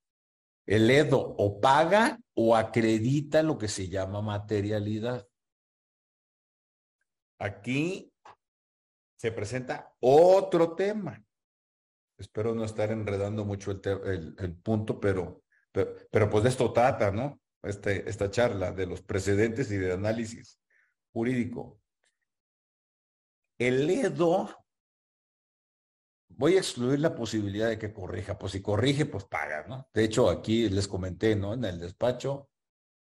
el 0.66 0.90
EDO 0.90 1.18
o 1.38 1.60
paga 1.60 2.18
o 2.34 2.56
acredita 2.56 3.42
lo 3.42 3.58
que 3.58 3.68
se 3.68 3.88
llama 3.88 4.22
materialidad. 4.22 5.26
Aquí 7.38 8.12
se 9.16 9.32
presenta 9.32 9.94
otro 10.00 10.74
tema. 10.74 11.24
Espero 12.22 12.54
no 12.54 12.64
estar 12.64 12.92
enredando 12.92 13.44
mucho 13.44 13.72
el, 13.72 14.56
punto, 14.62 15.00
pero, 15.00 15.42
pero, 15.72 16.30
pues 16.30 16.44
de 16.44 16.50
esto 16.50 16.72
trata, 16.72 17.10
¿no? 17.10 17.40
Este, 17.64 18.08
esta 18.08 18.30
charla 18.30 18.70
de 18.70 18.86
los 18.86 19.02
precedentes 19.02 19.72
y 19.72 19.76
de 19.76 19.92
análisis 19.92 20.60
jurídico. 21.12 21.80
El 23.58 23.90
EDO 23.90 24.48
voy 26.28 26.54
a 26.54 26.58
excluir 26.58 27.00
la 27.00 27.12
posibilidad 27.12 27.68
de 27.68 27.78
que 27.78 27.92
corrija. 27.92 28.38
Pues 28.38 28.52
si 28.52 28.62
corrige, 28.62 29.06
pues 29.06 29.24
paga, 29.24 29.66
¿no? 29.66 29.88
De 29.92 30.04
hecho, 30.04 30.30
aquí 30.30 30.68
les 30.68 30.86
comenté, 30.86 31.34
¿no? 31.34 31.54
En 31.54 31.64
el 31.64 31.80
despacho, 31.80 32.50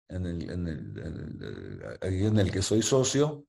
en 0.08 0.26
el, 0.26 0.50
en 0.50 2.40
el, 2.40 2.52
que 2.54 2.62
soy 2.62 2.82
socio, 2.82 3.46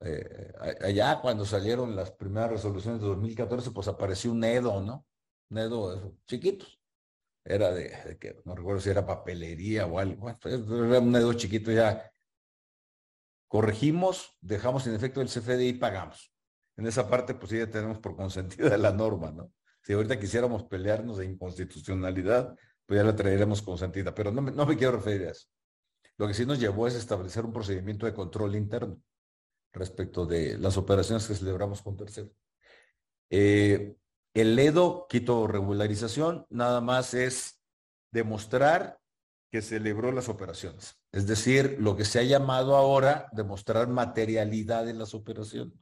eh, 0.00 0.52
allá 0.82 1.20
cuando 1.20 1.46
salieron 1.46 1.96
las 1.96 2.10
primeras 2.12 2.50
resoluciones 2.50 3.00
de 3.00 3.06
2014, 3.08 3.70
pues 3.70 3.88
apareció 3.88 4.32
un 4.32 4.44
EDO, 4.44 4.82
¿no? 4.82 5.06
Un 5.50 5.58
EDO 5.58 6.16
chiquitos. 6.26 6.80
Era 7.44 7.72
de, 7.72 8.18
que, 8.20 8.36
no 8.44 8.54
recuerdo 8.56 8.80
si 8.80 8.90
era 8.90 9.06
papelería 9.06 9.86
o 9.86 9.98
algo. 9.98 10.36
Pues, 10.40 10.54
era 10.54 11.00
un 11.00 11.14
EDO 11.14 11.32
chiquito 11.34 11.70
ya. 11.70 12.10
Corregimos, 13.48 14.36
dejamos 14.40 14.86
en 14.86 14.94
efecto 14.94 15.20
el 15.20 15.28
CFDI 15.28 15.68
y 15.68 15.72
pagamos 15.74 16.32
en 16.76 16.86
esa 16.86 17.08
parte, 17.08 17.34
pues 17.34 17.52
ya 17.52 17.70
tenemos 17.70 17.98
por 18.00 18.16
consentida 18.16 18.76
la 18.76 18.92
norma, 18.92 19.30
¿no? 19.30 19.50
Si 19.82 19.92
ahorita 19.92 20.18
quisiéramos 20.18 20.64
pelearnos 20.64 21.18
de 21.18 21.24
inconstitucionalidad, 21.24 22.54
pues 22.84 22.98
ya 22.98 23.04
la 23.04 23.16
traeremos 23.16 23.62
consentida, 23.62 24.14
pero 24.14 24.30
no 24.30 24.42
no 24.42 24.66
me 24.66 24.76
quiero 24.76 24.96
referir 24.96 25.28
a 25.28 25.30
eso. 25.30 25.46
Lo 26.18 26.26
que 26.26 26.34
sí 26.34 26.44
nos 26.44 26.58
llevó 26.58 26.86
es 26.86 26.94
establecer 26.94 27.44
un 27.44 27.52
procedimiento 27.52 28.04
de 28.04 28.14
control 28.14 28.56
interno 28.56 29.00
respecto 29.76 30.26
de 30.26 30.58
las 30.58 30.76
operaciones 30.76 31.26
que 31.26 31.34
celebramos 31.34 31.82
con 31.82 31.96
terceros. 31.96 32.32
Eh, 33.30 33.96
el 34.34 34.58
EDO, 34.58 35.06
quito 35.08 35.46
regularización, 35.46 36.46
nada 36.50 36.80
más 36.80 37.14
es 37.14 37.60
demostrar 38.12 38.98
que 39.50 39.62
celebró 39.62 40.12
las 40.12 40.28
operaciones. 40.28 40.98
Es 41.12 41.26
decir, 41.26 41.76
lo 41.80 41.96
que 41.96 42.04
se 42.04 42.18
ha 42.18 42.22
llamado 42.22 42.76
ahora 42.76 43.28
demostrar 43.32 43.88
materialidad 43.88 44.88
en 44.88 44.98
las 44.98 45.14
operaciones. 45.14 45.74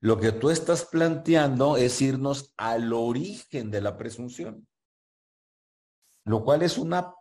Lo 0.00 0.18
que 0.18 0.32
tú 0.32 0.50
estás 0.50 0.84
planteando 0.84 1.76
es 1.76 2.00
irnos 2.02 2.52
al 2.56 2.92
origen 2.92 3.70
de 3.70 3.80
la 3.80 3.96
presunción, 3.96 4.66
lo 6.24 6.44
cual 6.44 6.62
es 6.62 6.76
una 6.76 7.14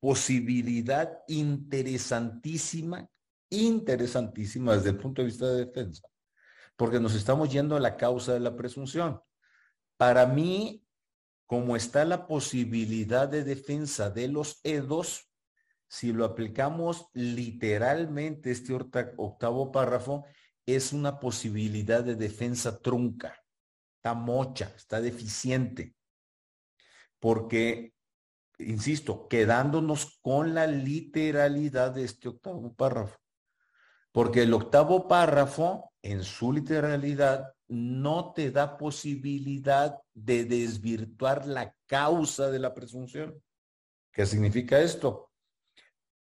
posibilidad 0.00 1.18
interesantísima, 1.28 3.08
interesantísima 3.50 4.74
desde 4.74 4.90
el 4.90 4.98
punto 4.98 5.22
de 5.22 5.26
vista 5.26 5.46
de 5.46 5.66
defensa, 5.66 6.08
porque 6.76 7.00
nos 7.00 7.14
estamos 7.14 7.50
yendo 7.50 7.76
a 7.76 7.80
la 7.80 7.96
causa 7.96 8.32
de 8.32 8.40
la 8.40 8.56
presunción. 8.56 9.20
Para 9.96 10.24
mí, 10.26 10.84
como 11.46 11.76
está 11.76 12.04
la 12.04 12.26
posibilidad 12.26 13.28
de 13.28 13.44
defensa 13.44 14.08
de 14.08 14.28
los 14.28 14.60
EDOS, 14.62 15.28
si 15.88 16.12
lo 16.12 16.24
aplicamos 16.24 17.08
literalmente 17.12 18.52
este 18.52 18.72
octavo 18.72 19.72
párrafo, 19.72 20.24
es 20.64 20.92
una 20.92 21.18
posibilidad 21.18 22.04
de 22.04 22.14
defensa 22.14 22.80
trunca, 22.80 23.34
está 23.96 24.14
mocha, 24.14 24.72
está 24.76 25.00
deficiente. 25.00 25.96
Porque, 27.18 27.92
insisto, 28.58 29.26
quedándonos 29.26 30.20
con 30.22 30.54
la 30.54 30.66
literalidad 30.66 31.90
de 31.90 32.04
este 32.04 32.28
octavo 32.28 32.72
párrafo. 32.72 33.19
Porque 34.12 34.42
el 34.42 34.52
octavo 34.52 35.06
párrafo, 35.06 35.92
en 36.02 36.24
su 36.24 36.52
literalidad, 36.52 37.54
no 37.68 38.32
te 38.32 38.50
da 38.50 38.76
posibilidad 38.76 39.98
de 40.12 40.44
desvirtuar 40.44 41.46
la 41.46 41.74
causa 41.86 42.50
de 42.50 42.58
la 42.58 42.74
presunción. 42.74 43.40
¿Qué 44.12 44.26
significa 44.26 44.80
esto? 44.80 45.30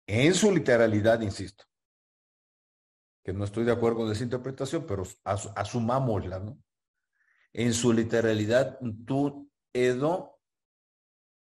En 0.05 0.33
su 0.33 0.51
literalidad, 0.51 1.21
insisto, 1.21 1.63
que 3.23 3.31
no 3.31 3.45
estoy 3.45 3.63
de 3.63 3.71
acuerdo 3.71 3.99
con 3.99 4.11
esa 4.11 4.23
interpretación, 4.23 4.85
pero 4.85 5.03
asumámosla, 5.23 6.39
¿no? 6.39 6.57
En 7.53 7.73
su 7.73 7.93
literalidad, 7.93 8.79
tú, 9.05 9.49
Edo, 9.71 10.39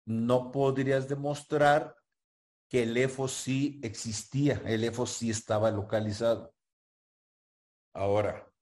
no 0.04 0.50
podrías 0.50 1.08
demostrar 1.08 1.94
que 2.68 2.82
el 2.82 2.96
EFO 2.96 3.28
sí 3.28 3.80
existía, 3.82 4.62
el 4.66 4.84
EFO 4.84 5.06
sí 5.06 5.30
estaba 5.30 5.70
localizado. 5.70 6.54
Ahora, 7.94 8.52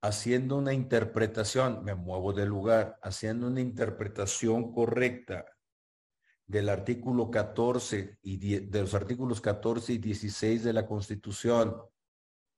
haciendo 0.00 0.56
una 0.56 0.72
interpretación, 0.72 1.84
me 1.84 1.94
muevo 1.94 2.32
de 2.32 2.46
lugar, 2.46 2.98
haciendo 3.02 3.48
una 3.48 3.60
interpretación 3.60 4.72
correcta 4.72 5.44
del 6.46 6.68
artículo 6.68 7.30
14 7.30 8.18
y 8.22 8.60
de 8.60 8.80
los 8.80 8.94
artículos 8.94 9.40
14 9.40 9.94
y 9.94 9.98
16 9.98 10.62
de 10.62 10.72
la 10.72 10.86
Constitución, 10.86 11.76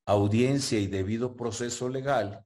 audiencia 0.06 0.78
y 0.78 0.86
debido 0.86 1.36
proceso 1.36 1.88
legal, 1.88 2.44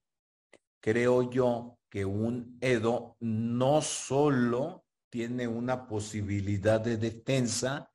creo 0.81 1.29
yo 1.31 1.79
que 1.89 2.05
un 2.05 2.59
EDO 2.61 3.17
no 3.21 3.83
solo 3.83 4.85
tiene 5.11 5.49
una 5.49 5.87
posibilidad 5.87 6.81
de 6.81 6.97
defensa 6.97 7.92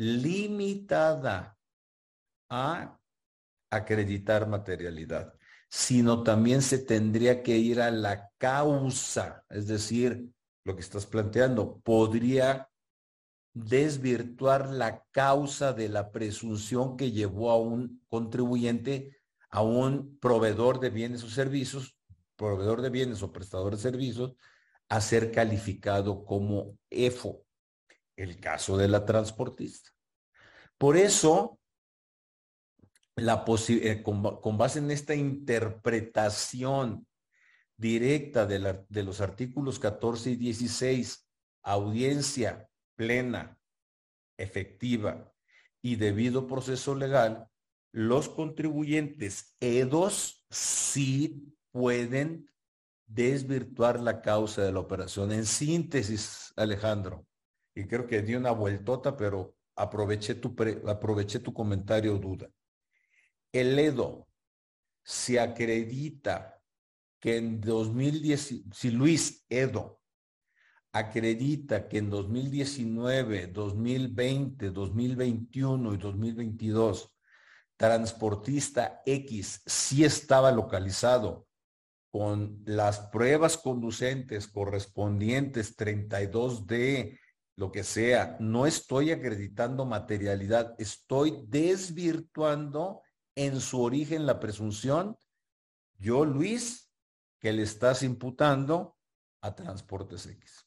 limitada 0.00 1.58
a 2.48 2.98
acreditar 3.70 4.48
materialidad, 4.48 5.34
sino 5.68 6.22
también 6.22 6.62
se 6.62 6.78
tendría 6.78 7.42
que 7.42 7.58
ir 7.58 7.82
a 7.82 7.90
la 7.90 8.30
causa, 8.38 9.44
es 9.50 9.66
decir, 9.66 10.32
lo 10.64 10.74
que 10.74 10.80
estás 10.80 11.04
planteando, 11.04 11.80
podría 11.80 12.70
desvirtuar 13.52 14.70
la 14.70 15.04
causa 15.10 15.74
de 15.74 15.90
la 15.90 16.10
presunción 16.12 16.96
que 16.96 17.12
llevó 17.12 17.50
a 17.50 17.58
un 17.58 18.02
contribuyente, 18.08 19.18
a 19.50 19.60
un 19.60 20.18
proveedor 20.18 20.80
de 20.80 20.88
bienes 20.88 21.22
o 21.24 21.28
servicios, 21.28 21.94
proveedor 22.36 22.80
de 22.80 22.88
bienes 22.88 23.22
o 23.22 23.32
prestador 23.32 23.76
de 23.76 23.82
servicios, 23.82 24.34
a 24.88 25.02
ser 25.02 25.30
calificado 25.30 26.24
como 26.24 26.78
EFO, 26.88 27.44
el 28.20 28.38
caso 28.38 28.76
de 28.76 28.88
la 28.88 29.04
transportista. 29.04 29.90
Por 30.78 30.96
eso, 30.96 31.58
la 33.16 33.44
eh, 33.68 34.02
con, 34.02 34.58
base 34.58 34.78
en 34.78 34.90
esta 34.90 35.14
interpretación 35.14 37.06
directa 37.76 38.46
de, 38.46 38.84
de 38.88 39.02
los 39.02 39.20
artículos 39.20 39.78
14 39.78 40.30
y 40.30 40.36
16, 40.36 41.28
audiencia, 41.62 42.68
plena, 42.96 43.58
efectiva 44.36 45.32
y 45.82 45.96
debido 45.96 46.46
proceso 46.46 46.94
legal, 46.94 47.48
los 47.92 48.28
contribuyentes 48.28 49.56
EDOS 49.60 50.46
sí 50.50 51.54
pueden 51.72 52.50
desvirtuar 53.06 54.00
la 54.00 54.22
causa 54.22 54.62
de 54.62 54.72
la 54.72 54.80
operación. 54.80 55.32
En 55.32 55.44
síntesis, 55.44 56.52
Alejandro, 56.56 57.26
y 57.74 57.86
creo 57.86 58.06
que 58.06 58.22
di 58.22 58.34
una 58.34 58.52
vueltota, 58.52 59.16
pero 59.16 59.56
aproveché 59.74 60.38
tu, 60.38 60.54
aproveché 60.86 61.40
tu 61.40 61.52
comentario 61.52 62.18
duda. 62.18 62.48
El 63.52 63.78
EDO 63.78 64.28
se 65.02 65.40
acredita 65.40 66.60
que 67.18 67.36
en 67.36 67.60
2010, 67.60 68.64
si 68.72 68.90
Luis 68.90 69.44
Edo 69.48 70.00
acredita 70.92 71.88
que 71.88 71.98
en 71.98 72.10
2019, 72.10 73.48
2020, 73.48 74.70
2021 74.70 75.94
y 75.94 75.96
2022 75.96 77.14
transportista 77.76 79.00
X 79.06 79.62
sí 79.64 80.04
estaba 80.04 80.50
localizado 80.52 81.46
con 82.10 82.60
las 82.66 82.98
pruebas 82.98 83.56
conducentes 83.56 84.48
correspondientes 84.48 85.76
32D, 85.78 87.19
lo 87.60 87.70
que 87.70 87.84
sea, 87.84 88.38
no 88.40 88.64
estoy 88.64 89.10
acreditando 89.10 89.84
materialidad, 89.84 90.74
estoy 90.78 91.44
desvirtuando 91.46 93.02
en 93.34 93.60
su 93.60 93.82
origen 93.82 94.24
la 94.24 94.40
presunción, 94.40 95.18
yo, 95.98 96.24
Luis, 96.24 96.90
que 97.38 97.52
le 97.52 97.60
estás 97.60 98.02
imputando 98.02 98.96
a 99.42 99.54
Transportes 99.54 100.24
X. 100.24 100.66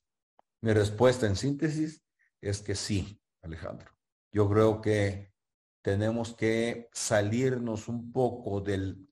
Mi 0.62 0.72
respuesta 0.72 1.26
en 1.26 1.36
síntesis 1.36 2.06
es 2.40 2.62
que 2.62 2.76
sí, 2.76 3.20
Alejandro. 3.42 3.92
Yo 4.32 4.48
creo 4.48 4.80
que 4.80 5.34
tenemos 5.82 6.36
que 6.36 6.90
salirnos 6.94 7.88
un 7.88 8.12
poco 8.12 8.62
del 8.62 9.10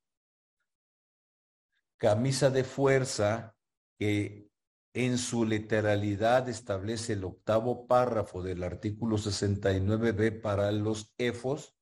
camisa 1.97 2.51
de 2.51 2.63
fuerza 2.63 3.55
que 3.97 4.51
en 4.94 5.18
su 5.18 5.46
literalidad 5.46 6.50
establece 6.50 7.14
el 7.14 7.24
octavo 7.24 7.88
párrafo 7.88 8.44
del 8.44 8.64
artículo 8.64 9.18
69b 9.18 10.42
para 10.42 10.72
los 10.72 11.14
EFOS, 11.18 11.76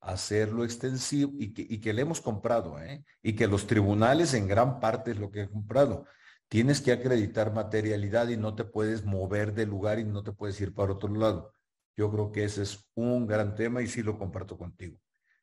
hacerlo 0.00 0.64
extensivo 0.64 1.32
y 1.38 1.52
que, 1.52 1.66
y 1.68 1.80
que 1.80 1.92
le 1.92 2.02
hemos 2.02 2.20
comprado, 2.20 2.78
¿eh? 2.80 3.04
y 3.22 3.34
que 3.34 3.46
los 3.46 3.66
tribunales 3.66 4.34
en 4.34 4.46
gran 4.46 4.80
parte 4.80 5.12
es 5.12 5.18
lo 5.18 5.30
que 5.30 5.42
han 5.42 5.48
comprado. 5.48 6.06
Tienes 6.48 6.80
que 6.80 6.92
acreditar 6.92 7.52
materialidad 7.52 8.28
y 8.28 8.36
no 8.36 8.54
te 8.54 8.64
puedes 8.64 9.04
mover 9.04 9.54
de 9.54 9.66
lugar 9.66 9.98
y 9.98 10.04
no 10.04 10.22
te 10.22 10.32
puedes 10.32 10.60
ir 10.60 10.74
para 10.74 10.92
otro 10.92 11.14
lado. 11.14 11.54
Yo 11.96 12.10
creo 12.10 12.32
que 12.32 12.44
ese 12.44 12.62
es 12.62 12.88
un 12.94 13.26
gran 13.26 13.54
tema 13.54 13.82
y 13.82 13.86
sí 13.86 14.02
lo 14.02 14.18
comparto 14.18 14.56
contigo. 14.56 14.98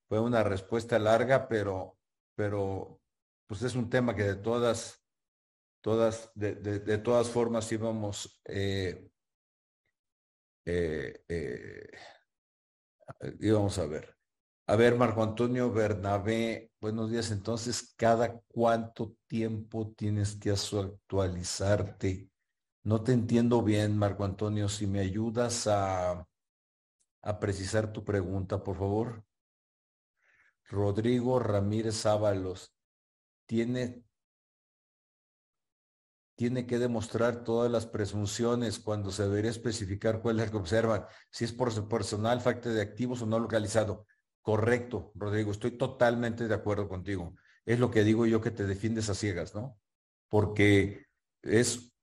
Fue 0.08 0.20
una 0.20 0.44
respuesta 0.44 0.98
larga, 0.98 1.48
pero, 1.48 1.98
pero 2.36 3.02
pues 3.46 3.62
es 3.62 3.76
un 3.76 3.90
tema 3.90 4.16
que 4.16 4.24
de 4.24 4.36
todas, 4.36 5.05
todas, 5.86 6.32
de, 6.34 6.56
de, 6.56 6.98
todas 6.98 7.30
formas 7.30 7.72
íbamos 7.72 8.42
eh, 8.46 9.08
eh, 10.66 11.24
eh, 11.30 11.92
íbamos 13.40 13.78
a 13.78 13.86
ver. 13.86 14.18
A 14.66 14.76
ver, 14.76 14.96
Marco 14.96 15.22
Antonio 15.22 15.72
Bernabé, 15.72 16.72
buenos 16.82 17.12
días. 17.12 17.30
Entonces, 17.30 17.94
¿cada 17.96 18.42
cuánto 18.48 19.16
tiempo 19.28 19.94
tienes 19.96 20.36
que 20.38 20.50
actualizarte? 20.50 22.32
No 22.82 23.04
te 23.04 23.12
entiendo 23.12 23.62
bien, 23.62 23.96
Marco 23.96 24.24
Antonio. 24.26 24.68
Si 24.70 24.88
me 24.88 25.02
ayudas 25.02 25.68
a, 25.68 26.28
a 27.22 27.40
precisar 27.40 27.94
tu 27.94 28.04
pregunta, 28.04 28.64
por 28.64 28.76
favor. 28.76 29.24
Rodrigo 30.68 31.38
Ramírez 31.38 32.08
Ábalos, 32.08 32.74
tiene, 33.46 34.04
tiene 36.36 36.66
que 36.68 36.80
demostrar 36.80 37.44
todas 37.44 37.72
las 37.72 37.86
presunciones 37.86 38.80
cuando 38.80 39.12
se 39.12 39.24
debería 39.24 39.52
especificar 39.52 40.22
cuál 40.22 40.40
es 40.40 40.46
la 40.46 40.52
que 40.52 40.58
observan, 40.58 41.06
si 41.32 41.46
es 41.46 41.54
por 41.54 41.72
su 41.72 41.88
personal, 41.88 42.42
factor 42.42 42.74
de 42.74 42.82
activos 42.82 43.22
o 43.22 43.26
no 43.26 43.40
localizado. 43.40 44.06
Correcto, 44.42 45.12
Rodrigo, 45.16 45.52
estoy 45.52 45.72
totalmente 45.72 46.48
de 46.48 46.54
acuerdo 46.54 46.88
contigo. 46.88 47.36
Es 47.66 47.80
lo 47.80 47.90
que 47.90 48.04
digo 48.04 48.26
yo 48.26 48.42
que 48.42 48.52
te 48.52 48.66
defiendes 48.66 49.10
a 49.10 49.16
ciegas, 49.16 49.56
¿no? 49.56 49.80
Porque 50.30 51.06
es 51.42 51.94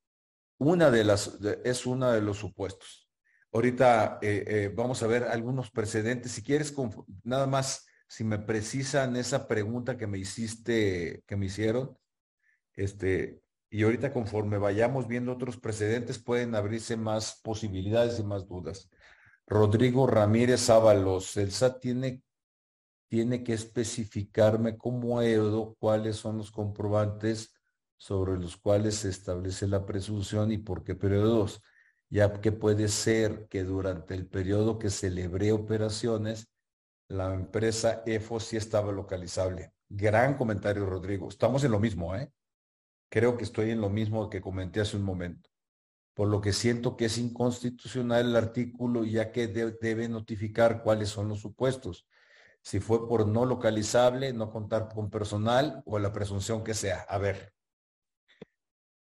una 0.59 0.91
de 0.91 1.05
las, 1.05 1.39
es 1.65 1.87
una 1.87 2.13
de 2.13 2.23
los 2.23 2.39
supuestos. 2.39 3.11
Ahorita 3.53 4.19
eh, 4.23 4.45
eh, 4.47 4.73
vamos 4.75 5.03
a 5.03 5.07
ver 5.07 5.25
algunos 5.25 5.71
precedentes. 5.71 6.33
Si 6.33 6.43
quieres, 6.43 6.75
nada 7.23 7.47
más 7.47 7.87
si 8.09 8.25
me 8.25 8.39
precisan 8.39 9.17
esa 9.17 9.47
pregunta 9.47 9.97
que 9.97 10.07
me 10.07 10.19
hiciste, 10.19 11.23
que 11.27 11.37
me 11.37 11.47
hicieron, 11.47 11.97
este, 12.75 13.42
y 13.73 13.85
ahorita 13.85 14.13
conforme 14.13 14.59
vayamos 14.59 15.09
viendo 15.09 15.33
otros 15.33 15.57
precedentes 15.57 16.19
pueden 16.19 16.55
abrirse 16.55 16.95
más 16.95 17.41
posibilidades 17.43 18.19
y 18.19 18.23
más 18.23 18.47
dudas. 18.47 18.91
Rodrigo 19.47 20.07
Ramírez 20.07 20.69
Ábalos, 20.69 21.39
el 21.39 21.53
SAT 21.53 21.81
tiene, 21.81 22.23
tiene 23.09 23.43
que 23.43 23.55
especificarme 23.55 24.77
como 24.77 25.23
EUDO 25.23 25.75
cuáles 25.81 26.17
son 26.17 26.37
los 26.37 26.51
comprobantes 26.51 27.55
sobre 27.97 28.39
los 28.39 28.59
cuales 28.59 28.97
se 28.97 29.09
establece 29.09 29.67
la 29.67 29.87
presunción 29.87 30.53
y 30.53 30.59
por 30.59 30.85
qué 30.85 30.95
periodos, 30.95 31.63
ya 32.11 32.31
que 32.43 32.53
puede 32.53 32.89
ser 32.89 33.47
que 33.49 33.65
durante 33.65 34.13
el 34.13 34.27
periodo 34.27 34.79
que 34.79 34.91
celebré 34.91 35.51
operaciones 35.51 36.53
la 37.09 37.33
empresa 37.33 38.03
EFO 38.05 38.39
sí 38.39 38.59
estaba 38.59 38.93
localizable. 38.93 39.73
Gran 39.89 40.37
comentario, 40.37 40.85
Rodrigo. 40.85 41.31
Estamos 41.31 41.65
en 41.65 41.71
lo 41.73 41.81
mismo, 41.81 42.15
¿eh? 42.15 42.31
Creo 43.13 43.37
que 43.37 43.45
estoy 43.45 43.71
en 43.71 43.83
lo 43.83 43.91
mismo 43.91 44.31
que 44.31 44.41
comenté 44.41 44.81
hace 44.81 44.97
un 44.97 45.03
momento. 45.03 45.51
Por 46.15 46.29
lo 46.29 46.41
que 46.41 46.55
siento 46.55 46.97
que 46.97 47.05
es 47.05 47.19
inconstitucional 47.19 48.31
el 48.31 48.37
artículo, 48.37 49.05
ya 49.05 49.33
que 49.33 49.49
debe 49.49 50.09
notificar 50.09 50.83
cuáles 50.83 51.11
son 51.11 51.29
los 51.29 51.41
supuestos. 51.41 52.09
Si 52.63 52.81
fue 52.81 53.07
por 53.07 53.29
no 53.29 53.45
localizable, 53.45 54.33
no 54.33 54.51
contar 54.51 54.89
con 54.89 55.11
personal 55.11 55.83
o 55.85 55.99
la 55.99 56.11
presunción 56.11 56.65
que 56.65 56.73
sea. 56.73 57.03
A 57.03 57.19
ver, 57.19 57.53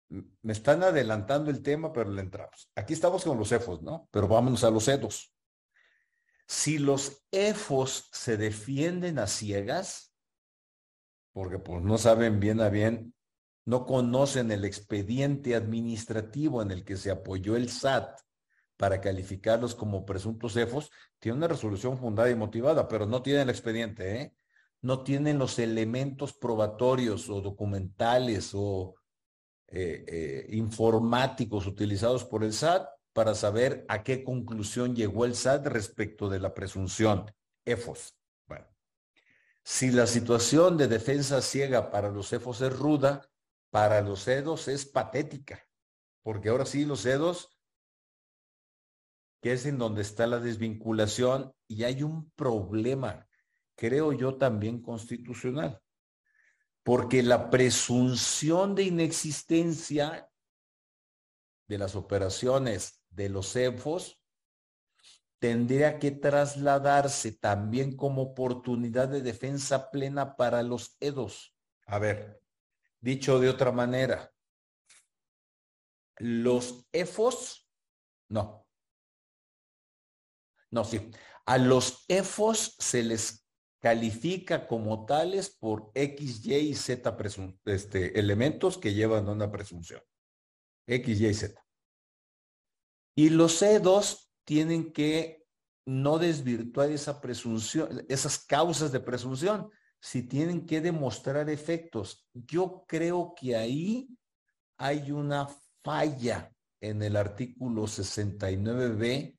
me 0.08 0.54
están 0.54 0.82
adelantando 0.82 1.50
el 1.50 1.60
tema, 1.60 1.92
pero 1.92 2.10
le 2.10 2.22
entramos. 2.22 2.70
Aquí 2.76 2.94
estamos 2.94 3.22
con 3.22 3.36
los 3.36 3.52
EFOS, 3.52 3.82
¿no? 3.82 4.08
Pero 4.10 4.28
vámonos 4.28 4.64
a 4.64 4.70
los 4.70 4.88
EDOS. 4.88 5.30
Si 6.46 6.78
los 6.78 7.26
EFOS 7.32 8.08
se 8.12 8.38
defienden 8.38 9.18
a 9.18 9.26
ciegas, 9.26 10.14
porque 11.34 11.58
pues 11.58 11.82
no 11.82 11.98
saben 11.98 12.40
bien 12.40 12.62
a 12.62 12.70
bien, 12.70 13.14
no 13.64 13.84
conocen 13.86 14.50
el 14.50 14.64
expediente 14.64 15.54
administrativo 15.54 16.62
en 16.62 16.70
el 16.70 16.84
que 16.84 16.96
se 16.96 17.10
apoyó 17.10 17.56
el 17.56 17.68
SAT 17.68 18.20
para 18.76 19.00
calificarlos 19.00 19.74
como 19.74 20.06
presuntos 20.06 20.56
EFOS, 20.56 20.90
tiene 21.18 21.36
una 21.36 21.48
resolución 21.48 21.98
fundada 21.98 22.30
y 22.30 22.34
motivada, 22.34 22.88
pero 22.88 23.04
no 23.04 23.22
tienen 23.22 23.42
el 23.42 23.50
expediente, 23.50 24.20
¿eh? 24.20 24.34
No 24.80 25.02
tienen 25.02 25.38
los 25.38 25.58
elementos 25.58 26.32
probatorios 26.32 27.28
o 27.28 27.42
documentales 27.42 28.52
o 28.54 28.94
eh, 29.68 30.04
eh, 30.08 30.46
informáticos 30.56 31.66
utilizados 31.66 32.24
por 32.24 32.42
el 32.42 32.54
SAT 32.54 32.88
para 33.12 33.34
saber 33.34 33.84
a 33.88 34.02
qué 34.02 34.24
conclusión 34.24 34.96
llegó 34.96 35.26
el 35.26 35.34
SAT 35.34 35.66
respecto 35.66 36.30
de 36.30 36.40
la 36.40 36.54
presunción 36.54 37.30
EFOS. 37.66 38.16
Bueno, 38.48 38.66
si 39.62 39.90
la 39.90 40.06
situación 40.06 40.78
de 40.78 40.88
defensa 40.88 41.42
ciega 41.42 41.90
para 41.90 42.08
los 42.08 42.32
EFOS 42.32 42.62
es 42.62 42.78
ruda, 42.78 43.29
para 43.70 44.00
los 44.02 44.26
EDOS 44.26 44.68
es 44.68 44.84
patética, 44.84 45.66
porque 46.22 46.48
ahora 46.48 46.66
sí 46.66 46.84
los 46.84 47.06
EDOS, 47.06 47.56
que 49.40 49.52
es 49.52 49.64
en 49.66 49.78
donde 49.78 50.02
está 50.02 50.26
la 50.26 50.40
desvinculación, 50.40 51.54
y 51.66 51.84
hay 51.84 52.02
un 52.02 52.30
problema, 52.32 53.28
creo 53.76 54.12
yo 54.12 54.36
también 54.36 54.82
constitucional, 54.82 55.80
porque 56.82 57.22
la 57.22 57.48
presunción 57.48 58.74
de 58.74 58.84
inexistencia 58.84 60.28
de 61.68 61.78
las 61.78 61.94
operaciones 61.94 63.00
de 63.10 63.28
los 63.28 63.54
EFOS 63.54 64.20
tendría 65.38 65.98
que 65.98 66.10
trasladarse 66.10 67.32
también 67.32 67.96
como 67.96 68.22
oportunidad 68.22 69.08
de 69.08 69.22
defensa 69.22 69.90
plena 69.90 70.36
para 70.36 70.62
los 70.62 70.96
EDOS. 71.00 71.56
A 71.86 71.98
ver, 71.98 72.39
dicho 73.00 73.38
de 73.40 73.48
otra 73.48 73.72
manera, 73.72 74.32
los 76.18 76.86
EFOS, 76.92 77.68
no, 78.28 78.66
no, 80.70 80.84
sí, 80.84 81.10
a 81.46 81.58
los 81.58 82.04
EFOS 82.08 82.76
se 82.78 83.02
les 83.02 83.46
califica 83.80 84.66
como 84.66 85.06
tales 85.06 85.50
por 85.50 85.90
X, 85.94 86.44
Y 86.44 86.54
y 86.54 86.74
Z 86.74 87.16
este, 87.64 88.18
elementos 88.18 88.76
que 88.78 88.92
llevan 88.92 89.28
una 89.28 89.50
presunción. 89.50 90.02
X, 90.86 91.20
Y, 91.20 91.34
Z. 91.34 91.66
Y 93.16 93.30
los 93.30 93.60
EDOS 93.62 94.30
tienen 94.44 94.92
que 94.92 95.46
no 95.86 96.18
desvirtuar 96.18 96.90
esa 96.90 97.20
presunción, 97.20 98.04
esas 98.08 98.38
causas 98.38 98.92
de 98.92 99.00
presunción, 99.00 99.70
si 100.00 100.22
tienen 100.22 100.66
que 100.66 100.80
demostrar 100.80 101.48
efectos. 101.50 102.26
Yo 102.32 102.84
creo 102.88 103.34
que 103.38 103.54
ahí 103.56 104.08
hay 104.78 105.12
una 105.12 105.48
falla 105.84 106.52
en 106.80 107.02
el 107.02 107.16
artículo 107.16 107.82
69b 107.82 109.38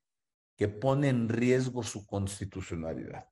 que 0.55 0.67
pone 0.67 1.09
en 1.09 1.27
riesgo 1.27 1.81
su 1.81 2.05
constitucionalidad. 2.05 3.27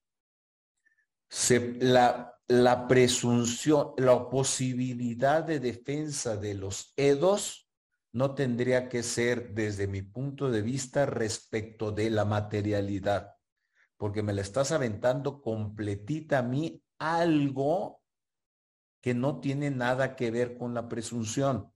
la, 1.80 2.36
la 2.48 2.88
presunción, 2.88 3.94
la 3.98 4.28
posibilidad 4.28 5.44
de 5.44 5.60
defensa 5.60 6.36
de 6.36 6.56
los 6.56 6.94
EDOS 6.98 7.70
no 8.12 8.34
tendría 8.34 8.90
que 8.90 9.04
ser 9.04 9.54
desde 9.54 9.86
mi 9.86 10.02
punto 10.02 10.50
de 10.50 10.64
vista 10.64 11.06
respecto 11.06 11.92
de 11.92 12.10
la 12.10 12.26
materialidad, 12.26 13.36
porque 13.98 14.24
me 14.24 14.34
la 14.34 14.42
estás 14.42 14.72
aventando 14.72 15.40
completita 15.40 16.40
a 16.40 16.42
mí 16.42 16.82
algo 17.00 18.02
que 19.02 19.14
no 19.14 19.40
tiene 19.40 19.72
nada 19.72 20.16
que 20.16 20.30
ver 20.30 20.58
con 20.58 20.74
la 20.74 20.88
presunción. 20.88 21.74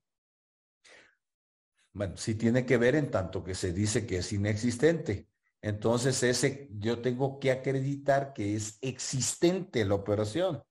Bueno, 1.94 2.18
sí 2.18 2.36
tiene 2.36 2.66
que 2.66 2.78
ver 2.78 2.96
en 2.96 3.10
tanto 3.10 3.44
que 3.44 3.56
se 3.56 3.72
dice 3.72 4.06
que 4.06 4.18
es 4.18 4.34
inexistente. 4.34 5.30
Entonces, 5.62 6.22
ese 6.24 6.70
yo 6.74 7.02
tengo 7.02 7.40
que 7.40 7.52
acreditar 7.52 8.34
que 8.34 8.56
es 8.56 8.78
existente 8.82 9.86
la 9.86 9.96
operación 9.96 10.62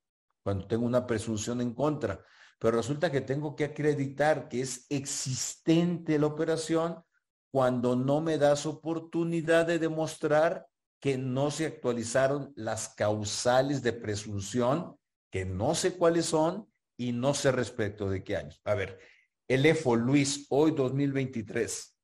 cuando 0.43 0.67
tengo 0.67 0.85
una 0.85 1.07
presunción 1.07 1.61
en 1.61 1.73
contra. 1.75 2.23
Pero 2.59 2.77
resulta 2.77 3.11
que 3.11 3.23
tengo 3.23 3.57
que 3.57 3.65
acreditar 3.65 4.49
que 4.49 4.61
es 4.61 4.87
existente 4.91 6.19
la 6.19 6.27
operación 6.27 7.03
cuando 7.51 7.97
no 7.97 8.21
me 8.21 8.39
das 8.39 8.67
oportunidad 8.67 9.67
de 9.67 9.79
demostrar 9.79 10.67
que 11.03 11.19
no 11.19 11.51
se 11.51 11.67
actualizaron 11.67 12.53
las 12.55 12.91
causales 12.91 13.83
de 13.83 13.93
presunción, 13.93 14.97
que 15.33 15.45
no 15.45 15.75
sé 15.75 15.97
cuáles 15.97 16.27
son 16.27 16.73
y 16.97 17.11
no 17.11 17.35
sé 17.35 17.51
respecto 17.51 18.09
de 18.09 18.23
qué 18.23 18.37
años. 18.37 18.61
A 18.65 18.75
ver, 18.75 19.01
el 19.49 19.67
EFO 19.67 19.97
Luis, 19.97 20.47
hoy 20.49 20.71
2023, 20.71 21.99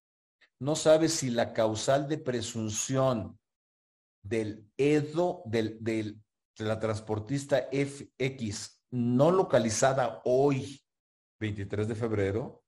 no 0.58 0.74
sabe 0.74 1.08
si 1.08 1.30
la 1.30 1.52
causal 1.52 2.08
de 2.08 2.18
presunción 2.18 3.38
del 4.24 4.68
EDO, 4.76 5.44
del, 5.46 5.78
de 5.80 6.16
la 6.58 6.80
transportista 6.80 7.68
FX 7.70 8.82
no 8.90 9.30
localizada 9.30 10.22
hoy, 10.24 10.82
23 11.38 11.86
de 11.86 11.94
febrero, 11.94 12.64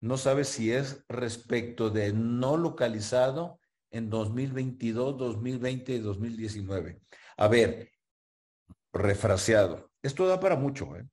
no 0.00 0.16
sabe 0.16 0.44
si 0.44 0.72
es 0.72 1.04
respecto 1.10 1.90
de 1.90 2.14
no 2.14 2.56
localizado 2.56 3.59
en 3.90 4.10
2022, 4.10 5.18
2020 5.18 5.92
y 5.92 5.98
2019. 5.98 7.00
A 7.36 7.48
ver, 7.48 7.90
refraseado. 8.92 9.90
Esto 10.02 10.26
da 10.26 10.40
para 10.40 10.56
mucho, 10.56 10.96
¿eh? 10.96 11.08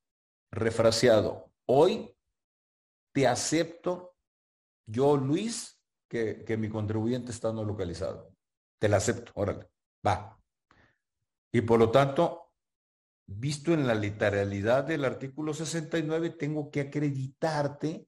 Refraseado. 0.51 1.51
Hoy 1.65 2.15
te 3.13 3.28
acepto, 3.28 4.15
yo, 4.86 5.17
Luis, 5.17 5.80
que, 6.09 6.43
que 6.45 6.57
mi 6.57 6.69
contribuyente 6.69 7.32
está 7.32 7.51
no 7.51 7.63
localizado. 7.63 8.32
Te 8.80 8.88
la 8.88 8.97
acepto, 8.97 9.32
órale, 9.36 9.69
va. 10.05 10.39
Y 11.51 11.61
por 11.61 11.80
lo 11.80 11.91
tanto, 11.91 12.51
visto 13.25 13.73
en 13.73 13.88
la 13.88 13.95
literalidad 13.95 14.86
del 14.86 15.03
artículo 15.03 15.53
69, 15.53 16.32
tengo 16.32 16.71
que 16.71 16.82
acreditarte 16.82 18.07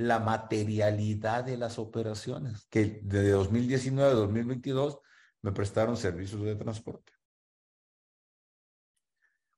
la 0.00 0.18
materialidad 0.18 1.44
de 1.44 1.58
las 1.58 1.78
operaciones, 1.78 2.66
que 2.70 3.00
de 3.02 3.30
2019 3.30 4.10
a 4.10 4.14
2022 4.14 4.98
me 5.42 5.52
prestaron 5.52 5.96
servicios 5.96 6.42
de 6.42 6.56
transporte. 6.56 7.12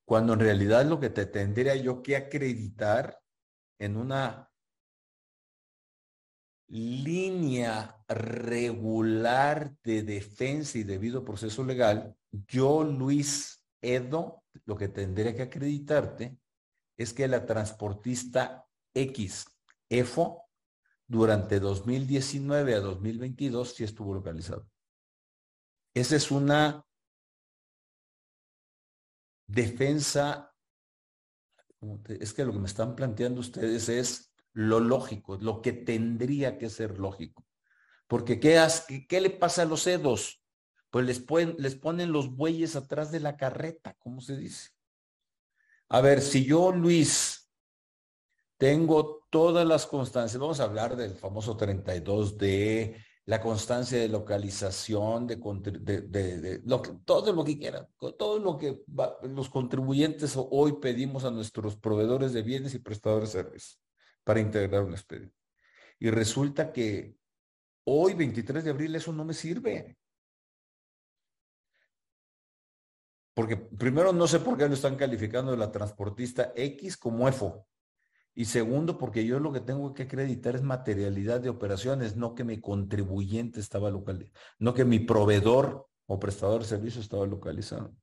Cuando 0.04 0.32
en 0.32 0.40
realidad 0.40 0.84
lo 0.84 0.98
que 0.98 1.10
te 1.10 1.26
tendría 1.26 1.76
yo 1.76 2.02
que 2.02 2.16
acreditar 2.16 3.20
en 3.78 3.96
una 3.96 4.50
línea 6.68 8.02
regular 8.08 9.76
de 9.84 10.02
defensa 10.02 10.76
y 10.78 10.82
debido 10.82 11.24
proceso 11.24 11.64
legal, 11.64 12.16
yo, 12.48 12.82
Luis 12.82 13.64
Edo, 13.80 14.42
lo 14.64 14.76
que 14.76 14.88
tendría 14.88 15.36
que 15.36 15.42
acreditarte 15.42 16.36
es 16.96 17.12
que 17.12 17.28
la 17.28 17.46
transportista 17.46 18.66
X 18.92 19.51
EFO 19.98 20.48
durante 21.06 21.60
2019 21.60 22.74
a 22.74 22.80
2022 22.80 23.74
sí 23.74 23.84
estuvo 23.84 24.14
localizado. 24.14 24.68
Esa 25.94 26.16
es 26.16 26.30
una 26.30 26.86
defensa, 29.46 30.54
es 32.08 32.32
que 32.32 32.44
lo 32.44 32.52
que 32.52 32.58
me 32.58 32.66
están 32.66 32.96
planteando 32.96 33.40
ustedes 33.40 33.88
es 33.90 34.34
lo 34.54 34.80
lógico, 34.80 35.36
lo 35.36 35.60
que 35.60 35.72
tendría 35.72 36.56
que 36.56 36.70
ser 36.70 36.98
lógico. 36.98 37.46
Porque 38.06 38.40
¿qué, 38.40 38.58
qué 39.08 39.20
le 39.20 39.30
pasa 39.30 39.62
a 39.62 39.66
los 39.66 39.86
EDOS? 39.86 40.42
Pues 40.90 41.06
les, 41.06 41.24
les 41.58 41.74
ponen 41.74 42.12
los 42.12 42.34
bueyes 42.34 42.76
atrás 42.76 43.10
de 43.10 43.20
la 43.20 43.36
carreta, 43.36 43.96
¿cómo 43.98 44.20
se 44.20 44.36
dice? 44.36 44.70
A 45.88 46.00
ver, 46.00 46.22
si 46.22 46.44
yo, 46.44 46.72
Luis, 46.72 47.41
tengo 48.62 49.26
todas 49.28 49.66
las 49.66 49.86
constancias. 49.86 50.40
Vamos 50.40 50.60
a 50.60 50.64
hablar 50.64 50.94
del 50.94 51.16
famoso 51.16 51.56
32D, 51.56 52.94
la 53.24 53.40
constancia 53.40 53.98
de 53.98 54.06
localización, 54.06 55.26
de, 55.26 56.60
lo 56.64 56.80
que, 56.80 56.92
todo 57.04 57.32
lo 57.32 57.42
que 57.42 57.58
quieran, 57.58 57.88
todo 58.16 58.38
lo 58.38 58.56
que 58.58 58.84
los 59.22 59.48
contribuyentes 59.48 60.34
hoy 60.36 60.74
pedimos 60.80 61.24
a 61.24 61.32
nuestros 61.32 61.74
proveedores 61.74 62.32
de 62.32 62.42
bienes 62.42 62.72
y 62.74 62.78
prestadores 62.78 63.32
de 63.32 63.42
servicios 63.42 63.80
para 64.22 64.38
integrar 64.38 64.84
un 64.84 64.92
expediente. 64.92 65.34
Y 65.98 66.10
resulta 66.10 66.72
que 66.72 67.16
hoy, 67.82 68.14
23 68.14 68.62
de 68.62 68.70
abril, 68.70 68.94
eso 68.94 69.12
no 69.12 69.24
me 69.24 69.34
sirve. 69.34 69.98
Porque 73.34 73.56
primero 73.56 74.12
no 74.12 74.28
sé 74.28 74.38
por 74.38 74.56
qué 74.56 74.68
lo 74.68 74.74
están 74.74 74.94
calificando 74.94 75.50
de 75.50 75.58
la 75.58 75.72
transportista 75.72 76.52
X 76.54 76.96
como 76.96 77.26
EFO. 77.26 77.66
Y 78.34 78.46
segundo, 78.46 78.96
porque 78.96 79.26
yo 79.26 79.38
lo 79.40 79.52
que 79.52 79.60
tengo 79.60 79.92
que 79.92 80.04
acreditar 80.04 80.54
es 80.54 80.62
materialidad 80.62 81.40
de 81.40 81.50
operaciones, 81.50 82.16
no 82.16 82.34
que 82.34 82.44
mi 82.44 82.60
contribuyente 82.60 83.60
estaba 83.60 83.90
localizado, 83.90 84.32
no 84.58 84.72
que 84.72 84.84
mi 84.84 85.00
proveedor 85.00 85.88
o 86.06 86.18
prestador 86.18 86.62
de 86.62 86.68
servicio 86.68 87.00
estaba 87.00 87.26
localizado. 87.26 87.94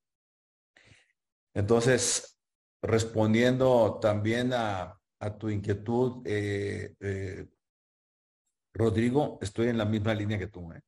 Entonces, 1.54 2.40
respondiendo 2.82 4.00
también 4.00 4.52
a, 4.54 4.96
tu 5.38 5.50
inquietud, 5.50 6.22
eh, 6.26 6.96
eh, 7.01 7.47
Rodrigo, 8.74 9.38
estoy 9.42 9.68
en 9.68 9.78
la 9.78 9.86
misma 9.86 10.14
línea 10.14 10.39
que 10.39 10.47
tú. 10.47 10.72
¿eh? 10.72 10.82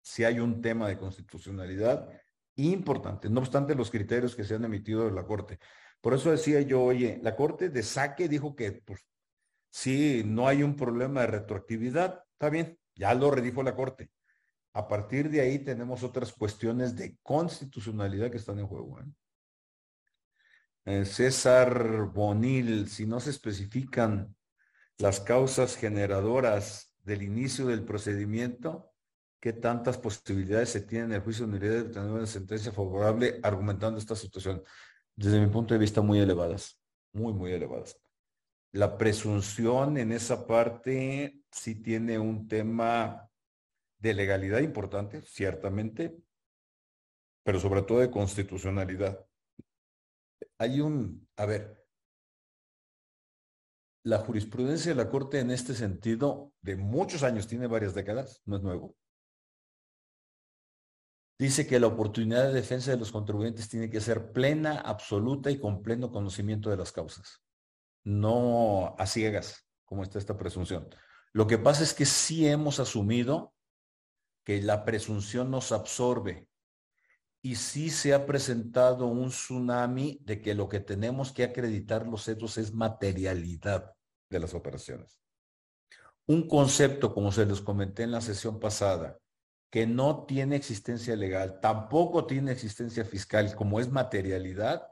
Si 0.00 0.24
hay 0.24 0.40
un 0.40 0.62
tema 0.62 0.88
de 0.88 0.96
constitucionalidad 0.96 2.08
importante, 2.56 3.28
no 3.28 3.40
obstante 3.40 3.74
los 3.74 3.90
criterios 3.90 4.34
que 4.34 4.44
se 4.44 4.54
han 4.54 4.64
emitido 4.64 5.04
de 5.04 5.10
la 5.10 5.26
Corte. 5.26 5.58
Por 6.04 6.12
eso 6.12 6.30
decía 6.30 6.60
yo, 6.60 6.82
oye, 6.82 7.18
la 7.22 7.34
Corte 7.34 7.70
de 7.70 7.82
saque 7.82 8.28
dijo 8.28 8.54
que, 8.54 8.72
pues, 8.72 9.00
sí, 9.70 10.22
no 10.26 10.46
hay 10.46 10.62
un 10.62 10.76
problema 10.76 11.22
de 11.22 11.28
retroactividad, 11.28 12.22
está 12.32 12.50
bien, 12.50 12.78
ya 12.94 13.14
lo 13.14 13.30
redijo 13.30 13.62
la 13.62 13.74
Corte. 13.74 14.10
A 14.74 14.86
partir 14.86 15.30
de 15.30 15.40
ahí 15.40 15.60
tenemos 15.60 16.02
otras 16.02 16.34
cuestiones 16.34 16.94
de 16.94 17.16
constitucionalidad 17.22 18.30
que 18.30 18.36
están 18.36 18.58
en 18.58 18.66
juego. 18.66 19.00
¿eh? 19.00 19.04
Eh, 20.84 21.04
César 21.06 22.10
Bonil, 22.12 22.90
si 22.90 23.06
no 23.06 23.18
se 23.18 23.30
especifican 23.30 24.36
las 24.98 25.20
causas 25.20 25.74
generadoras 25.74 26.92
del 27.02 27.22
inicio 27.22 27.68
del 27.68 27.82
procedimiento, 27.82 28.92
¿qué 29.40 29.54
tantas 29.54 29.96
posibilidades 29.96 30.68
se 30.68 30.82
tienen 30.82 31.12
en 31.12 31.16
el 31.16 31.22
juicio 31.22 31.46
de 31.46 31.56
unidad 31.56 31.84
de 31.84 31.90
tener 31.94 32.10
una 32.10 32.26
sentencia 32.26 32.72
favorable 32.72 33.40
argumentando 33.42 33.98
esta 33.98 34.14
situación? 34.14 34.62
Desde 35.16 35.40
mi 35.40 35.46
punto 35.46 35.74
de 35.74 35.80
vista, 35.80 36.00
muy 36.00 36.18
elevadas, 36.18 36.80
muy, 37.12 37.32
muy 37.32 37.52
elevadas. 37.52 38.00
La 38.72 38.98
presunción 38.98 39.96
en 39.98 40.12
esa 40.12 40.46
parte 40.46 41.40
sí 41.50 41.76
tiene 41.76 42.18
un 42.18 42.48
tema 42.48 43.30
de 43.98 44.14
legalidad 44.14 44.60
importante, 44.60 45.22
ciertamente, 45.22 46.16
pero 47.44 47.60
sobre 47.60 47.82
todo 47.82 48.00
de 48.00 48.10
constitucionalidad. 48.10 49.24
Hay 50.58 50.80
un, 50.80 51.28
a 51.36 51.46
ver, 51.46 51.84
la 54.04 54.18
jurisprudencia 54.18 54.92
de 54.92 55.02
la 55.02 55.08
Corte 55.08 55.38
en 55.38 55.50
este 55.50 55.74
sentido 55.74 56.52
de 56.60 56.76
muchos 56.76 57.22
años, 57.22 57.46
tiene 57.46 57.66
varias 57.66 57.94
décadas, 57.94 58.42
no 58.44 58.56
es 58.56 58.62
nuevo, 58.62 58.96
dice 61.38 61.66
que 61.66 61.80
la 61.80 61.88
oportunidad 61.88 62.46
de 62.46 62.52
defensa 62.52 62.90
de 62.90 62.96
los 62.96 63.12
contribuyentes 63.12 63.68
tiene 63.68 63.90
que 63.90 64.00
ser 64.00 64.32
plena, 64.32 64.80
absoluta 64.80 65.50
y 65.50 65.58
con 65.58 65.82
pleno 65.82 66.10
conocimiento 66.10 66.70
de 66.70 66.76
las 66.76 66.92
causas. 66.92 67.42
No 68.04 68.94
a 68.98 69.06
ciegas, 69.06 69.66
como 69.84 70.02
está 70.02 70.18
esta 70.18 70.36
presunción. 70.36 70.88
Lo 71.32 71.46
que 71.46 71.58
pasa 71.58 71.82
es 71.82 71.94
que 71.94 72.06
sí 72.06 72.46
hemos 72.46 72.78
asumido 72.78 73.54
que 74.44 74.62
la 74.62 74.84
presunción 74.84 75.50
nos 75.50 75.72
absorbe 75.72 76.48
y 77.42 77.56
sí 77.56 77.90
se 77.90 78.14
ha 78.14 78.24
presentado 78.24 79.06
un 79.06 79.28
tsunami 79.28 80.18
de 80.22 80.40
que 80.40 80.54
lo 80.54 80.68
que 80.68 80.80
tenemos 80.80 81.32
que 81.32 81.44
acreditar 81.44 82.06
los 82.06 82.28
hechos 82.28 82.56
es 82.56 82.72
materialidad 82.72 83.92
de 84.30 84.38
las 84.38 84.54
operaciones. 84.54 85.20
Un 86.26 86.48
concepto, 86.48 87.12
como 87.12 87.32
se 87.32 87.44
les 87.44 87.60
comenté 87.60 88.04
en 88.04 88.12
la 88.12 88.22
sesión 88.22 88.58
pasada, 88.58 89.18
que 89.74 89.88
no 89.88 90.24
tiene 90.24 90.54
existencia 90.54 91.16
legal, 91.16 91.58
tampoco 91.58 92.26
tiene 92.26 92.52
existencia 92.52 93.04
fiscal, 93.04 93.56
como 93.56 93.80
es 93.80 93.90
materialidad, 93.90 94.86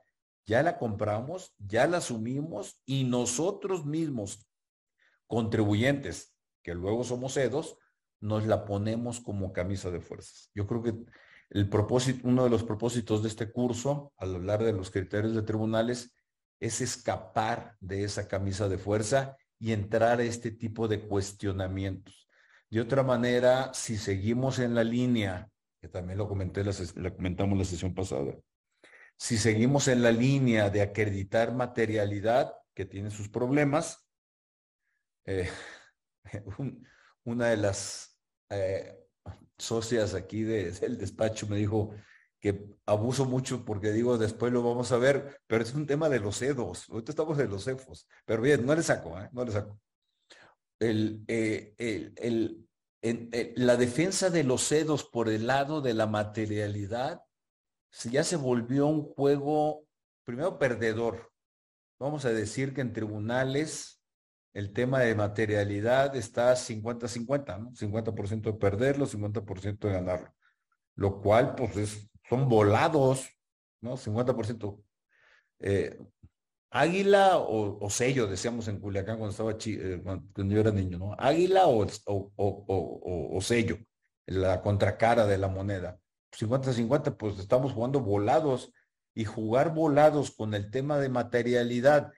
ya 0.45 0.61
la 0.65 0.77
compramos, 0.77 1.55
ya 1.57 1.87
la 1.87 1.99
asumimos 1.99 2.83
y 2.85 3.05
nosotros 3.05 3.87
mismos, 3.87 4.45
contribuyentes, 5.29 6.35
que 6.65 6.75
luego 6.75 7.05
somos 7.05 7.37
EDOS, 7.37 7.79
nos 8.19 8.45
la 8.45 8.65
ponemos 8.65 9.21
como 9.21 9.53
camisa 9.53 9.89
de 9.93 10.01
fuerzas. 10.01 10.51
Yo 10.53 10.67
creo 10.67 10.83
que 10.83 10.95
El 11.51 11.69
propósito, 11.69 12.27
uno 12.27 12.43
de 12.43 12.51
los 12.51 12.65
propósitos 12.65 13.23
de 13.23 13.29
este 13.29 13.53
curso, 13.53 14.13
al 14.17 14.35
hablar 14.35 14.65
de 14.65 14.73
los 14.73 14.91
criterios 14.91 15.37
de 15.37 15.43
tribunales, 15.43 16.13
es 16.59 16.81
escapar 16.81 17.77
de 17.79 18.03
esa 18.03 18.27
camisa 18.27 18.69
de 18.69 18.79
fuerza 18.79 19.37
y 19.61 19.75
entrar 19.75 20.19
a 20.19 20.25
este 20.25 20.51
tipo 20.51 20.89
de 20.89 21.07
cuestionamientos. 21.07 22.22
De 22.73 22.81
otra 22.81 23.03
manera, 23.03 23.71
si 23.75 23.99
seguimos 23.99 24.59
en 24.59 24.75
la 24.75 24.83
línea, 24.83 25.51
que 25.79 25.89
también 25.89 26.17
lo 26.17 26.27
comenté, 26.27 26.65
la, 26.65 26.73
la 26.95 27.15
comentamos 27.15 27.59
la 27.59 27.67
sesión 27.67 27.95
pasada, 27.95 28.35
si 29.19 29.37
seguimos 29.37 29.89
en 29.89 30.01
la 30.03 30.11
línea 30.11 30.71
de 30.71 30.81
acreditar 30.81 31.53
materialidad, 31.53 32.55
que 32.73 32.87
tiene 32.87 33.11
sus 33.11 33.29
problemas, 33.29 34.09
eh, 35.27 35.51
una 37.25 37.49
de 37.49 37.59
las 37.59 38.19
eh, 38.49 38.99
socias 39.59 40.15
aquí 40.15 40.43
del 40.43 40.97
despacho 40.97 41.47
me 41.49 41.59
dijo 41.59 41.95
que 42.41 42.65
abuso 42.87 43.27
mucho 43.27 43.67
porque 43.67 43.93
digo, 43.93 44.17
después 44.17 44.51
lo 44.51 44.63
vamos 44.63 44.93
a 44.93 44.97
ver, 44.97 45.43
pero 45.47 45.63
es 45.63 45.75
un 45.75 45.87
tema 45.87 46.09
de 46.09 46.21
los 46.21 46.41
EDOS. 46.41 46.89
Ahorita 46.89 47.13
estamos 47.13 47.37
de 47.37 47.49
los 47.49 47.69
EFOS. 47.69 48.09
Pero 48.25 48.41
bien, 48.41 48.65
no 48.65 48.75
le 48.75 48.83
saco, 48.83 49.21
¿eh? 49.21 49.29
no 49.31 49.45
le 49.45 49.53
saco. 49.53 49.79
El, 50.83 51.25
el, 51.29 52.69
la 53.57 53.77
defensa 53.77 54.31
de 54.31 54.45
los 54.45 54.71
EDOS 54.71 55.05
por 55.05 55.29
el 55.29 55.47
lado 55.47 55.81
de 55.81 55.95
la 55.95 56.07
materialidad 56.07 57.23
ya 58.05 58.25
se 58.25 58.37
volvió 58.37 58.87
un 58.87 59.03
juego, 59.03 59.87
primero, 60.25 60.59
perdedor. 60.59 61.31
Vamos 61.99 62.25
a 62.25 62.31
decir 62.31 62.75
que 62.75 62.81
en 62.81 62.93
tribunales 62.93 64.03
el 64.55 64.73
tema 64.73 65.01
de 65.01 65.15
materialidad 65.15 66.15
está 66.17 66.55
50-50, 66.55 67.59
¿no? 67.59 67.71
50% 67.73 68.43
de 68.43 68.53
perderlo, 68.55 69.07
50% 69.07 69.79
de 69.79 69.93
ganarlo. 69.93 70.35
Lo 70.95 71.21
cual, 71.21 71.55
pues, 71.55 72.11
son 72.29 72.49
volados, 72.49 73.29
¿no? 73.81 73.97
50%. 73.97 74.83
Eh, 75.61 75.99
águila 76.73 77.39
o, 77.39 77.89
sello, 77.91 78.27
decíamos 78.27 78.69
en 78.69 78.81
Culiacán 78.81 79.19
cuando 79.19 79.31
estaba 79.31 79.57
eh, 79.65 80.01
cuando 80.03 80.55
yo 80.55 80.61
era 80.61 80.73
niño, 80.73 80.99
¿no? 80.99 81.15
Águila 81.19 81.67
o, 81.67 81.87
o, 82.07 83.41
sello, 83.41 83.79
la 84.27 84.63
contracara 84.63 85.27
de 85.27 85.39
la 85.39 85.49
moneda. 85.49 85.99
50-50, 86.33 87.17
pues 87.17 87.39
estamos 87.39 87.73
jugando 87.73 88.01
volados 88.01 88.73
y 89.15 89.25
jugar 89.25 89.75
volados 89.75 90.31
con 90.31 90.55
el 90.55 90.71
tema 90.71 90.99
de 90.99 91.11
materialidad 91.11 92.11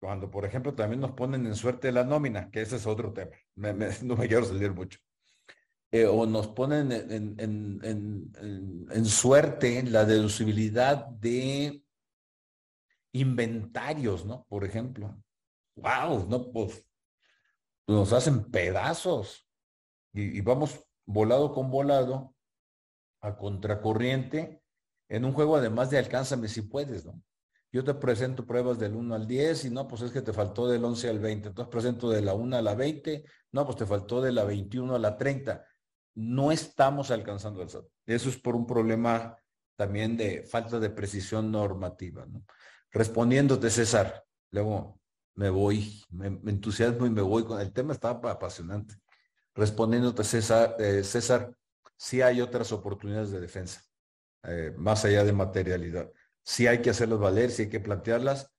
cuando, 0.00 0.30
por 0.30 0.44
ejemplo, 0.44 0.74
también 0.74 1.00
nos 1.00 1.12
ponen 1.12 1.46
en 1.46 1.56
suerte 1.56 1.90
la 1.90 2.04
nómina, 2.04 2.50
que 2.50 2.60
ese 2.62 2.76
es 2.76 2.86
otro 2.86 3.12
tema, 3.12 3.32
no 3.56 4.16
me 4.16 4.28
quiero 4.28 4.44
salir 4.44 4.72
mucho. 4.72 5.00
Eh, 5.90 6.04
o 6.04 6.26
nos 6.26 6.48
ponen 6.48 6.92
en, 6.92 8.30
suerte 9.06 9.82
la 9.84 10.04
deducibilidad 10.04 11.06
de 11.06 11.82
inventarios, 13.12 14.24
¿no? 14.24 14.44
Por 14.48 14.64
ejemplo. 14.64 15.16
¡Wow! 15.76 16.26
No, 16.28 16.50
pues 16.50 16.84
nos 17.86 18.12
hacen 18.12 18.50
pedazos 18.50 19.48
y, 20.12 20.40
vamos 20.42 20.84
volado 21.06 21.52
con 21.52 21.70
volado 21.70 22.34
a 23.20 23.36
contracorriente 23.36 24.62
en 25.08 25.24
un 25.24 25.32
juego 25.32 25.56
además 25.56 25.88
de 25.90 25.98
alcánzame 25.98 26.48
si 26.48 26.62
puedes, 26.62 27.06
¿no? 27.06 27.22
yo 27.70 27.84
te 27.84 27.94
presento 27.94 28.46
pruebas 28.46 28.78
del 28.78 28.94
1 28.94 29.14
al 29.14 29.26
10 29.26 29.66
y 29.66 29.70
no, 29.70 29.86
pues 29.86 30.02
es 30.02 30.10
que 30.10 30.22
te 30.22 30.32
faltó 30.32 30.68
del 30.68 30.84
11 30.84 31.10
al 31.10 31.18
20. 31.18 31.48
Entonces 31.48 31.70
presento 31.70 32.08
de 32.10 32.22
la 32.22 32.34
1 32.34 32.56
a 32.56 32.62
la 32.62 32.74
20, 32.74 33.24
no, 33.52 33.64
pues 33.66 33.76
te 33.76 33.86
faltó 33.86 34.22
de 34.22 34.32
la 34.32 34.44
21 34.44 34.94
a 34.94 34.98
la 34.98 35.16
30. 35.16 35.64
No 36.14 36.50
estamos 36.50 37.10
alcanzando 37.10 37.62
el. 37.62 37.68
Eso 38.06 38.28
es 38.28 38.38
por 38.38 38.56
un 38.56 38.66
problema 38.66 39.36
también 39.76 40.16
de 40.16 40.42
falta 40.44 40.80
de 40.80 40.90
precisión 40.90 41.52
normativa. 41.52 42.24
¿no? 42.26 42.44
Respondiéndote, 42.90 43.70
César, 43.70 44.24
luego 44.50 45.00
me 45.34 45.50
voy, 45.50 46.04
me, 46.10 46.26
entusiasmo 46.50 47.06
y 47.06 47.10
me 47.10 47.22
voy 47.22 47.44
con 47.44 47.60
el 47.60 47.72
tema, 47.72 47.92
estaba 47.92 48.32
apasionante. 48.32 48.94
Respondiéndote, 49.54 50.24
César, 50.24 50.76
eh, 50.78 51.02
César, 51.04 51.54
sí 51.96 52.22
hay 52.22 52.40
otras 52.40 52.72
oportunidades 52.72 53.30
de 53.30 53.40
defensa, 53.40 53.82
eh, 54.44 54.72
más 54.76 55.04
allá 55.04 55.24
de 55.24 55.32
materialidad 55.32 56.10
si 56.48 56.66
hay 56.66 56.80
que 56.80 56.88
hacerlas 56.88 57.18
valer, 57.18 57.50
si 57.50 57.64
hay 57.64 57.68
que 57.68 57.78
plantearlas, 57.78 58.50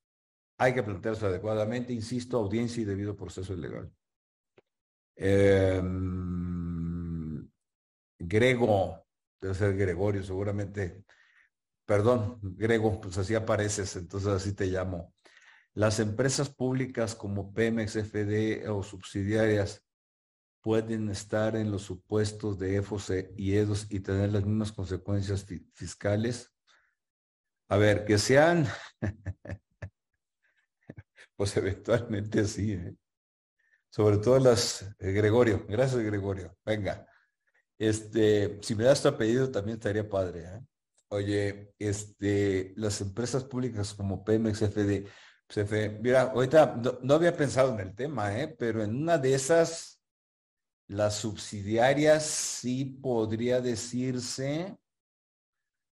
hay 0.60 0.76
que 0.76 0.84
plantearlas 0.84 1.24
adecuadamente, 1.24 1.92
insisto, 1.92 2.38
audiencia 2.38 2.82
y 2.84 2.86
debido 2.86 3.16
proceso 3.16 3.56
legal. 3.56 3.92
Em, 5.16 5.90
Grego, 8.20 9.04
debe 9.42 9.56
ser 9.56 9.76
Gregorio, 9.76 10.22
seguramente. 10.22 11.04
Perdón, 11.90 12.38
Grego, 12.44 13.02
pues 13.02 13.18
así 13.18 13.34
apareces, 13.34 13.96
entonces 13.96 14.30
así 14.30 14.54
te 14.54 14.68
llamo. 14.68 15.12
Las 15.74 16.00
empresas 16.00 16.48
públicas 16.48 17.16
como 17.16 17.52
Pemex, 17.52 17.96
FD 17.96 18.70
o 18.70 18.84
subsidiarias 18.84 19.84
pueden 20.62 21.10
estar 21.10 21.56
en 21.56 21.72
los 21.72 21.82
supuestos 21.82 22.60
de 22.60 22.76
EFOS 22.76 23.14
y 23.36 23.56
EDOS 23.56 23.88
y 23.90 24.02
tener 24.02 24.32
las 24.32 24.46
mismas 24.46 24.72
consecuencias 24.72 25.44
fiscales. 25.74 26.54
A 27.70 27.78
ver, 27.78 28.06
que 28.06 28.20
sean, 28.20 28.68
pues 31.36 31.58
eventualmente 31.58 32.46
sí, 32.46 32.74
¿eh? 32.74 32.96
sobre 33.90 34.20
todo 34.20 34.38
las, 34.38 34.84
eh, 35.00 35.12
Gregorio, 35.12 35.66
gracias 35.68 36.04
Gregorio, 36.04 36.56
venga. 36.64 37.08
Este, 37.80 38.60
si 38.62 38.76
me 38.76 38.84
das 38.84 39.02
tu 39.02 39.08
apellido 39.08 39.50
también 39.50 39.80
estaría 39.80 40.08
padre. 40.08 40.44
¿eh? 40.44 40.62
Oye, 41.10 41.74
este, 41.80 42.74
las 42.78 43.02
empresas 43.02 43.44
públicas 43.44 43.94
como 43.94 44.24
Pemex, 44.24 44.62
FD, 44.62 45.06
CFE, 45.48 46.00
mira, 46.02 46.22
ahorita 46.24 46.76
no, 46.76 47.00
no, 47.02 47.14
había 47.16 47.36
pensado 47.36 47.74
en 47.74 47.80
el 47.80 47.96
tema, 47.96 48.40
¿eh? 48.40 48.48
pero 48.48 48.84
en 48.84 48.96
una 48.96 49.18
de 49.18 49.34
esas, 49.34 50.02
las 50.88 51.16
subsidiarias 51.16 52.24
sí 52.24 52.86
podría 52.86 53.60
decirse 53.60 54.78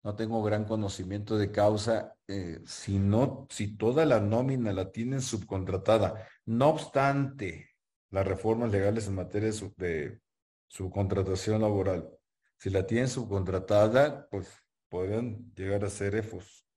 no 0.04 0.16
tengo 0.16 0.44
gran 0.44 0.66
conocimiento 0.66 1.38
de 1.38 1.52
causa, 1.52 2.16
eh, 2.28 2.60
si, 2.66 3.00
no, 3.00 3.48
si 3.50 3.78
toda 3.78 4.06
la 4.06 4.20
nómina 4.20 4.74
la 4.74 4.92
tienen 4.92 5.22
subcontratada. 5.22 6.28
No 6.46 6.70
obstante, 6.70 7.70
las 8.10 8.28
reformas 8.28 8.70
legales 8.70 9.08
en 9.08 9.16
materia 9.16 9.50
de, 9.78 10.20
subcontratación 10.68 11.62
laboral, 11.62 12.10
si 12.58 12.70
la 12.70 12.86
tienen 12.86 13.08
subcontratada, 13.08 14.28
pues 14.30 14.63
podrían 14.94 15.52
llegar 15.56 15.84
a 15.84 15.90
ser 15.90 16.14
EFOS. 16.14 16.68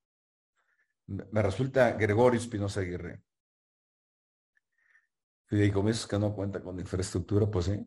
Me 1.06 1.43
resulta 1.43 1.93
Gregorio 1.93 2.40
Espinosa 2.40 2.80
Aguirre. 2.80 3.22
Fideicomisos 5.44 6.06
que 6.06 6.18
no 6.18 6.34
cuenta 6.34 6.62
con 6.62 6.80
infraestructura, 6.80 7.51
pues 7.51 7.66
sí 7.66 7.86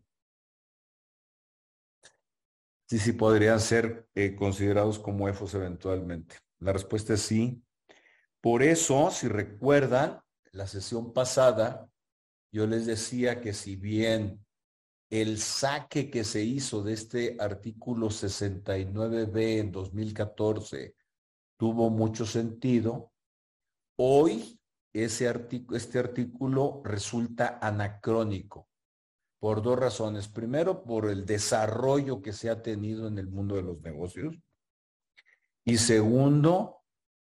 sí, 2.85 2.99
sí 2.99 3.14
podrían 3.14 3.60
ser 3.60 4.07
eh, 4.14 4.35
considerados 4.35 4.99
como 4.99 5.27
EFOS 5.27 5.56
eventualmente. 5.56 6.38
La 6.60 6.73
respuesta 6.73 7.15
es 7.15 7.22
sí. 7.22 7.64
Por 8.39 8.61
eso, 8.61 9.10
si 9.10 9.27
recuerdan, 9.27 10.22
la 10.51 10.68
sesión 10.68 11.11
pasada, 11.11 11.89
yo 12.51 12.68
les 12.68 12.85
decía 12.85 13.41
que 13.41 13.53
si 13.53 13.76
bien 13.76 14.45
el 15.10 15.40
saque 15.40 16.10
que 16.10 16.23
se 16.23 16.44
hizo 16.44 16.84
de 16.84 16.94
este 16.94 17.38
artículo 17.40 18.10
69b 18.10 19.60
en 19.60 19.72
2014 19.72 20.95
tuvo 21.57 21.90
mucho 21.90 22.26
sentido, 22.26 23.11
hoy 23.98 24.60
ese 24.94 25.27
artículo, 25.27 25.77
este 25.77 25.99
artículo 25.99 26.81
resulta 26.86 27.60
anacrónico 27.61 28.69
por 29.40 29.61
dos 29.61 29.80
razones. 29.80 30.27
Primero, 30.27 30.84
por 30.84 31.10
el 31.10 31.26
desarrollo 31.26 32.22
que 32.22 32.34
se 32.34 32.49
ha 32.49 32.61
tenido 32.61 33.07
en 33.07 33.18
el 33.18 33.27
mundo 33.27 33.56
de 33.56 33.64
los 33.64 33.81
negocios. 33.81 34.36
Y 35.65 35.77
segundo, 35.77 36.81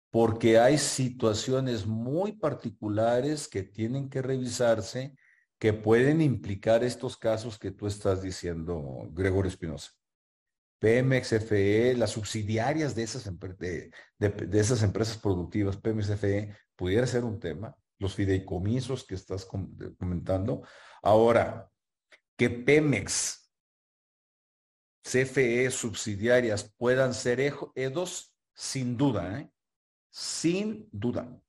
porque 0.10 0.60
hay 0.60 0.78
situaciones 0.78 1.86
muy 1.86 2.34
particulares 2.34 3.48
que 3.48 3.64
tienen 3.64 4.10
que 4.10 4.22
revisarse 4.22 5.16
que 5.60 5.74
pueden 5.74 6.22
implicar 6.22 6.84
estos 6.84 7.18
casos 7.18 7.58
que 7.58 7.72
tú 7.72 7.88
estás 7.88 8.22
diciendo, 8.22 9.08
Gregorio 9.12 9.50
Espinosa. 9.50 9.92
Pemex, 10.80 11.30
FE, 11.30 11.96
las 11.96 12.12
subsidiarias 12.12 12.94
de 12.94 13.04
esas, 13.04 13.30
de, 13.58 13.92
de, 14.20 14.60
esas 14.60 14.84
empresas 14.84 15.18
productivas, 15.18 15.78
Pemex, 15.78 16.08
FE, 16.20 16.56
pudiera 16.76 17.08
ser 17.08 17.24
un 17.24 17.40
tema, 17.40 17.76
los 17.98 18.14
fideicomisos 18.14 19.06
que 19.06 19.16
estás 19.16 19.46
comentando. 19.46 20.64
Ahora, 21.02 21.72
que 22.38 22.50
Pemex, 22.50 23.52
CFE 25.02 25.70
subsidiarias 25.72 26.74
puedan 26.78 27.14
ser 27.14 27.40
EDOS, 27.76 28.36
sin 28.54 28.98
duda, 28.98 29.40
¿eh? 29.40 29.50
sin 30.12 30.90
duda. 30.92 31.40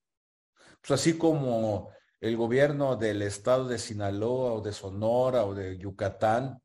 Pues 0.81 1.01
así 1.01 1.17
como 1.17 1.91
el 2.21 2.37
gobierno 2.37 2.97
del 2.97 3.23
estado 3.23 3.69
de 3.69 3.79
Sinaloa 3.79 4.55
o 4.55 4.61
de 4.61 4.73
Sonora 4.73 5.45
o 5.45 5.55
de 5.55 5.79
Yucatán 5.79 6.61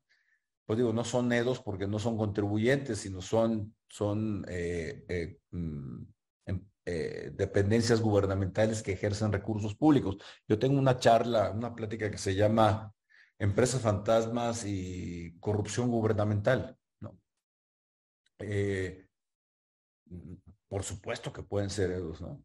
pues 0.72 0.78
digo, 0.78 0.92
no 0.92 1.04
son 1.04 1.32
EDOS 1.32 1.60
porque 1.60 1.86
no 1.86 1.98
son 1.98 2.16
contribuyentes, 2.16 2.98
sino 3.00 3.20
son, 3.20 3.74
son 3.88 4.44
eh, 4.48 5.04
eh, 5.08 5.38
mm, 5.50 6.02
em, 6.46 6.66
eh, 6.86 7.30
dependencias 7.34 8.00
gubernamentales 8.00 8.82
que 8.82 8.92
ejercen 8.92 9.32
recursos 9.32 9.74
públicos. 9.74 10.16
Yo 10.48 10.58
tengo 10.58 10.78
una 10.78 10.98
charla, 10.98 11.50
una 11.50 11.74
plática 11.74 12.10
que 12.10 12.18
se 12.18 12.34
llama 12.34 12.92
Empresas 13.38 13.82
Fantasmas 13.82 14.64
y 14.64 15.36
Corrupción 15.40 15.90
Gubernamental. 15.90 16.76
¿no? 17.00 17.18
por 20.68 20.82
supuesto 20.82 21.32
que 21.32 21.42
pueden 21.42 21.70
ser 21.70 21.90
EDOS, 21.90 22.22
¿no? 22.22 22.42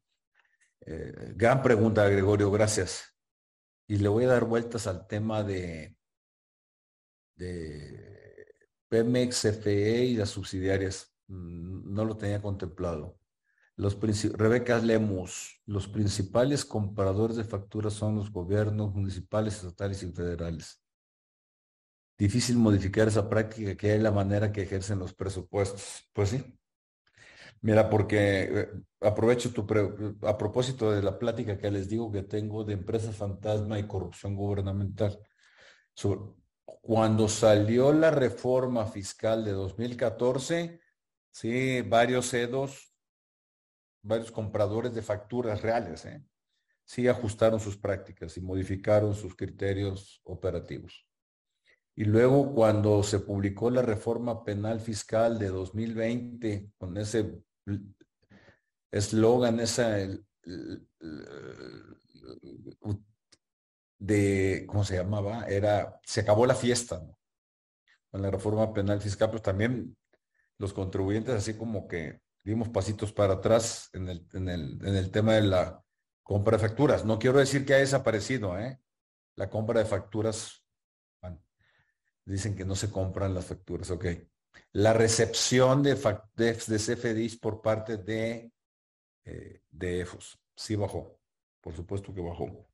Gran 1.35 1.61
pregunta, 1.61 2.07
Gregorio, 2.07 2.51
gracias. 2.51 3.15
Y 3.88 3.97
le 3.97 4.07
voy 4.07 4.26
a 4.26 4.30
dar 4.30 4.45
vueltas 4.45 4.88
al 4.88 5.07
tema 5.07 5.43
de, 5.43 5.95
de 7.35 8.45
Pemex, 8.89 9.41
CFE 9.41 10.05
y 10.05 10.15
las 10.15 10.30
subsidiarias. 10.30 11.14
Mm, 11.27 11.93
no 11.93 12.05
lo 12.05 12.18
tenía 12.18 12.41
contemplado. 12.41 13.19
Los 13.76 13.97
Rebeca 14.34 14.80
Lemus, 14.80 15.61
los 15.68 15.88
principales 15.88 16.65
compradores 16.65 17.38
de 17.38 17.43
facturas 17.43 17.93
son 17.93 18.15
los 18.15 18.31
gobiernos 18.31 18.93
municipales, 18.95 19.55
estatales 19.57 20.01
y 20.01 20.11
federales. 20.11 20.81
Difícil 22.18 22.57
modificar 22.57 23.07
esa 23.07 23.30
práctica 23.30 23.77
que 23.77 23.95
es 23.95 24.01
la 24.01 24.11
manera 24.11 24.51
que 24.51 24.64
ejercen 24.64 24.97
los 24.97 25.14
presupuestos. 25.14 26.09
Pues 26.11 26.30
sí. 26.30 26.59
Mira, 27.61 27.89
porque 27.89 28.43
eh, 28.43 28.69
aprovecho 29.01 29.51
tu 29.51 29.65
a 30.21 30.38
propósito 30.38 30.91
de 30.91 31.01
la 31.01 31.17
plática 31.17 31.57
que 31.57 31.71
les 31.71 31.89
digo 31.89 32.11
que 32.11 32.23
tengo 32.23 32.63
de 32.63 32.73
empresas 32.73 33.15
fantasma 33.15 33.79
y 33.79 33.88
corrupción 33.88 34.35
gubernamental. 34.35 35.19
Cuando 36.81 37.27
salió 37.27 37.91
la 37.93 38.11
reforma 38.11 38.85
fiscal 38.85 39.43
de 39.43 39.51
2014, 39.51 40.79
sí, 41.31 41.81
varios 41.81 42.29
CEDOS, 42.29 42.93
varios 44.03 44.31
compradores 44.31 44.93
de 44.93 45.01
facturas 45.01 45.61
reales, 45.61 46.05
¿eh? 46.05 46.23
sí 46.85 47.07
ajustaron 47.07 47.59
sus 47.59 47.77
prácticas 47.77 48.38
y 48.38 48.41
modificaron 48.41 49.15
sus 49.15 49.35
criterios 49.35 50.21
operativos. 50.23 51.05
Y 51.95 52.05
luego 52.05 52.53
cuando 52.53 53.01
se 53.01 53.19
publicó 53.19 53.69
la 53.71 53.81
reforma 53.81 54.43
penal 54.43 54.79
fiscal 54.79 55.39
de 55.39 55.47
2020, 55.47 56.71
con 56.77 56.95
ese 56.95 57.41
eslogan, 58.91 59.60
esa 59.60 59.98
de, 63.99 64.65
¿cómo 64.68 64.84
se 64.84 64.95
llamaba? 64.95 65.45
Era, 65.45 65.99
se 66.03 66.22
acabó 66.22 66.45
la 66.45 66.56
fiesta. 66.56 67.02
Con 68.10 68.22
la 68.22 68.31
reforma 68.31 68.73
penal 68.73 69.02
fiscal, 69.02 69.30
pues 69.30 69.41
también 69.41 69.98
los 70.57 70.73
contribuyentes 70.73 71.35
así 71.35 71.56
como 71.56 71.88
que 71.88 72.22
dimos 72.44 72.69
pasitos 72.69 73.11
para 73.11 73.34
atrás 73.34 73.89
en 73.94 74.07
el, 74.07 74.27
en 74.34 74.49
el, 74.49 74.80
en 74.85 74.95
el 74.95 75.11
tema 75.11 75.34
de 75.34 75.41
la 75.41 75.84
compra 76.23 76.57
de 76.57 76.68
facturas. 76.68 77.06
No 77.06 77.19
quiero 77.19 77.39
decir 77.39 77.65
que 77.65 77.73
ha 77.73 77.77
desaparecido, 77.77 78.57
¿eh? 78.57 78.80
La 79.35 79.49
compra 79.49 79.80
de 79.80 79.85
facturas, 79.85 80.64
dicen 82.26 82.56
que 82.56 82.65
no 82.65 82.76
se 82.76 82.89
compran 82.91 83.34
las 83.34 83.45
facturas, 83.45 83.91
ok. 83.91 84.06
La 84.71 84.93
recepción 84.93 85.84
de, 85.84 85.95
de, 86.35 86.53
de 86.53 86.77
CFDIs 86.77 87.38
por 87.38 87.61
parte 87.61 87.97
de, 87.97 88.51
eh, 89.25 89.61
de 89.69 90.01
EFOS, 90.01 90.39
sí 90.55 90.75
bajó, 90.75 91.19
por 91.61 91.75
supuesto 91.75 92.13
que 92.13 92.21
bajó. 92.21 92.67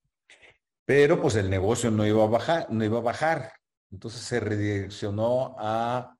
Pero 0.86 1.22
pues 1.22 1.36
el 1.36 1.50
negocio 1.50 1.92
no 1.92 2.06
iba 2.06 2.24
a 2.24 2.28
bajar, 2.28 2.68
no 2.70 2.84
iba 2.84 3.00
a 3.00 3.04
bajar. 3.04 3.54
Entonces 3.92 4.22
se 4.22 4.40
redireccionó 4.40 5.56
a, 5.58 6.18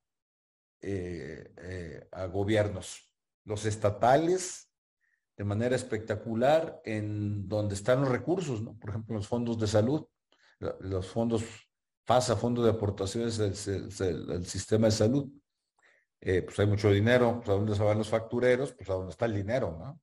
eh, 0.82 1.54
eh, 1.58 2.08
a 2.12 2.26
gobiernos, 2.26 3.12
los 3.46 3.66
estatales, 3.66 4.70
de 5.36 5.44
manera 5.44 5.76
espectacular, 5.76 6.82
en 6.86 7.48
donde 7.48 7.74
están 7.76 8.02
los 8.02 8.10
recursos, 8.10 8.62
¿no? 8.62 8.78
Por 8.78 8.92
ejemplo, 8.92 9.16
los 9.16 9.28
fondos 9.28 9.60
de 9.60 9.68
salud, 9.68 10.06
los 10.60 11.08
fondos 11.08 11.44
FASA, 12.06 12.36
Fondo 12.36 12.64
de 12.64 12.72
Aportaciones 12.72 13.38
del, 13.38 14.46
Sistema 14.46 14.88
de 14.88 14.92
Salud. 14.92 15.30
Eh, 16.26 16.42
pues 16.42 16.58
hay 16.58 16.68
mucho 16.68 16.90
dinero, 16.90 17.36
pues 17.40 17.50
a 17.50 17.52
dónde 17.52 17.76
se 17.76 17.84
van 17.84 17.98
los 17.98 18.08
factureros, 18.08 18.72
pues 18.72 18.90
a 18.90 18.94
dónde 18.94 19.12
está 19.12 19.26
el 19.26 19.36
dinero, 19.36 19.76
¿no? 19.78 20.00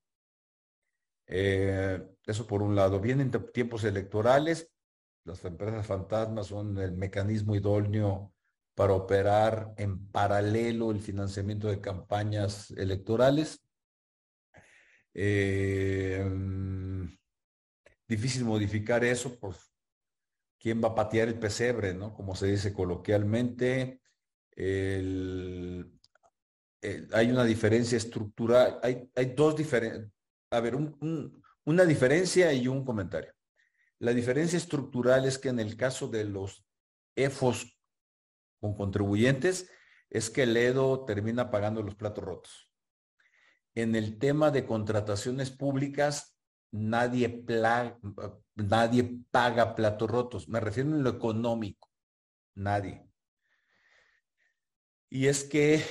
Eh, 1.27 1.99
eso 2.27 2.47
por 2.47 2.61
un 2.61 2.77
lado. 2.77 3.01
Vienen 3.01 3.31
tiempos 3.55 3.85
electorales, 3.85 4.71
las 5.25 5.43
empresas 5.47 5.87
fantasmas 5.87 6.49
son 6.49 6.77
el 6.77 6.93
mecanismo 6.93 7.55
idóneo 7.55 8.35
para 8.75 8.93
operar 8.93 9.73
en 9.79 10.11
paralelo 10.11 10.91
el 10.91 11.01
financiamiento 11.01 11.69
de 11.69 11.81
campañas 11.81 12.71
electorales. 12.73 13.65
Eh, 15.15 16.23
difícil 18.07 18.45
modificar 18.45 19.05
eso, 19.05 19.39
por 19.41 19.57
quién 20.59 20.85
va 20.85 20.89
a 20.89 20.95
patear 20.95 21.29
el 21.29 21.39
pesebre, 21.39 21.95
¿no? 21.95 22.13
Como 22.13 22.35
se 22.35 22.49
dice 22.49 22.75
coloquialmente. 22.75 24.03
Hay 27.13 27.31
una 27.31 27.45
diferencia 27.45 27.97
estructural, 27.97 28.79
hay, 28.83 29.11
hay 29.15 29.27
dos 29.35 29.57
diferencias, 29.57 30.11
a 30.51 30.61
ver, 30.61 30.77
una 30.77 31.85
diferencia 31.85 32.53
y 32.53 32.69
un 32.69 32.85
comentario. 32.85 33.33
La 33.99 34.13
diferencia 34.13 34.57
estructural 34.57 35.27
es 35.27 35.39
que 35.39 35.51
en 35.51 35.61
el 35.61 35.77
caso 35.77 36.09
de 36.09 36.25
los 36.25 36.65
EFOS 37.17 37.81
con 38.61 38.75
contribuyentes, 38.75 39.71
es 40.11 40.31
que 40.31 40.43
el 40.43 40.57
EDO 40.57 41.05
termina 41.05 41.51
pagando 41.51 41.83
los 41.83 41.95
platos 41.95 42.23
rotos. 42.23 42.71
En 43.75 43.95
el 43.97 44.19
tema 44.19 44.51
de 44.51 44.67
contrataciones 44.67 45.51
públicas, 45.51 46.37
nadie, 46.71 47.45
nadie 48.55 49.19
paga 49.31 49.75
platos 49.75 50.11
rotos. 50.11 50.49
Me 50.49 50.61
refiero 50.61 50.91
en 50.91 51.03
lo 51.03 51.11
económico. 51.11 51.89
Nadie. 52.55 53.07
Y 55.09 55.27
es 55.27 55.45
que 55.45 55.83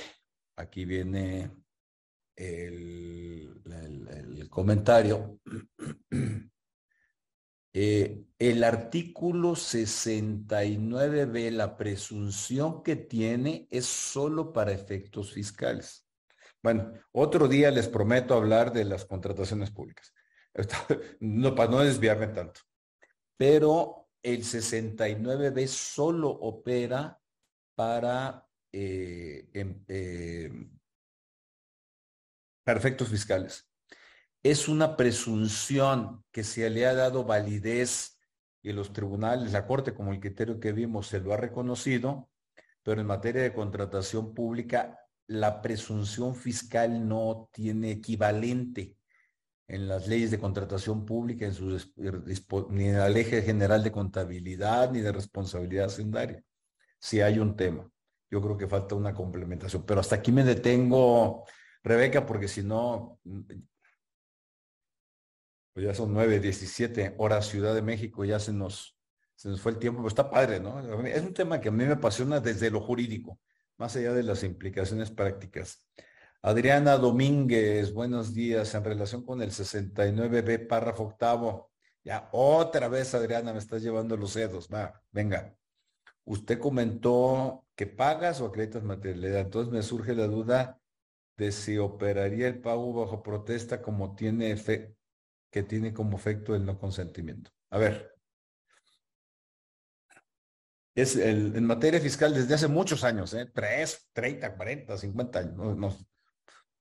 aquí 0.60 0.84
viene 0.84 1.50
el, 2.36 3.60
comentario, 4.50 5.40
eh, 7.72 8.24
el 8.38 8.64
artículo 8.64 9.52
69b, 9.52 11.50
la 11.50 11.76
presunción 11.76 12.82
que 12.82 12.96
tiene 12.96 13.68
es 13.70 13.86
solo 13.86 14.52
para 14.52 14.72
efectos 14.72 15.32
fiscales. 15.32 16.06
Bueno, 16.62 16.92
otro 17.12 17.48
día 17.48 17.70
les 17.70 17.88
prometo 17.88 18.34
hablar 18.34 18.72
de 18.72 18.84
las 18.84 19.04
contrataciones 19.04 19.70
públicas, 19.70 20.12
no, 21.20 21.54
para 21.54 21.70
no 21.70 21.80
desviarme 21.80 22.28
tanto. 22.28 22.60
Pero 23.36 24.08
el 24.22 24.42
69b 24.42 25.66
solo 25.68 26.28
opera 26.28 27.18
para 27.74 28.49
eh, 28.72 29.48
em, 29.52 29.84
eh, 29.88 30.50
perfectos 32.64 33.08
fiscales. 33.08 33.68
Es 34.42 34.68
una 34.68 34.96
presunción 34.96 36.24
que 36.30 36.44
se 36.44 36.68
le 36.70 36.86
ha 36.86 36.94
dado 36.94 37.24
validez 37.24 38.18
y 38.62 38.72
los 38.72 38.92
tribunales, 38.92 39.52
la 39.52 39.66
Corte, 39.66 39.94
como 39.94 40.12
el 40.12 40.20
criterio 40.20 40.60
que 40.60 40.72
vimos, 40.72 41.08
se 41.08 41.20
lo 41.20 41.32
ha 41.32 41.36
reconocido, 41.36 42.30
pero 42.82 43.00
en 43.00 43.06
materia 43.06 43.42
de 43.42 43.52
contratación 43.52 44.34
pública, 44.34 44.98
la 45.26 45.62
presunción 45.62 46.34
fiscal 46.34 47.06
no 47.06 47.48
tiene 47.52 47.92
equivalente 47.92 48.96
en 49.68 49.86
las 49.86 50.08
leyes 50.08 50.32
de 50.32 50.40
contratación 50.40 51.06
pública, 51.06 51.46
en 51.46 51.54
su, 51.54 51.78
ni 52.70 52.88
en 52.88 52.96
el 52.96 53.16
eje 53.16 53.42
general 53.42 53.84
de 53.84 53.92
contabilidad, 53.92 54.90
ni 54.90 55.00
de 55.00 55.12
responsabilidad 55.12 55.86
hacendaria. 55.86 56.42
Si 56.98 57.20
hay 57.20 57.38
un 57.38 57.54
tema. 57.54 57.88
Yo 58.30 58.40
creo 58.40 58.56
que 58.56 58.68
falta 58.68 58.94
una 58.94 59.12
complementación, 59.14 59.84
pero 59.84 60.00
hasta 60.00 60.16
aquí 60.16 60.30
me 60.32 60.44
detengo, 60.44 61.44
Rebeca, 61.82 62.24
porque 62.24 62.48
si 62.48 62.62
no, 62.62 63.18
pues 65.72 65.86
ya 65.86 65.94
son 65.94 66.12
9, 66.12 66.40
17 66.40 67.14
horas 67.18 67.46
Ciudad 67.46 67.74
de 67.74 67.82
México, 67.82 68.24
ya 68.24 68.38
se 68.38 68.52
nos, 68.52 68.96
se 69.34 69.48
nos 69.48 69.60
fue 69.60 69.72
el 69.72 69.78
tiempo, 69.78 70.00
pero 70.00 70.08
está 70.08 70.30
padre, 70.30 70.60
¿no? 70.60 70.78
Es 71.06 71.22
un 71.22 71.34
tema 71.34 71.60
que 71.60 71.68
a 71.68 71.72
mí 71.72 71.84
me 71.84 71.92
apasiona 71.92 72.40
desde 72.40 72.70
lo 72.70 72.80
jurídico, 72.80 73.40
más 73.78 73.96
allá 73.96 74.12
de 74.12 74.22
las 74.22 74.44
implicaciones 74.44 75.10
prácticas. 75.10 75.86
Adriana 76.42 76.96
Domínguez, 76.96 77.92
buenos 77.92 78.32
días. 78.32 78.74
En 78.74 78.82
relación 78.82 79.24
con 79.26 79.42
el 79.42 79.50
69B, 79.50 80.66
párrafo 80.66 81.04
octavo. 81.04 81.70
Ya 82.02 82.30
otra 82.32 82.88
vez, 82.88 83.14
Adriana, 83.14 83.52
me 83.52 83.58
estás 83.58 83.82
llevando 83.82 84.16
los 84.16 84.32
dedos. 84.32 84.66
Va, 84.72 85.02
venga. 85.10 85.54
Usted 86.24 86.58
comentó 86.58 87.66
que 87.80 87.86
pagas 87.86 88.42
o 88.42 88.46
acreditas 88.46 88.82
materialidad. 88.82 89.40
Entonces 89.40 89.72
me 89.72 89.82
surge 89.82 90.14
la 90.14 90.26
duda 90.26 90.78
de 91.38 91.50
si 91.50 91.78
operaría 91.78 92.46
el 92.46 92.60
pago 92.60 92.92
bajo 92.92 93.22
protesta 93.22 93.80
como 93.80 94.14
tiene 94.14 94.54
que 95.50 95.62
tiene 95.62 95.94
como 95.94 96.18
efecto 96.18 96.54
el 96.54 96.66
no 96.66 96.78
consentimiento. 96.78 97.50
A 97.70 97.78
ver. 97.78 98.14
Es 100.94 101.16
el, 101.16 101.56
en 101.56 101.64
materia 101.64 101.98
fiscal 102.00 102.34
desde 102.34 102.52
hace 102.52 102.68
muchos 102.68 103.02
años, 103.02 103.32
¿eh? 103.32 103.46
3, 103.50 104.10
30, 104.12 104.56
40, 104.58 104.98
50 104.98 105.38
años, 105.38 105.76
no, 105.78 105.96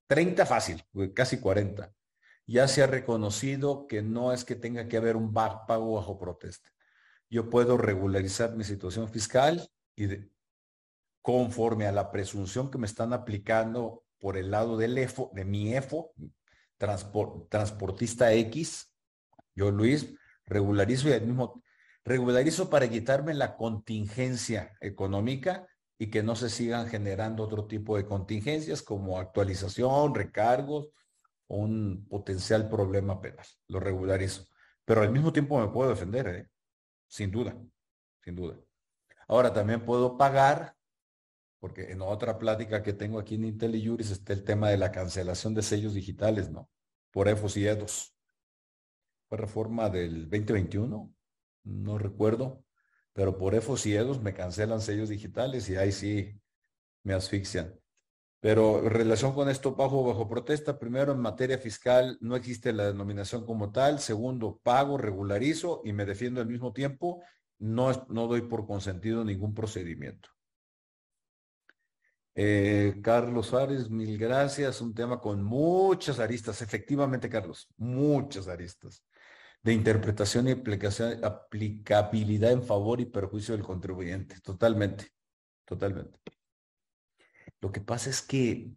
30 0.05 0.45
fácil, 0.45 0.83
casi 1.15 1.39
40. 1.39 1.93
Ya 2.45 2.67
se 2.67 2.83
ha 2.83 2.87
reconocido 2.87 3.87
que 3.87 4.01
no 4.01 4.33
es 4.33 4.43
que 4.43 4.55
tenga 4.55 4.89
que 4.89 4.97
haber 4.97 5.15
un 5.15 5.33
pago 5.33 5.93
bajo 5.93 6.19
protesta. 6.19 6.69
Yo 7.29 7.49
puedo 7.49 7.77
regularizar 7.77 8.53
mi 8.57 8.65
situación 8.65 9.07
fiscal 9.07 9.65
y 9.95 10.07
de, 10.07 10.29
conforme 11.21 11.85
a 11.87 11.91
la 11.91 12.11
presunción 12.11 12.71
que 12.71 12.77
me 12.77 12.87
están 12.87 13.13
aplicando 13.13 14.03
por 14.19 14.37
el 14.37 14.51
lado 14.51 14.77
del 14.77 14.97
EFO, 14.97 15.31
de 15.33 15.45
mi 15.45 15.73
EFO, 15.73 16.13
transportista 16.77 18.33
X, 18.33 18.93
yo 19.55 19.71
Luis, 19.71 20.13
regularizo 20.45 21.09
y 21.09 21.13
al 21.13 21.25
mismo 21.25 21.61
regularizo 22.05 22.69
para 22.69 22.89
quitarme 22.89 23.33
la 23.33 23.55
contingencia 23.55 24.75
económica 24.81 25.67
y 25.97 26.09
que 26.09 26.23
no 26.23 26.35
se 26.35 26.49
sigan 26.49 26.87
generando 26.87 27.43
otro 27.43 27.67
tipo 27.67 27.97
de 27.97 28.05
contingencias 28.05 28.81
como 28.81 29.19
actualización, 29.19 30.15
recargos 30.15 30.89
o 31.47 31.57
un 31.57 32.07
potencial 32.09 32.69
problema 32.69 33.19
penal. 33.19 33.45
Lo 33.67 33.79
regularizo. 33.79 34.47
Pero 34.85 35.01
al 35.01 35.11
mismo 35.11 35.33
tiempo 35.33 35.59
me 35.59 35.67
puedo 35.67 35.89
defender, 35.89 36.27
¿eh? 36.27 36.49
sin 37.07 37.29
duda, 37.31 37.55
sin 38.23 38.35
duda. 38.35 38.57
Ahora 39.27 39.53
también 39.53 39.85
puedo 39.85 40.17
pagar, 40.17 40.75
porque 41.59 41.91
en 41.91 42.01
otra 42.01 42.37
plática 42.37 42.81
que 42.81 42.93
tengo 42.93 43.19
aquí 43.19 43.35
en 43.35 43.45
IntelliJuris 43.45 44.11
está 44.11 44.33
el 44.33 44.43
tema 44.43 44.69
de 44.69 44.77
la 44.77 44.91
cancelación 44.91 45.53
de 45.53 45.61
sellos 45.61 45.93
digitales, 45.93 46.49
¿no? 46.49 46.69
Por 47.11 47.27
EFOS 47.27 47.57
y 47.57 47.67
EDOS. 47.67 48.15
Fue 49.27 49.37
reforma 49.37 49.89
del 49.89 50.29
2021, 50.29 51.13
no 51.63 51.97
recuerdo, 51.97 52.63
pero 53.13 53.37
por 53.37 53.55
EFOS 53.55 53.85
y 53.87 53.95
EDOS 53.95 54.21
me 54.21 54.33
cancelan 54.33 54.81
sellos 54.81 55.09
digitales 55.09 55.69
y 55.69 55.75
ahí 55.75 55.91
sí 55.91 56.39
me 57.03 57.13
asfixian. 57.13 57.77
Pero 58.41 58.79
en 58.85 58.91
relación 58.91 59.33
con 59.33 59.49
esto, 59.49 59.75
bajo, 59.75 60.03
bajo 60.05 60.29
protesta, 60.29 60.79
primero 60.79 61.11
en 61.11 61.19
materia 61.19 61.57
fiscal 61.57 62.17
no 62.21 62.37
existe 62.37 62.71
la 62.71 62.85
denominación 62.85 63.45
como 63.45 63.71
tal, 63.71 63.99
segundo, 63.99 64.61
pago, 64.63 64.97
regularizo 64.97 65.81
y 65.83 65.91
me 65.91 66.05
defiendo 66.05 66.39
al 66.39 66.47
mismo 66.47 66.71
tiempo, 66.71 67.21
no, 67.57 67.91
no 68.07 68.27
doy 68.27 68.41
por 68.43 68.65
consentido 68.65 69.25
ningún 69.25 69.53
procedimiento. 69.53 70.29
Eh, 72.41 73.01
Carlos 73.03 73.53
Ares, 73.53 73.89
mil 73.89 74.17
gracias. 74.17 74.79
Un 74.79 74.93
tema 74.93 75.19
con 75.19 75.43
muchas 75.43 76.19
aristas. 76.19 76.61
Efectivamente, 76.61 77.29
Carlos, 77.29 77.67
muchas 77.75 78.47
aristas 78.47 79.03
de 79.61 79.73
interpretación 79.73 80.47
y 80.47 80.51
aplicación, 80.51 81.21
aplicabilidad 81.21 82.53
en 82.53 82.63
favor 82.63 83.01
y 83.01 83.07
perjuicio 83.07 83.57
del 83.57 83.65
contribuyente. 83.65 84.39
Totalmente, 84.39 85.09
totalmente. 85.65 86.17
Lo 87.59 87.73
que 87.73 87.81
pasa 87.81 88.09
es 88.09 88.21
que 88.21 88.71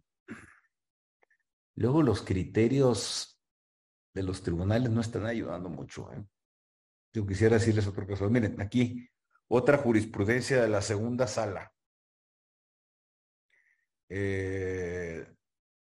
luego 1.75 2.03
los 2.03 2.21
criterios 2.21 3.39
de 4.13 4.23
los 4.23 4.43
tribunales 4.43 4.89
no 4.89 4.99
están 4.99 5.25
ayudando 5.25 5.69
mucho. 5.69 6.11
¿eh? 6.11 6.21
Yo 7.13 7.25
quisiera 7.25 7.59
decirles 7.59 7.87
otra 7.87 8.05
cosa. 8.05 8.27
Miren, 8.27 8.59
aquí 8.59 9.07
otra 9.47 9.77
jurisprudencia 9.77 10.61
de 10.61 10.67
la 10.67 10.81
segunda 10.81 11.27
sala. 11.27 11.72
Eh, 14.15 15.25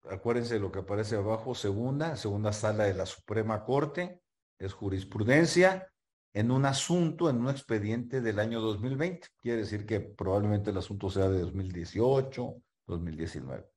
acuérdense 0.03 0.53
de 0.53 0.59
lo 0.59 0.71
que 0.71 0.77
aparece 0.77 1.15
abajo, 1.15 1.55
segunda, 1.55 2.15
segunda 2.15 2.53
sala 2.53 2.83
de 2.83 2.93
la 2.93 3.07
Suprema 3.07 3.65
Corte, 3.65 4.21
es 4.59 4.73
jurisprudencia 4.73 5.91
en 6.31 6.51
un 6.51 6.65
asunto, 6.65 7.31
en 7.31 7.37
un 7.37 7.49
expediente 7.49 8.21
del 8.21 8.37
año 8.37 8.61
2020. 8.61 9.27
Quiere 9.39 9.61
decir 9.61 9.87
que 9.87 10.01
probablemente 10.01 10.69
el 10.69 10.77
asunto 10.77 11.09
sea 11.09 11.29
de 11.29 11.39
2018, 11.39 12.61
2019. 12.85 13.67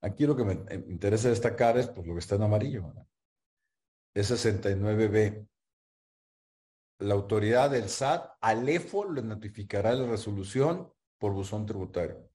Aquí 0.00 0.24
lo 0.24 0.34
que 0.34 0.44
me 0.44 0.54
interesa 0.88 1.28
destacar 1.28 1.76
es 1.76 1.88
pues, 1.88 2.06
lo 2.06 2.14
que 2.14 2.20
está 2.20 2.36
en 2.36 2.44
amarillo. 2.44 2.94
Es 4.14 4.30
69B. 4.30 5.46
La 7.00 7.12
autoridad 7.12 7.68
del 7.68 7.90
SAT 7.90 8.38
al 8.40 8.66
EFO 8.66 9.12
le 9.12 9.20
notificará 9.20 9.94
la 9.94 10.06
resolución 10.06 10.90
por 11.18 11.32
buzón 11.32 11.66
tributario. 11.66 12.30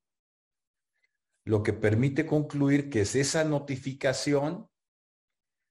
Lo 1.45 1.63
que 1.63 1.73
permite 1.73 2.25
concluir 2.25 2.89
que 2.89 3.01
es 3.01 3.15
esa 3.15 3.43
notificación 3.43 4.69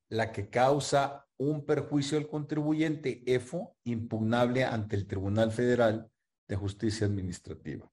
la 0.09 0.32
que 0.32 0.51
causa 0.51 1.28
un 1.37 1.65
perjuicio 1.65 2.19
al 2.19 2.28
contribuyente 2.28 3.23
EFO 3.27 3.77
impugnable 3.85 4.65
ante 4.65 4.97
el 4.97 5.07
Tribunal 5.07 5.53
Federal 5.53 6.11
de 6.47 6.57
Justicia 6.57 7.07
Administrativa. 7.07 7.91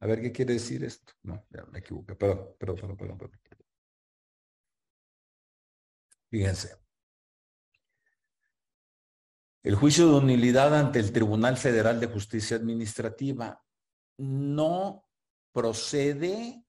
A 0.00 0.06
ver, 0.06 0.22
¿qué 0.22 0.32
quiere 0.32 0.54
decir 0.54 0.82
esto? 0.82 1.12
No, 1.22 1.46
ya 1.50 1.64
me 1.66 1.80
equivoqué. 1.80 2.16
Perdón, 2.16 2.56
perdón, 2.58 2.96
perdón, 2.96 3.18
perdón. 3.18 3.40
Fíjense. 6.30 6.76
El 9.62 9.74
juicio 9.74 10.06
de 10.14 10.26
nulidad 10.26 10.74
ante 10.74 10.98
el 10.98 11.12
Tribunal 11.12 11.58
Federal 11.58 12.00
de 12.00 12.06
Justicia 12.06 12.56
Administrativa 12.56 13.62
no 14.20 15.04
procede 15.52 16.64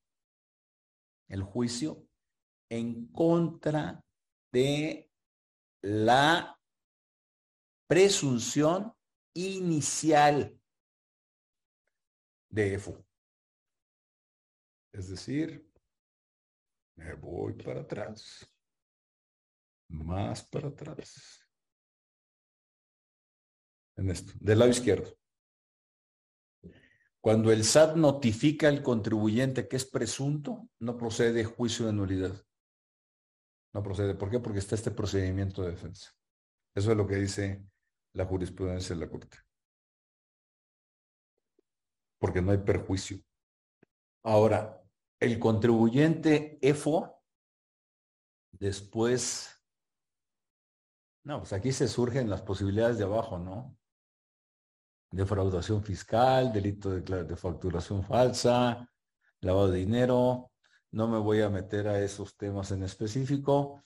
el 1.28 1.44
juicio 1.44 2.08
en 2.70 3.08
contra 3.08 4.04
de 4.52 5.12
la 5.82 6.58
presunción 7.88 8.94
inicial 9.34 10.58
de 12.50 12.74
EFO. 12.76 13.06
Es 14.94 15.10
decir, 15.10 15.70
me 16.96 17.14
voy 17.16 17.54
para 17.54 17.82
atrás, 17.82 18.50
más 19.90 20.44
para 20.48 20.70
atrás. 20.70 21.46
En 23.98 24.10
esto, 24.10 24.34
del 24.40 24.60
lado 24.60 24.72
izquierdo. 24.72 25.21
Cuando 27.22 27.52
el 27.52 27.64
SAT 27.64 27.98
notifica 27.98 28.68
al 28.68 28.82
contribuyente 28.82 29.68
que 29.68 29.76
es 29.76 29.86
presunto, 29.86 30.68
no 30.80 30.98
procede 30.98 31.46
juicio 31.46 31.86
de 31.86 31.94
nulidad. 31.94 32.34
No 33.74 33.84
procede. 33.84 34.16
¿Por 34.16 34.32
qué? 34.32 34.40
Porque 34.40 34.58
está 34.58 34.74
este 34.74 34.90
procedimiento 34.90 35.62
de 35.62 35.72
defensa. 35.72 36.12
Eso 36.76 36.92
es 36.92 36.98
lo 36.98 37.06
que 37.06 37.16
dice 37.16 37.64
la 38.14 38.26
jurisprudencia 38.26 38.96
de 38.96 39.02
la 39.02 39.10
Corte. 39.10 39.38
Porque 42.20 42.42
no 42.42 42.52
hay 42.52 42.58
perjuicio. 42.58 43.20
Ahora, 44.24 44.84
el 45.20 45.40
contribuyente 45.40 46.58
EFO, 46.62 47.24
después, 48.52 49.62
no, 51.24 51.40
pues 51.40 51.54
aquí 51.54 51.72
se 51.72 51.88
surgen 51.88 52.30
las 52.30 52.42
posibilidades 52.42 52.98
de 52.98 53.04
abajo, 53.04 53.38
¿no? 53.38 53.78
Defraudación 55.12 55.84
fiscal, 55.84 56.54
delito 56.54 56.90
de, 56.90 57.36
facturación 57.36 58.04
falsa, 58.04 58.90
lavado 59.42 59.70
de 59.70 59.80
dinero, 59.80 60.52
no 60.92 61.08
me 61.08 61.18
voy 61.18 61.42
a 61.42 61.50
meter 61.50 61.88
a 61.88 62.02
esos 62.02 62.38
temas 62.38 62.72
en 62.72 62.84
específico, 62.84 63.84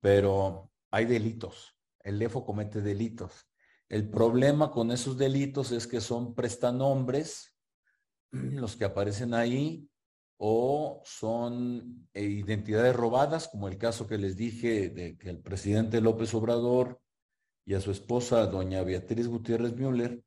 pero 0.00 0.70
hay 0.90 1.04
delitos. 1.04 1.76
El 2.00 2.20
EFO 2.20 2.44
comete 2.44 2.80
delitos. 2.80 3.48
El 3.88 4.08
problema 4.08 4.70
con 4.70 4.90
esos 4.90 5.16
delitos 5.16 5.72
es 5.72 5.86
que 5.86 6.00
son 6.00 6.34
prestanombres 6.34 7.54
los 8.30 8.76
que 8.76 8.84
aparecen 8.84 9.34
ahí 9.34 9.88
o 10.38 11.02
son 11.04 12.08
eh, 12.14 12.22
identidades 12.22 12.94
robadas, 12.94 13.48
como 13.48 13.68
el 13.68 13.76
caso 13.76 14.06
que 14.06 14.18
les 14.18 14.36
dije 14.36 14.88
de 14.88 15.16
que 15.16 15.30
el 15.30 15.40
presidente 15.40 16.00
López 16.00 16.32
Obrador 16.34 17.00
y 17.64 17.74
a 17.74 17.80
su 17.80 17.90
esposa, 17.90 18.46
doña 18.46 18.82
Beatriz 18.82 19.26
Gutiérrez 19.26 19.74
Müller, 19.74 20.22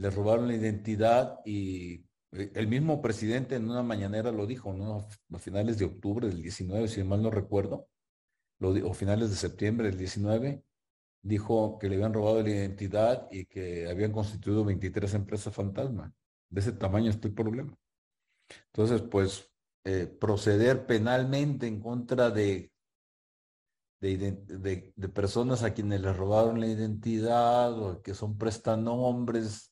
le 0.00 0.10
robaron 0.10 0.48
la 0.48 0.54
identidad 0.54 1.40
y 1.44 2.06
eh, 2.32 2.52
el 2.54 2.66
mismo 2.68 3.02
presidente 3.02 3.56
en 3.56 3.68
una 3.68 3.82
mañanera 3.82 4.32
lo 4.32 4.46
dijo, 4.46 4.72
¿no? 4.72 5.06
A 5.32 5.38
finales 5.38 5.78
de 5.78 5.84
octubre 5.84 6.26
del 6.26 6.40
19, 6.42 6.88
si 6.88 7.04
mal 7.04 7.22
no 7.22 7.30
recuerdo, 7.30 7.88
o 8.60 8.94
finales 8.94 9.30
de 9.30 9.36
septiembre 9.36 9.88
del 9.88 9.98
19, 9.98 10.64
dijo 11.22 11.78
que 11.78 11.88
le 11.88 11.96
habían 11.96 12.14
robado 12.14 12.42
la 12.42 12.48
identidad 12.48 13.28
y 13.30 13.44
que 13.44 13.88
habían 13.88 14.12
constituido 14.12 14.64
23 14.64 15.14
empresas 15.14 15.54
fantasma. 15.54 16.14
De 16.48 16.60
ese 16.60 16.72
tamaño 16.72 17.10
está 17.10 17.28
el 17.28 17.34
problema. 17.34 17.76
Entonces, 18.72 19.02
pues, 19.02 19.50
eh, 19.84 20.06
proceder 20.06 20.86
penalmente 20.86 21.66
en 21.66 21.80
contra 21.80 22.30
de 22.30 22.72
de, 24.00 24.92
de, 24.96 25.08
personas 25.10 25.62
a 25.62 25.74
quienes 25.74 26.00
les 26.00 26.16
robaron 26.16 26.58
la 26.58 26.66
identidad 26.66 27.78
o 27.78 28.00
que 28.00 28.14
son 28.14 28.38
prestanombres 28.38 29.69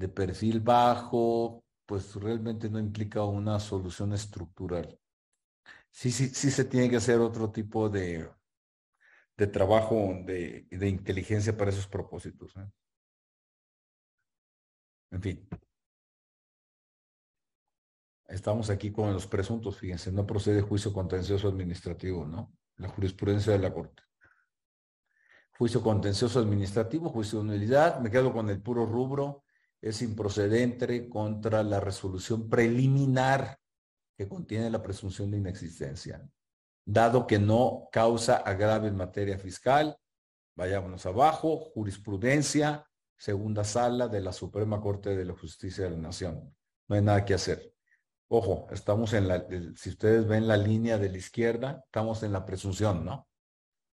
de 0.00 0.08
perfil 0.08 0.60
bajo, 0.60 1.62
pues 1.84 2.14
realmente 2.14 2.70
no 2.70 2.78
implica 2.78 3.22
una 3.22 3.60
solución 3.60 4.14
estructural. 4.14 4.98
Sí, 5.90 6.10
sí, 6.10 6.28
sí 6.28 6.50
se 6.50 6.64
tiene 6.64 6.88
que 6.88 6.96
hacer 6.96 7.18
otro 7.20 7.52
tipo 7.52 7.90
de, 7.90 8.26
de 9.36 9.46
trabajo 9.46 9.94
de, 10.24 10.66
de 10.70 10.88
inteligencia 10.88 11.54
para 11.54 11.70
esos 11.70 11.86
propósitos. 11.86 12.54
En 15.10 15.20
fin. 15.20 15.46
Estamos 18.26 18.70
aquí 18.70 18.90
con 18.90 19.12
los 19.12 19.26
presuntos, 19.26 19.76
fíjense, 19.76 20.10
no 20.12 20.24
procede 20.24 20.62
juicio 20.62 20.94
contencioso 20.94 21.48
administrativo, 21.48 22.24
¿no? 22.24 22.54
La 22.76 22.88
jurisprudencia 22.88 23.52
de 23.52 23.58
la 23.58 23.74
Corte. 23.74 24.02
Juicio 25.58 25.82
contencioso 25.82 26.38
administrativo, 26.38 27.10
juicio 27.10 27.40
de 27.40 27.44
nulidad, 27.44 28.00
me 28.00 28.10
quedo 28.10 28.32
con 28.32 28.48
el 28.48 28.62
puro 28.62 28.86
rubro, 28.86 29.44
es 29.80 30.02
improcedente 30.02 31.08
contra 31.08 31.62
la 31.62 31.80
resolución 31.80 32.48
preliminar 32.48 33.58
que 34.16 34.28
contiene 34.28 34.70
la 34.70 34.82
presunción 34.82 35.30
de 35.30 35.38
inexistencia, 35.38 36.28
dado 36.84 37.26
que 37.26 37.38
no 37.38 37.88
causa 37.90 38.36
agrave 38.36 38.88
en 38.88 38.96
materia 38.96 39.38
fiscal. 39.38 39.96
Vayámonos 40.56 41.06
abajo, 41.06 41.56
jurisprudencia, 41.72 42.86
segunda 43.16 43.64
sala 43.64 44.08
de 44.08 44.20
la 44.20 44.32
Suprema 44.32 44.80
Corte 44.80 45.16
de 45.16 45.24
la 45.24 45.34
Justicia 45.34 45.84
de 45.84 45.90
la 45.90 45.96
Nación. 45.96 46.54
No 46.88 46.96
hay 46.96 47.02
nada 47.02 47.24
que 47.24 47.34
hacer. 47.34 47.72
Ojo, 48.28 48.68
estamos 48.70 49.12
en 49.14 49.26
la, 49.26 49.46
si 49.74 49.90
ustedes 49.90 50.26
ven 50.26 50.46
la 50.46 50.56
línea 50.56 50.98
de 50.98 51.08
la 51.08 51.16
izquierda, 51.16 51.82
estamos 51.86 52.22
en 52.22 52.32
la 52.32 52.44
presunción, 52.44 53.04
¿no? 53.04 53.26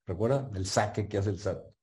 ¿Recuerdan? 0.07 0.55
El 0.55 0.67
saque 0.67 1.09
que 1.09 1.19
hace 1.19 1.31
el 1.31 1.39
SAT. 1.39 1.76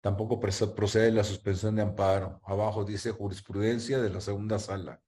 Tampoco 0.00 0.38
procede 0.38 1.10
la 1.10 1.24
suspensión 1.24 1.74
de 1.76 1.82
amparo. 1.82 2.40
Abajo 2.44 2.84
dice 2.84 3.10
jurisprudencia 3.10 3.98
de 3.98 4.10
la 4.10 4.20
segunda 4.20 4.58
sala. 4.58 5.02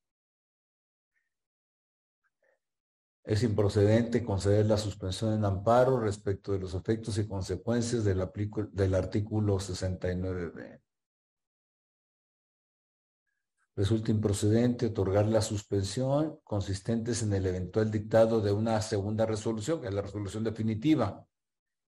Es 3.23 3.45
improcedente 3.45 4.25
conceder 4.25 4.67
la 4.67 4.77
suspensión 4.77 5.41
de 5.41 5.47
amparo 5.47 6.01
respecto 6.01 6.53
de 6.53 6.59
los 6.59 6.75
efectos 6.75 7.17
y 7.19 7.29
consecuencias 7.29 8.05
del, 8.05 8.29
del 8.73 8.95
artículo 8.95 9.57
69b. 9.57 10.81
Resulta 13.77 14.11
improcedente 14.11 14.87
otorgar 14.87 15.27
la 15.27 15.43
suspensión 15.43 16.41
consistentes 16.43 17.23
en 17.23 17.33
el 17.33 17.47
eventual 17.47 17.91
dictado 17.91 18.41
de 18.41 18.53
una 18.53 18.83
segunda 18.83 19.27
resolución, 19.27 19.81
que 19.81 19.87
es 19.87 19.95
la 19.95 20.03
resolución 20.03 20.43
definitiva, 20.43 21.27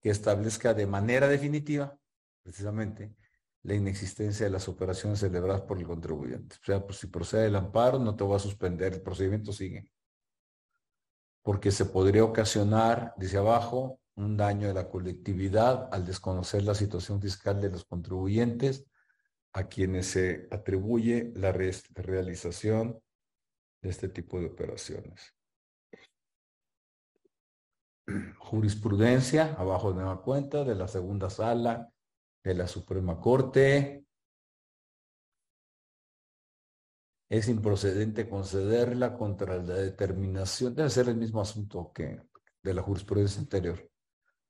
que 0.01 0.11
establezca 0.11 0.73
de 0.73 0.87
manera 0.87 1.27
definitiva, 1.27 1.99
precisamente, 2.45 3.15
la 3.63 3.73
inexistencia 3.73 4.45
de 4.45 4.51
las 4.51 4.69
operaciones 4.69 5.19
celebradas 5.19 5.61
por 5.61 5.79
el 5.79 5.87
contribuyente. 5.87 6.55
O 6.61 6.63
sea, 6.63 6.85
pues 6.85 6.99
si 6.99 7.07
procede 7.07 7.47
el 7.47 7.55
amparo, 7.55 7.97
no 7.97 8.15
te 8.15 8.23
va 8.23 8.35
a 8.35 8.39
suspender, 8.39 8.93
el 8.93 9.01
procedimiento 9.01 9.51
sigue. 9.51 9.91
Porque 11.41 11.71
se 11.71 11.85
podría 11.85 12.23
ocasionar, 12.23 13.15
dice 13.17 13.37
abajo, 13.37 13.99
un 14.13 14.37
daño 14.37 14.67
de 14.67 14.75
la 14.75 14.87
colectividad 14.87 15.89
al 15.91 16.05
desconocer 16.05 16.61
la 16.61 16.75
situación 16.75 17.19
fiscal 17.19 17.59
de 17.59 17.71
los 17.71 17.83
contribuyentes 17.83 18.85
a 19.53 19.67
quienes 19.67 20.05
se 20.05 20.47
atribuye 20.51 21.33
la 21.35 21.51
realización 21.51 23.01
de 23.81 23.89
este 23.89 24.07
tipo 24.07 24.39
de 24.39 24.45
operaciones. 24.45 25.33
Jurisprudencia, 28.37 29.55
abajo 29.55 29.89
de 29.89 29.95
nueva 29.95 30.21
cuenta, 30.21 30.63
de 30.63 30.75
la 30.75 30.87
segunda 30.87 31.31
sala 31.31 31.91
de 32.45 32.53
la 32.53 32.67
Suprema 32.67 33.19
Corte. 33.19 34.05
Es 37.27 37.49
improcedente 37.49 38.29
concederla 38.29 39.17
contra 39.17 39.57
la 39.57 39.73
determinación, 39.73 40.75
debe 40.75 40.91
ser 40.91 41.09
el 41.09 41.17
mismo 41.17 41.41
asunto 41.41 41.91
que 41.91 42.21
de 42.61 42.73
la 42.73 42.83
jurisprudencia 42.83 43.41
anterior 43.41 43.89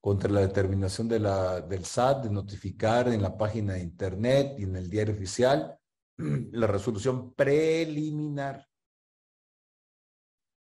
contra 0.02 0.30
la 0.30 0.42
determinación 0.42 1.08
de 1.08 1.20
la, 1.20 1.62
del 1.62 1.86
SAT 1.86 2.26
de 2.26 2.30
notificar 2.30 3.08
en 3.08 3.22
la 3.22 3.36
página 3.36 3.74
de 3.74 3.82
internet 3.82 4.56
y 4.60 4.64
en 4.64 4.76
el 4.76 4.90
diario 4.90 5.16
oficial 5.16 5.80
la 6.18 6.68
resolución 6.68 7.34
preliminar. 7.34 8.68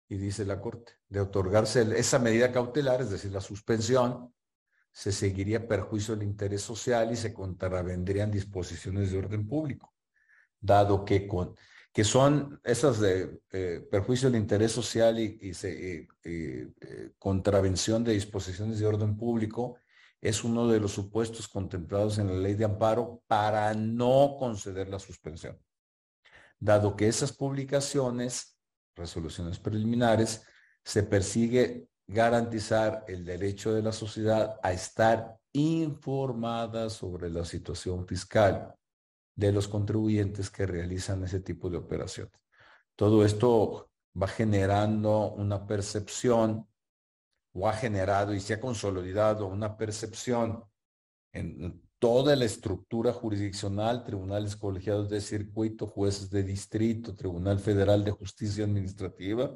Y 0.10 0.18
dice 0.18 0.46
la 0.46 0.60
Corte, 0.60 0.98
de 1.08 1.22
otorgarse 1.22 1.82
esa 1.98 2.20
medida 2.20 2.52
cautelar, 2.52 3.02
es 3.02 3.10
decir, 3.10 3.32
la 3.32 3.40
suspensión, 3.40 4.34
se 4.92 5.12
seguiría 5.12 5.68
perjuicio 5.68 6.16
del 6.16 6.28
interés 6.28 6.62
social 6.62 7.12
y 7.12 7.16
se 7.16 7.34
contravendrían 7.34 8.32
disposiciones 8.32 9.12
de 9.12 9.18
orden 9.18 9.48
público, 9.48 9.94
dado 10.60 11.06
que 11.06 11.28
con 11.28 11.56
que 11.94 12.04
son 12.06 12.60
esas 12.64 13.00
de 13.00 13.42
eh, 13.52 13.86
perjuicio 13.92 14.30
del 14.30 14.40
interés 14.40 14.72
social 14.72 15.20
y, 15.20 15.52
eh, 15.64 16.08
contravención 17.20 18.04
de 18.04 18.14
disposiciones 18.14 18.80
de 18.80 18.86
orden 18.86 19.18
público, 19.18 19.78
es 20.22 20.44
uno 20.44 20.68
de 20.68 20.80
los 20.80 20.94
supuestos 20.94 21.48
contemplados 21.48 22.18
en 22.18 22.28
la 22.28 22.36
ley 22.36 22.54
de 22.54 22.66
amparo 22.66 23.22
para 23.28 23.74
no 23.74 24.36
conceder 24.40 24.88
la 24.88 25.00
suspensión. 25.00 25.60
Dado 26.60 26.96
que 26.96 27.08
esas 27.08 27.34
publicaciones, 27.34 28.58
resoluciones 28.96 29.60
preliminares, 29.60 30.44
se 30.86 31.04
persigue 31.04 31.88
garantizar 32.12 33.06
el 33.08 33.24
derecho 33.24 33.74
de 33.74 33.82
la 33.82 33.94
sociedad 33.94 34.60
a 34.62 34.74
estar 34.74 35.40
informada 35.54 36.90
sobre 36.90 37.30
la 37.30 37.46
situación 37.46 38.06
fiscal 38.06 38.76
de 39.36 39.52
los 39.52 39.68
contribuyentes 39.68 40.50
que 40.50 40.66
realizan 40.66 41.24
ese 41.24 41.40
tipo 41.40 41.70
de 41.70 41.78
operaciones. 41.78 42.34
Todo 42.96 43.26
esto 43.26 43.90
va 44.22 44.28
generando 44.28 45.32
una 45.32 45.66
percepción 45.66 46.68
o 47.54 47.68
ha 47.68 47.74
generado 47.74 48.34
y 48.34 48.42
se 48.42 48.56
ha 48.56 48.60
consolidado 48.60 49.48
una 49.48 49.78
percepción 49.78 50.64
en 51.34 51.82
toda 51.98 52.36
la 52.36 52.46
estructura 52.46 53.14
jurisdiccional, 53.14 54.04
tribunales 54.04 54.58
colegiados 54.58 55.10
de 55.10 55.22
circuito, 55.22 55.88
jueces 55.88 56.30
de 56.30 56.44
distrito, 56.44 57.16
Tribunal 57.16 57.60
Federal 57.60 58.04
de 58.04 58.12
Justicia 58.12 58.66
Administrativa, 58.66 59.56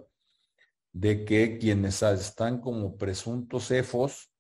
de 0.96 1.26
que 1.26 1.58
quienes 1.58 2.02
están 2.04 2.62
como 2.62 2.96
presuntos 2.96 3.70
EFOS 3.70 4.32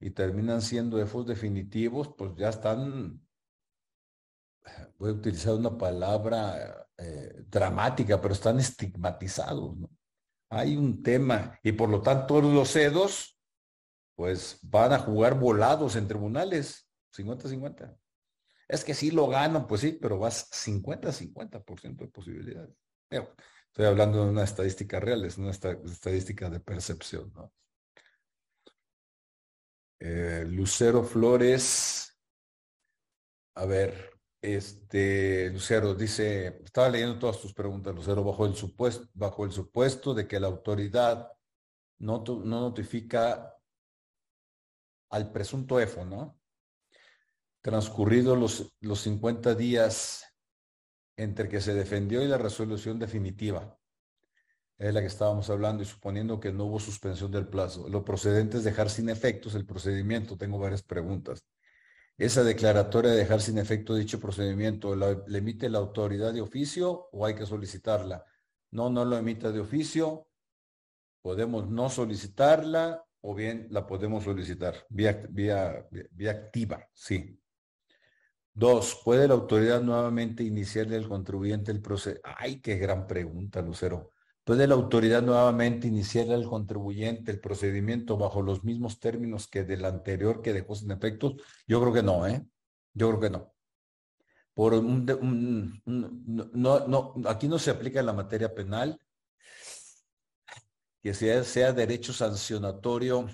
y 0.00 0.10
terminan 0.10 0.60
siendo 0.60 1.00
EFOS 1.00 1.24
definitivos, 1.24 2.10
pues 2.18 2.32
ya 2.36 2.48
están 2.48 3.22
voy 4.98 5.10
a 5.10 5.12
utilizar 5.12 5.54
una 5.54 5.78
palabra 5.78 6.88
eh, 6.98 7.44
dramática, 7.46 8.20
pero 8.20 8.34
están 8.34 8.58
estigmatizados. 8.58 9.76
Hay 10.48 10.76
un 10.76 11.00
tema 11.00 11.56
y 11.62 11.70
por 11.70 11.88
lo 11.88 12.02
tanto 12.02 12.40
los 12.40 12.72
cedos 12.72 13.38
pues 14.16 14.58
van 14.62 14.92
a 14.92 14.98
jugar 14.98 15.38
volados 15.38 15.94
en 15.94 16.08
tribunales, 16.08 16.90
50-50. 17.16 17.96
Es 18.66 18.84
que 18.84 18.94
sí 18.94 19.12
lo 19.12 19.28
ganan, 19.28 19.68
pues 19.68 19.82
sí, 19.82 19.92
pero 19.92 20.18
vas 20.18 20.50
50-50% 20.50 21.96
de 21.98 22.08
posibilidades. 22.08 22.76
Estoy 23.70 23.86
hablando 23.86 24.24
de 24.24 24.30
una 24.30 24.42
estadística 24.42 24.98
real, 24.98 25.24
es 25.24 25.38
una 25.38 25.50
estadística 25.50 26.50
de 26.50 26.60
percepción. 26.60 27.32
¿no? 27.34 27.52
Eh, 30.00 30.44
Lucero 30.48 31.04
Flores, 31.04 32.18
a 33.54 33.66
ver, 33.66 34.10
este, 34.42 35.50
Lucero 35.50 35.94
dice, 35.94 36.60
estaba 36.64 36.88
leyendo 36.88 37.18
todas 37.18 37.40
tus 37.40 37.54
preguntas, 37.54 37.94
Lucero, 37.94 38.24
bajo 38.24 38.44
el 38.44 38.56
supuesto, 38.56 39.06
bajo 39.14 39.44
el 39.44 39.52
supuesto 39.52 40.14
de 40.14 40.26
que 40.26 40.40
la 40.40 40.48
autoridad 40.48 41.30
no, 41.98 42.24
no 42.26 42.60
notifica 42.60 43.54
al 45.10 45.30
presunto 45.30 45.78
EFO, 45.78 46.04
¿no? 46.04 46.40
Transcurridos 47.62 48.38
los, 48.38 48.74
los 48.80 49.00
50 49.02 49.54
días 49.54 50.29
entre 51.22 51.48
que 51.48 51.60
se 51.60 51.74
defendió 51.74 52.22
y 52.22 52.28
la 52.28 52.38
resolución 52.38 52.98
definitiva, 52.98 53.78
es 54.78 54.94
la 54.94 55.00
que 55.00 55.06
estábamos 55.06 55.50
hablando, 55.50 55.82
y 55.82 55.86
suponiendo 55.86 56.40
que 56.40 56.52
no 56.52 56.64
hubo 56.64 56.80
suspensión 56.80 57.30
del 57.30 57.46
plazo, 57.46 57.88
lo 57.88 58.04
procedente 58.04 58.56
es 58.56 58.64
dejar 58.64 58.88
sin 58.90 59.08
efectos 59.08 59.54
el 59.54 59.66
procedimiento. 59.66 60.36
Tengo 60.36 60.58
varias 60.58 60.82
preguntas 60.82 61.44
esa 62.20 62.44
declaratoria 62.44 63.12
de 63.12 63.16
dejar 63.16 63.40
sin 63.40 63.56
efecto 63.56 63.94
dicho 63.94 64.20
procedimiento, 64.20 64.94
¿la, 64.94 65.22
¿le 65.26 65.38
emite 65.38 65.70
la 65.70 65.78
autoridad 65.78 66.34
de 66.34 66.42
oficio 66.42 67.08
o 67.12 67.24
hay 67.24 67.34
que 67.34 67.46
solicitarla? 67.46 68.22
No, 68.72 68.90
no 68.90 69.06
lo 69.06 69.16
emita 69.16 69.50
de 69.50 69.60
oficio, 69.60 70.28
podemos 71.22 71.70
no 71.70 71.88
solicitarla 71.88 73.02
o 73.22 73.34
bien 73.34 73.68
la 73.70 73.86
podemos 73.86 74.24
solicitar 74.24 74.86
vía, 74.90 75.22
vía, 75.30 75.88
vía 76.10 76.30
activa, 76.30 76.86
sí. 76.92 77.40
Dos, 78.60 79.00
¿puede 79.02 79.26
la 79.26 79.32
autoridad 79.32 79.80
nuevamente 79.80 80.42
iniciarle 80.44 80.96
al 80.96 81.08
contribuyente 81.08 81.72
el 81.72 81.80
proceso? 81.80 82.20
Ay, 82.22 82.60
qué 82.60 82.76
gran 82.76 83.06
pregunta, 83.06 83.62
Lucero. 83.62 84.10
¿Puede 84.44 84.66
la 84.66 84.74
autoridad 84.74 85.22
nuevamente 85.22 85.86
iniciar 85.86 86.30
al 86.30 86.46
contribuyente 86.46 87.30
el 87.30 87.40
procedimiento 87.40 88.18
bajo 88.18 88.42
los 88.42 88.62
mismos 88.62 89.00
términos 89.00 89.48
que 89.48 89.64
del 89.64 89.86
anterior 89.86 90.42
que 90.42 90.52
dejó 90.52 90.74
sin 90.74 90.90
efectos? 90.90 91.36
Yo 91.66 91.80
creo 91.80 91.94
que 91.94 92.02
no, 92.02 92.26
¿eh? 92.26 92.44
Yo 92.92 93.08
creo 93.08 93.20
que 93.20 93.30
no. 93.30 93.54
Por 94.52 94.74
un, 94.74 95.06
no, 95.86 96.86
no, 96.86 97.14
aquí 97.30 97.48
no 97.48 97.58
se 97.58 97.70
aplica 97.70 98.02
la 98.02 98.12
materia 98.12 98.54
penal, 98.54 99.00
que 101.02 101.14
sea, 101.14 101.42
sea 101.44 101.72
derecho 101.72 102.12
sancionatorio, 102.12 103.26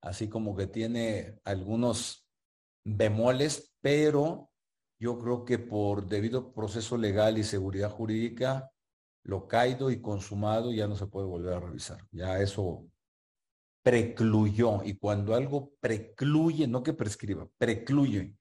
así 0.00 0.28
como 0.28 0.54
que 0.54 0.68
tiene 0.68 1.40
algunos 1.42 2.21
bemoles, 2.84 3.74
pero 3.80 4.50
yo 4.98 5.18
creo 5.18 5.44
que 5.44 5.58
por 5.58 6.06
debido 6.06 6.52
proceso 6.52 6.96
legal 6.96 7.38
y 7.38 7.44
seguridad 7.44 7.90
jurídica, 7.90 8.70
lo 9.24 9.46
caído 9.48 9.90
y 9.90 10.00
consumado 10.00 10.72
ya 10.72 10.86
no 10.86 10.96
se 10.96 11.06
puede 11.06 11.26
volver 11.26 11.54
a 11.54 11.60
revisar. 11.60 12.06
Ya 12.10 12.40
eso 12.40 12.86
precluyó. 13.82 14.82
Y 14.84 14.96
cuando 14.96 15.34
algo 15.34 15.72
precluye, 15.80 16.66
no 16.66 16.82
que 16.82 16.92
prescriba, 16.92 17.48
precluye, 17.58 18.36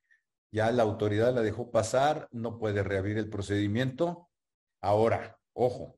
ya 0.51 0.71
la 0.71 0.83
autoridad 0.83 1.33
la 1.33 1.41
dejó 1.41 1.71
pasar, 1.71 2.27
no 2.31 2.59
puede 2.59 2.83
reabrir 2.83 3.17
el 3.17 3.29
procedimiento. 3.29 4.29
Ahora, 4.81 5.39
ojo, 5.53 5.97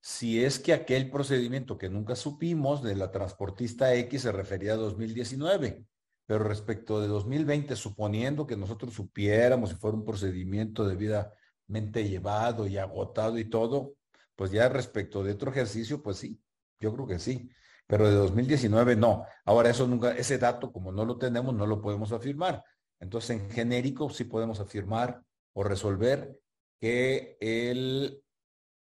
si 0.00 0.42
es 0.42 0.58
que 0.58 0.72
aquel 0.72 1.10
procedimiento 1.10 1.76
que 1.76 1.90
nunca 1.90 2.16
supimos 2.16 2.82
de 2.82 2.96
la 2.96 3.10
transportista 3.10 3.94
X 3.94 4.22
se 4.22 4.32
refería 4.32 4.72
a 4.72 4.76
2019, 4.76 5.84
pero 6.28 6.44
respecto 6.44 7.00
de 7.00 7.08
2020, 7.08 7.74
suponiendo 7.74 8.46
que 8.46 8.54
nosotros 8.54 8.92
supiéramos 8.92 9.70
si 9.70 9.76
fuera 9.76 9.96
un 9.96 10.04
procedimiento 10.04 10.86
debidamente 10.86 12.06
llevado 12.06 12.66
y 12.66 12.76
agotado 12.76 13.38
y 13.38 13.46
todo, 13.46 13.94
pues 14.36 14.50
ya 14.50 14.68
respecto 14.68 15.24
de 15.24 15.32
otro 15.32 15.50
ejercicio, 15.50 16.02
pues 16.02 16.18
sí, 16.18 16.38
yo 16.78 16.92
creo 16.92 17.06
que 17.06 17.18
sí, 17.18 17.48
pero 17.86 18.06
de 18.06 18.14
2019 18.14 18.94
no. 18.94 19.24
Ahora 19.46 19.70
eso 19.70 19.86
nunca, 19.86 20.12
ese 20.18 20.36
dato 20.36 20.70
como 20.70 20.92
no 20.92 21.06
lo 21.06 21.16
tenemos, 21.16 21.54
no 21.54 21.66
lo 21.66 21.80
podemos 21.80 22.12
afirmar. 22.12 22.62
Entonces 23.00 23.30
en 23.30 23.50
genérico 23.50 24.10
sí 24.10 24.24
podemos 24.24 24.60
afirmar 24.60 25.22
o 25.54 25.64
resolver 25.64 26.38
que 26.78 27.38
el 27.40 28.22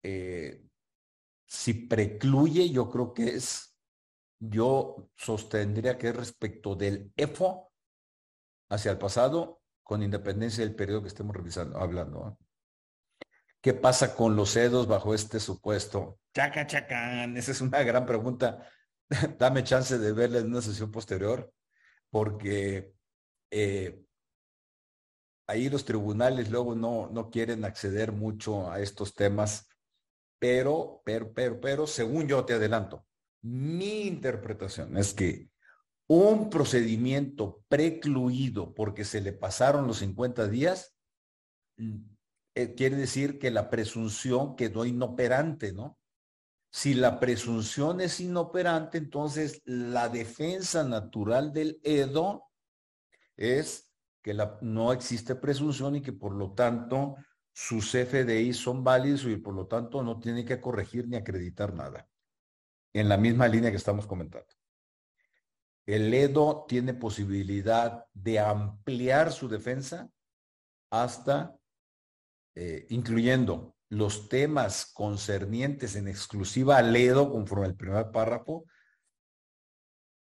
eh, 0.02 0.64
si 1.46 1.76
precluye, 1.76 2.72
yo 2.72 2.90
creo 2.90 3.14
que 3.14 3.36
es, 3.36 3.69
yo 4.40 5.10
sostendría 5.16 5.98
que 5.98 6.10
es 6.10 6.16
respecto 6.16 6.76
del 6.76 7.12
EFO 7.16 7.72
hacia 8.70 8.92
el 8.92 8.98
pasado, 8.98 9.62
con 9.84 10.04
independencia 10.04 10.64
del 10.64 10.76
periodo 10.76 11.02
que 11.02 11.08
estemos 11.08 11.36
revisando, 11.36 11.80
hablando. 11.80 12.38
¿Qué 13.62 13.74
pasa 13.74 14.16
con 14.16 14.36
los 14.36 14.56
EDOS 14.56 14.88
bajo 14.88 15.14
este 15.14 15.40
supuesto? 15.40 16.20
Chaca, 16.34 16.66
chacán, 16.66 17.36
esa 17.36 17.52
es 17.52 17.62
una 17.62 17.84
gran 17.84 18.06
pregunta. 18.06 18.70
Dame 19.38 19.64
chance 19.64 19.98
de 19.98 20.12
verla 20.14 20.40
en 20.40 20.48
una 20.48 20.62
sesión 20.62 20.92
posterior, 20.92 21.52
porque 22.10 22.94
eh, 23.52 24.04
ahí 25.48 25.70
los 25.70 25.84
tribunales 25.84 26.50
luego 26.50 26.76
no, 26.76 27.10
no 27.12 27.30
quieren 27.30 27.66
acceder 27.66 28.12
mucho 28.12 28.72
a 28.72 28.80
estos 28.80 29.14
temas 29.16 29.70
pero, 30.40 31.02
pero, 31.04 31.34
pero, 31.34 31.60
pero, 31.60 31.86
según 31.86 32.28
yo 32.28 32.46
te 32.46 32.54
adelanto, 32.54 33.06
mi 33.42 34.02
interpretación 34.02 34.98
es 34.98 35.14
que 35.14 35.50
un 36.08 36.50
procedimiento 36.50 37.64
precluido 37.68 38.74
porque 38.74 39.06
se 39.06 39.22
le 39.22 39.32
pasaron 39.32 39.86
los 39.86 40.00
50 40.00 40.48
días, 40.48 40.96
eh, 42.56 42.74
quiere 42.76 42.96
decir 42.96 43.38
que 43.38 43.52
la 43.52 43.70
presunción 43.70 44.56
quedó 44.56 44.86
inoperante, 44.86 45.72
¿no? 45.72 46.00
Si 46.72 46.96
la 46.96 47.20
presunción 47.20 48.02
es 48.02 48.20
inoperante, 48.20 48.98
entonces 48.98 49.62
la 49.66 50.10
defensa 50.10 50.84
natural 50.84 51.54
del 51.54 51.80
EDO 51.84 52.50
es 53.38 53.92
que 54.22 54.36
no 54.62 54.92
existe 54.92 55.36
presunción 55.36 55.96
y 55.96 56.02
que 56.02 56.14
por 56.14 56.34
lo 56.34 56.54
tanto 56.54 57.16
sus 57.54 57.92
FDI 57.94 58.54
son 58.54 58.84
válidos 58.84 59.26
y 59.26 59.38
por 59.38 59.54
lo 59.54 59.68
tanto 59.68 60.04
no 60.04 60.20
tiene 60.20 60.44
que 60.44 60.60
corregir 60.60 61.08
ni 61.08 61.18
acreditar 61.18 61.74
nada. 61.74 62.09
En 62.94 63.10
la 63.10 63.18
misma 63.18 63.48
línea 63.48 63.72
que 63.72 63.78
estamos 63.78 64.08
comentando. 64.08 64.48
El 65.86 66.14
EDO 66.14 66.66
tiene 66.68 66.94
posibilidad 66.94 68.06
de 68.14 68.40
ampliar 68.40 69.32
su 69.32 69.48
defensa 69.48 70.10
hasta, 70.92 71.58
eh, 72.56 72.86
incluyendo 72.90 73.76
los 73.90 74.30
temas 74.30 74.92
concernientes 74.94 75.96
en 75.96 76.08
exclusiva 76.08 76.78
al 76.78 76.96
EDO, 76.96 77.32
conforme 77.32 77.66
al 77.66 77.76
primer 77.76 78.12
párrafo, 78.12 78.66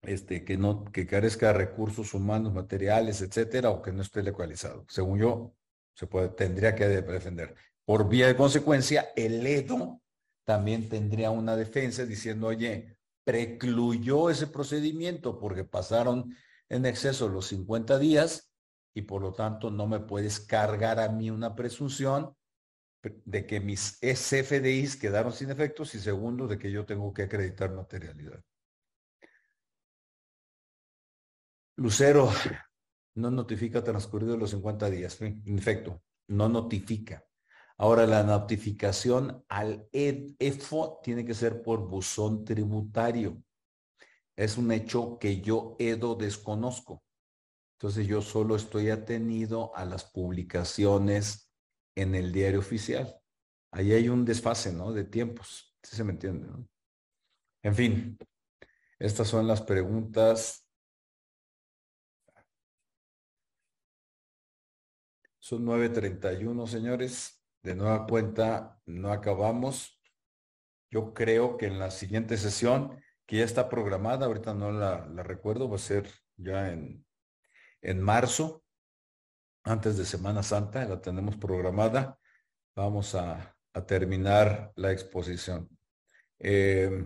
este, 0.03 0.45
que 0.45 0.57
no, 0.57 0.85
que 0.85 1.07
carezca 1.07 1.49
de 1.49 1.55
recursos 1.55 2.15
humanos, 2.15 2.53
materiales, 2.53 3.21
etcétera, 3.21 3.71
o 3.71 3.83
que 3.83 3.93
no 3.93 4.03
esté 4.03 4.23
localizado. 4.23 4.87
Según 4.89 5.19
yo, 5.19 5.55
se 5.95 6.07
puede, 6.07 6.29
tendría 6.29 6.77
que 6.77 6.87
defender. 6.87 7.57
Por 7.85 8.09
vía 8.09 8.29
de 8.29 8.37
consecuencia, 8.37 9.09
el 9.17 9.45
EDO 9.45 10.01
también 10.47 10.89
tendría 10.89 11.31
una 11.31 11.57
defensa 11.57 12.07
diciendo, 12.07 12.47
oye, 12.47 12.97
precluyó 13.25 14.31
ese 14.31 14.47
procedimiento 14.47 15.41
porque 15.41 15.65
pasaron 15.65 16.37
en 16.69 16.87
exceso 16.87 17.29
los 17.29 17.49
50 17.49 17.99
días 17.99 18.53
y 18.95 19.03
por 19.03 19.21
lo 19.23 19.33
tanto 19.33 19.71
no 19.71 19.89
me 19.89 19.99
puedes 19.99 20.39
cargar 20.39 21.01
a 21.01 21.09
mí 21.09 21.31
una 21.31 21.57
presunción 21.57 22.35
de 23.03 23.47
que 23.47 23.61
mis 23.61 23.99
SFDIs 24.01 24.97
quedaron 24.97 25.33
sin 25.33 25.51
efectos 25.51 25.95
y 25.97 25.99
segundo 25.99 26.47
de 26.47 26.59
que 26.59 26.71
yo 26.71 26.87
tengo 26.87 27.13
que 27.13 27.23
acreditar 27.23 27.73
materialidad. 27.73 28.41
Lucero, 31.77 32.31
no 33.17 33.31
notifica 33.33 33.83
transcurridos 33.83 34.39
los 34.39 34.51
50 34.51 34.89
días. 34.91 35.21
En 35.21 35.59
efecto, 35.59 36.03
no 36.29 36.49
notifica. 36.49 37.25
Ahora, 37.79 38.07
la 38.07 38.23
notificación 38.23 39.45
al 39.49 39.89
EFO 39.93 41.01
tiene 41.03 41.25
que 41.25 41.35
ser 41.35 41.63
por 41.63 41.81
buzón 41.87 42.45
tributario. 42.45 43.43
Es 44.35 44.57
un 44.57 44.73
hecho 44.73 45.19
que 45.19 45.41
yo, 45.41 45.77
EDO, 45.79 46.15
desconozco. 46.15 47.03
Entonces, 47.75 48.07
yo 48.07 48.23
solo 48.23 48.57
estoy 48.57 48.89
atenido 48.91 49.75
a 49.77 49.85
las 49.85 50.05
publicaciones 50.05 51.53
en 51.95 52.15
el 52.15 52.33
diario 52.33 52.61
oficial. 52.61 53.15
Ahí 53.73 53.93
hay 53.93 54.09
un 54.09 54.25
desfase, 54.25 54.73
¿no? 54.73 54.93
De 54.93 55.05
tiempos. 55.05 55.77
Si 55.83 55.97
se 55.97 56.05
me 56.05 56.13
entiende, 56.13 56.47
¿no? 56.47 56.67
En 57.63 57.75
fin, 57.75 58.19
estas 58.99 59.29
son 59.29 59.47
las 59.47 59.61
preguntas 59.61 60.67
Son 65.47 65.65
9.31, 65.65 66.67
señores. 66.67 67.36
De 67.67 67.75
nueva 67.75 68.07
cuenta, 68.07 68.81
no 68.87 69.11
acabamos. 69.11 70.01
Yo 70.89 71.13
creo 71.13 71.57
que 71.57 71.67
en 71.67 71.81
la 71.81 71.91
siguiente 71.91 72.37
sesión, 72.37 73.03
que 73.27 73.39
ya 73.39 73.45
está 73.45 73.69
programada, 73.69 74.27
ahorita 74.27 74.55
no 74.55 74.71
la, 74.71 75.05
recuerdo, 75.25 75.69
va 75.69 75.75
a 75.75 75.81
ser 75.81 76.09
ya 76.37 76.71
en, 76.71 77.05
en 77.83 78.01
marzo, 78.01 78.63
antes 79.65 79.97
de 79.97 80.05
Semana 80.05 80.45
Santa, 80.45 80.85
la 80.85 81.01
tenemos 81.01 81.37
programada. 81.39 82.21
Vamos 82.77 83.17
a, 83.17 83.57
terminar 83.89 84.73
la 84.77 84.93
exposición. 84.93 85.69
Eh, 86.39 87.05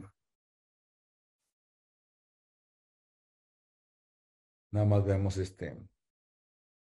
nada 4.72 4.84
más 4.84 5.06
vemos 5.06 5.38
este 5.38 5.89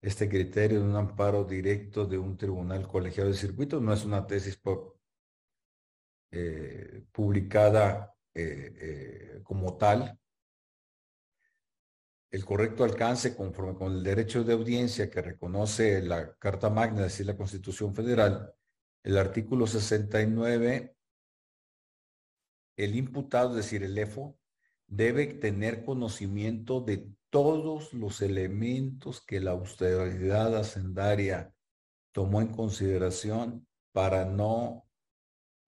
este 0.03 0.27
criterio 0.27 0.81
de 0.81 0.85
un 0.85 0.97
amparo 0.97 1.45
directo 1.45 2.05
de 2.05 2.17
un 2.17 2.35
tribunal 2.37 2.85
colegiado 2.87 3.29
de 3.29 3.37
circuito. 3.37 3.79
No 3.79 3.93
es 3.93 4.03
una 4.03 4.27
tesis 4.27 4.59
eh, 6.31 7.05
publicada 7.11 8.13
eh, 8.33 8.73
eh, 9.37 9.41
como 9.43 9.77
tal. 9.77 10.19
El 12.29 12.43
correcto 12.43 12.83
alcance 12.83 13.33
conforme 13.33 13.75
con 13.75 13.93
el 13.93 14.03
derecho 14.03 14.43
de 14.43 14.53
audiencia 14.53 15.09
que 15.09 15.21
reconoce 15.21 16.01
la 16.01 16.35
Carta 16.35 16.69
Magna, 16.69 17.05
es 17.05 17.13
decir, 17.13 17.25
la 17.27 17.37
Constitución 17.37 17.95
Federal, 17.95 18.53
el 19.03 19.17
artículo 19.17 19.67
69, 19.67 20.97
el 22.75 22.95
imputado, 22.95 23.51
es 23.51 23.57
decir, 23.57 23.83
el 23.83 23.97
EFO, 23.97 24.37
debe 24.95 25.25
tener 25.25 25.83
conocimiento 25.83 26.81
de 26.81 27.07
todos 27.31 27.93
los 27.93 28.21
elementos 28.21 29.25
que 29.25 29.39
la 29.39 29.51
autoridad 29.51 30.55
hacendaria 30.55 31.51
tomó 32.11 32.41
en 32.41 32.49
consideración 32.49 33.67
para 33.91 34.25
no, 34.25 34.87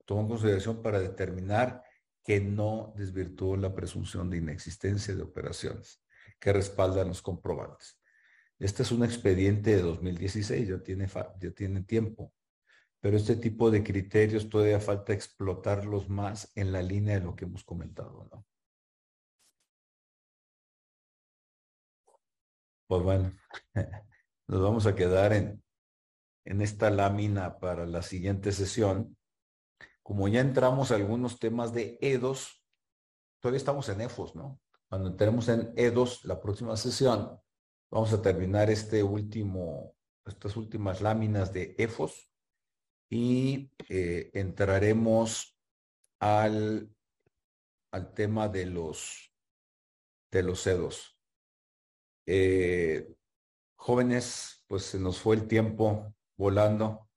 tomó 0.06 0.22
en 0.22 0.28
consideración 0.28 0.84
para 0.84 1.00
determinar 1.00 1.82
que 2.24 2.40
no 2.40 2.94
desvirtuó 2.96 3.58
la 3.58 3.74
presunción 3.74 4.30
de 4.30 4.38
inexistencia 4.38 5.16
de 5.16 5.24
operaciones 5.24 6.04
que 6.40 6.54
respaldan 6.54 7.08
los 7.08 7.24
comprobantes. 7.24 8.00
Este 8.60 8.84
es 8.84 8.92
un 8.92 9.04
expediente 9.04 9.76
de 9.76 9.82
2016, 9.82 10.68
ya 10.68 10.84
tiene, 10.84 11.08
ya 11.08 11.52
tiene 11.52 11.82
tiempo, 11.84 12.32
pero 13.00 13.18
este 13.18 13.36
tipo 13.36 13.72
de 13.72 13.84
criterios 13.84 14.50
todavía 14.50 14.80
falta 14.80 15.14
explotarlos 15.14 16.10
más 16.10 16.52
en 16.56 16.72
la 16.72 16.84
línea 16.84 17.20
de 17.20 17.26
lo 17.26 17.36
que 17.36 17.46
hemos 17.46 17.64
comentado, 17.64 18.30
¿no? 18.32 18.46
Pues 22.88 23.04
bueno, 23.04 23.36
nos 24.48 24.62
vamos 24.62 24.86
a 24.86 24.96
quedar 24.96 25.34
en, 25.34 25.64
en 26.46 26.62
esta 26.62 26.90
lámina 26.90 27.60
para 27.60 27.86
la 27.86 28.02
siguiente 28.02 28.52
sesión. 28.52 29.18
Como 30.04 30.28
ya 30.28 30.42
entramos 30.42 30.92
a 30.92 30.96
algunos 30.96 31.40
temas 31.40 31.74
de 31.74 31.98
EDOS, 32.02 32.64
todavía 33.42 33.58
estamos 33.58 33.90
en 33.90 34.02
EFOS, 34.02 34.36
¿no? 34.36 34.60
Cuando 34.88 35.10
entremos 35.10 35.48
en 35.50 35.74
EDOS, 35.76 36.26
la 36.26 36.40
próxima 36.40 36.78
sesión, 36.78 37.40
vamos 37.90 38.14
a 38.14 38.22
terminar 38.22 38.70
este 38.70 39.02
último 39.02 39.96
estas 40.26 40.58
últimas 40.58 41.02
láminas 41.02 41.54
de 41.54 41.76
EFOS 41.78 42.30
y 43.10 43.72
eh, 43.90 44.32
entraremos 44.34 45.58
al, 46.20 46.90
al 47.92 48.14
tema 48.14 48.50
de 48.50 48.66
los, 48.66 49.32
de 50.32 50.44
los 50.44 50.64
CEDOS. 50.64 51.15
Eh, 52.26 53.14
jóvenes, 53.76 54.64
pues 54.68 54.84
se 54.84 55.00
nos 55.00 55.20
fue 55.20 55.36
el 55.36 55.48
tiempo 55.48 56.14
volando. 56.38 57.10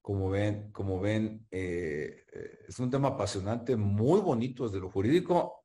Como 0.00 0.28
ven, 0.30 0.70
como 0.72 1.00
ven, 1.00 1.46
eh, 1.50 2.24
es 2.68 2.78
un 2.78 2.90
tema 2.90 3.08
apasionante, 3.08 3.74
muy 3.76 4.20
bonito 4.20 4.64
desde 4.64 4.80
lo 4.80 4.90
jurídico. 4.90 5.64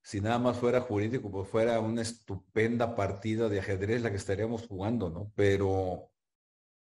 Si 0.00 0.20
nada 0.20 0.38
más 0.38 0.58
fuera 0.58 0.80
jurídico, 0.80 1.30
pues 1.30 1.48
fuera 1.48 1.80
una 1.80 2.02
estupenda 2.02 2.94
partida 2.94 3.48
de 3.48 3.60
ajedrez 3.60 4.02
la 4.02 4.10
que 4.10 4.16
estaríamos 4.16 4.66
jugando, 4.66 5.10
¿no? 5.10 5.32
Pero 5.34 6.10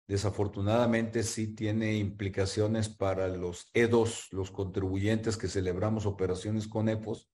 desafortunadamente 0.07 1.23
sí 1.23 1.53
tiene 1.53 1.97
implicaciones 1.97 2.89
para 2.89 3.27
los 3.27 3.69
EDOS, 3.73 4.29
los 4.31 4.51
contribuyentes 4.51 5.35
que 5.35 5.47
celebramos 5.49 6.05
operaciones 6.05 6.67
con 6.67 6.89
EPOS, 6.89 7.29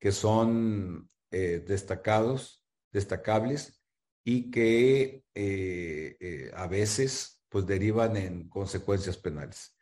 que 0.00 0.12
son 0.12 1.10
eh, 1.30 1.62
destacados, 1.66 2.57
destacables 2.92 3.82
y 4.24 4.50
que 4.50 5.24
eh, 5.34 6.16
eh, 6.20 6.50
a 6.54 6.66
veces 6.66 7.42
pues 7.48 7.66
derivan 7.66 8.16
en 8.16 8.48
consecuencias 8.48 9.16
penales. 9.16 9.74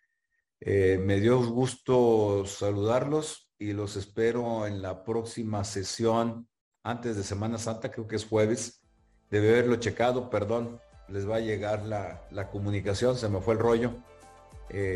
me 0.61 1.21
dio 1.21 1.45
gusto 1.45 2.45
saludarlos 2.47 3.51
y 3.59 3.73
los 3.73 3.97
espero 3.97 4.67
en 4.67 4.83
la 4.83 5.03
próxima 5.03 5.65
sesión 5.65 6.49
antes 6.85 7.17
de 7.17 7.25
Semana 7.25 7.59
Santa, 7.59 7.91
creo 7.91 8.07
que 8.07 8.15
es 8.15 8.25
jueves. 8.25 8.83
Debe 9.31 9.51
haberlo 9.51 9.77
checado, 9.77 10.31
perdón, 10.31 10.81
les 11.09 11.29
va 11.29 11.37
a 11.37 11.41
llegar 11.41 11.83
la, 11.83 12.49
comunicación, 12.53 13.17
se 13.17 13.29
me 13.29 13.41
fue 13.41 13.55
el 13.55 13.61
rollo. 13.61 13.97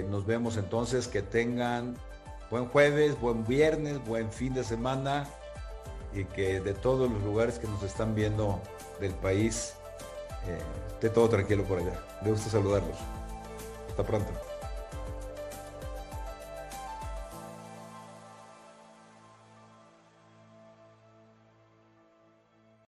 nos 0.09 0.24
vemos 0.24 0.57
entonces, 0.57 1.09
que 1.09 1.23
tengan 1.23 1.97
buen 2.49 2.66
jueves, 2.66 3.20
buen 3.20 3.45
viernes, 3.45 3.99
buen 4.07 4.31
fin 4.31 4.55
de 4.55 4.62
semana 4.62 5.28
y 6.12 6.24
que 6.24 6.61
de 6.61 6.74
todos 6.74 7.11
los 7.11 7.23
lugares 7.23 7.59
que 7.59 7.66
nos 7.66 7.82
están 7.82 8.15
viendo 8.15 8.61
del 9.01 9.12
país, 9.12 9.74
eh, 10.47 10.59
esté 10.89 11.11
todo 11.11 11.28
tranquilo 11.28 11.65
por 11.65 11.78
allá. 11.78 11.99
Me 12.23 12.31
gusta 12.31 12.51
saludarlos. 12.51 12.97
Hasta 13.89 14.03
pronto. 14.05 14.49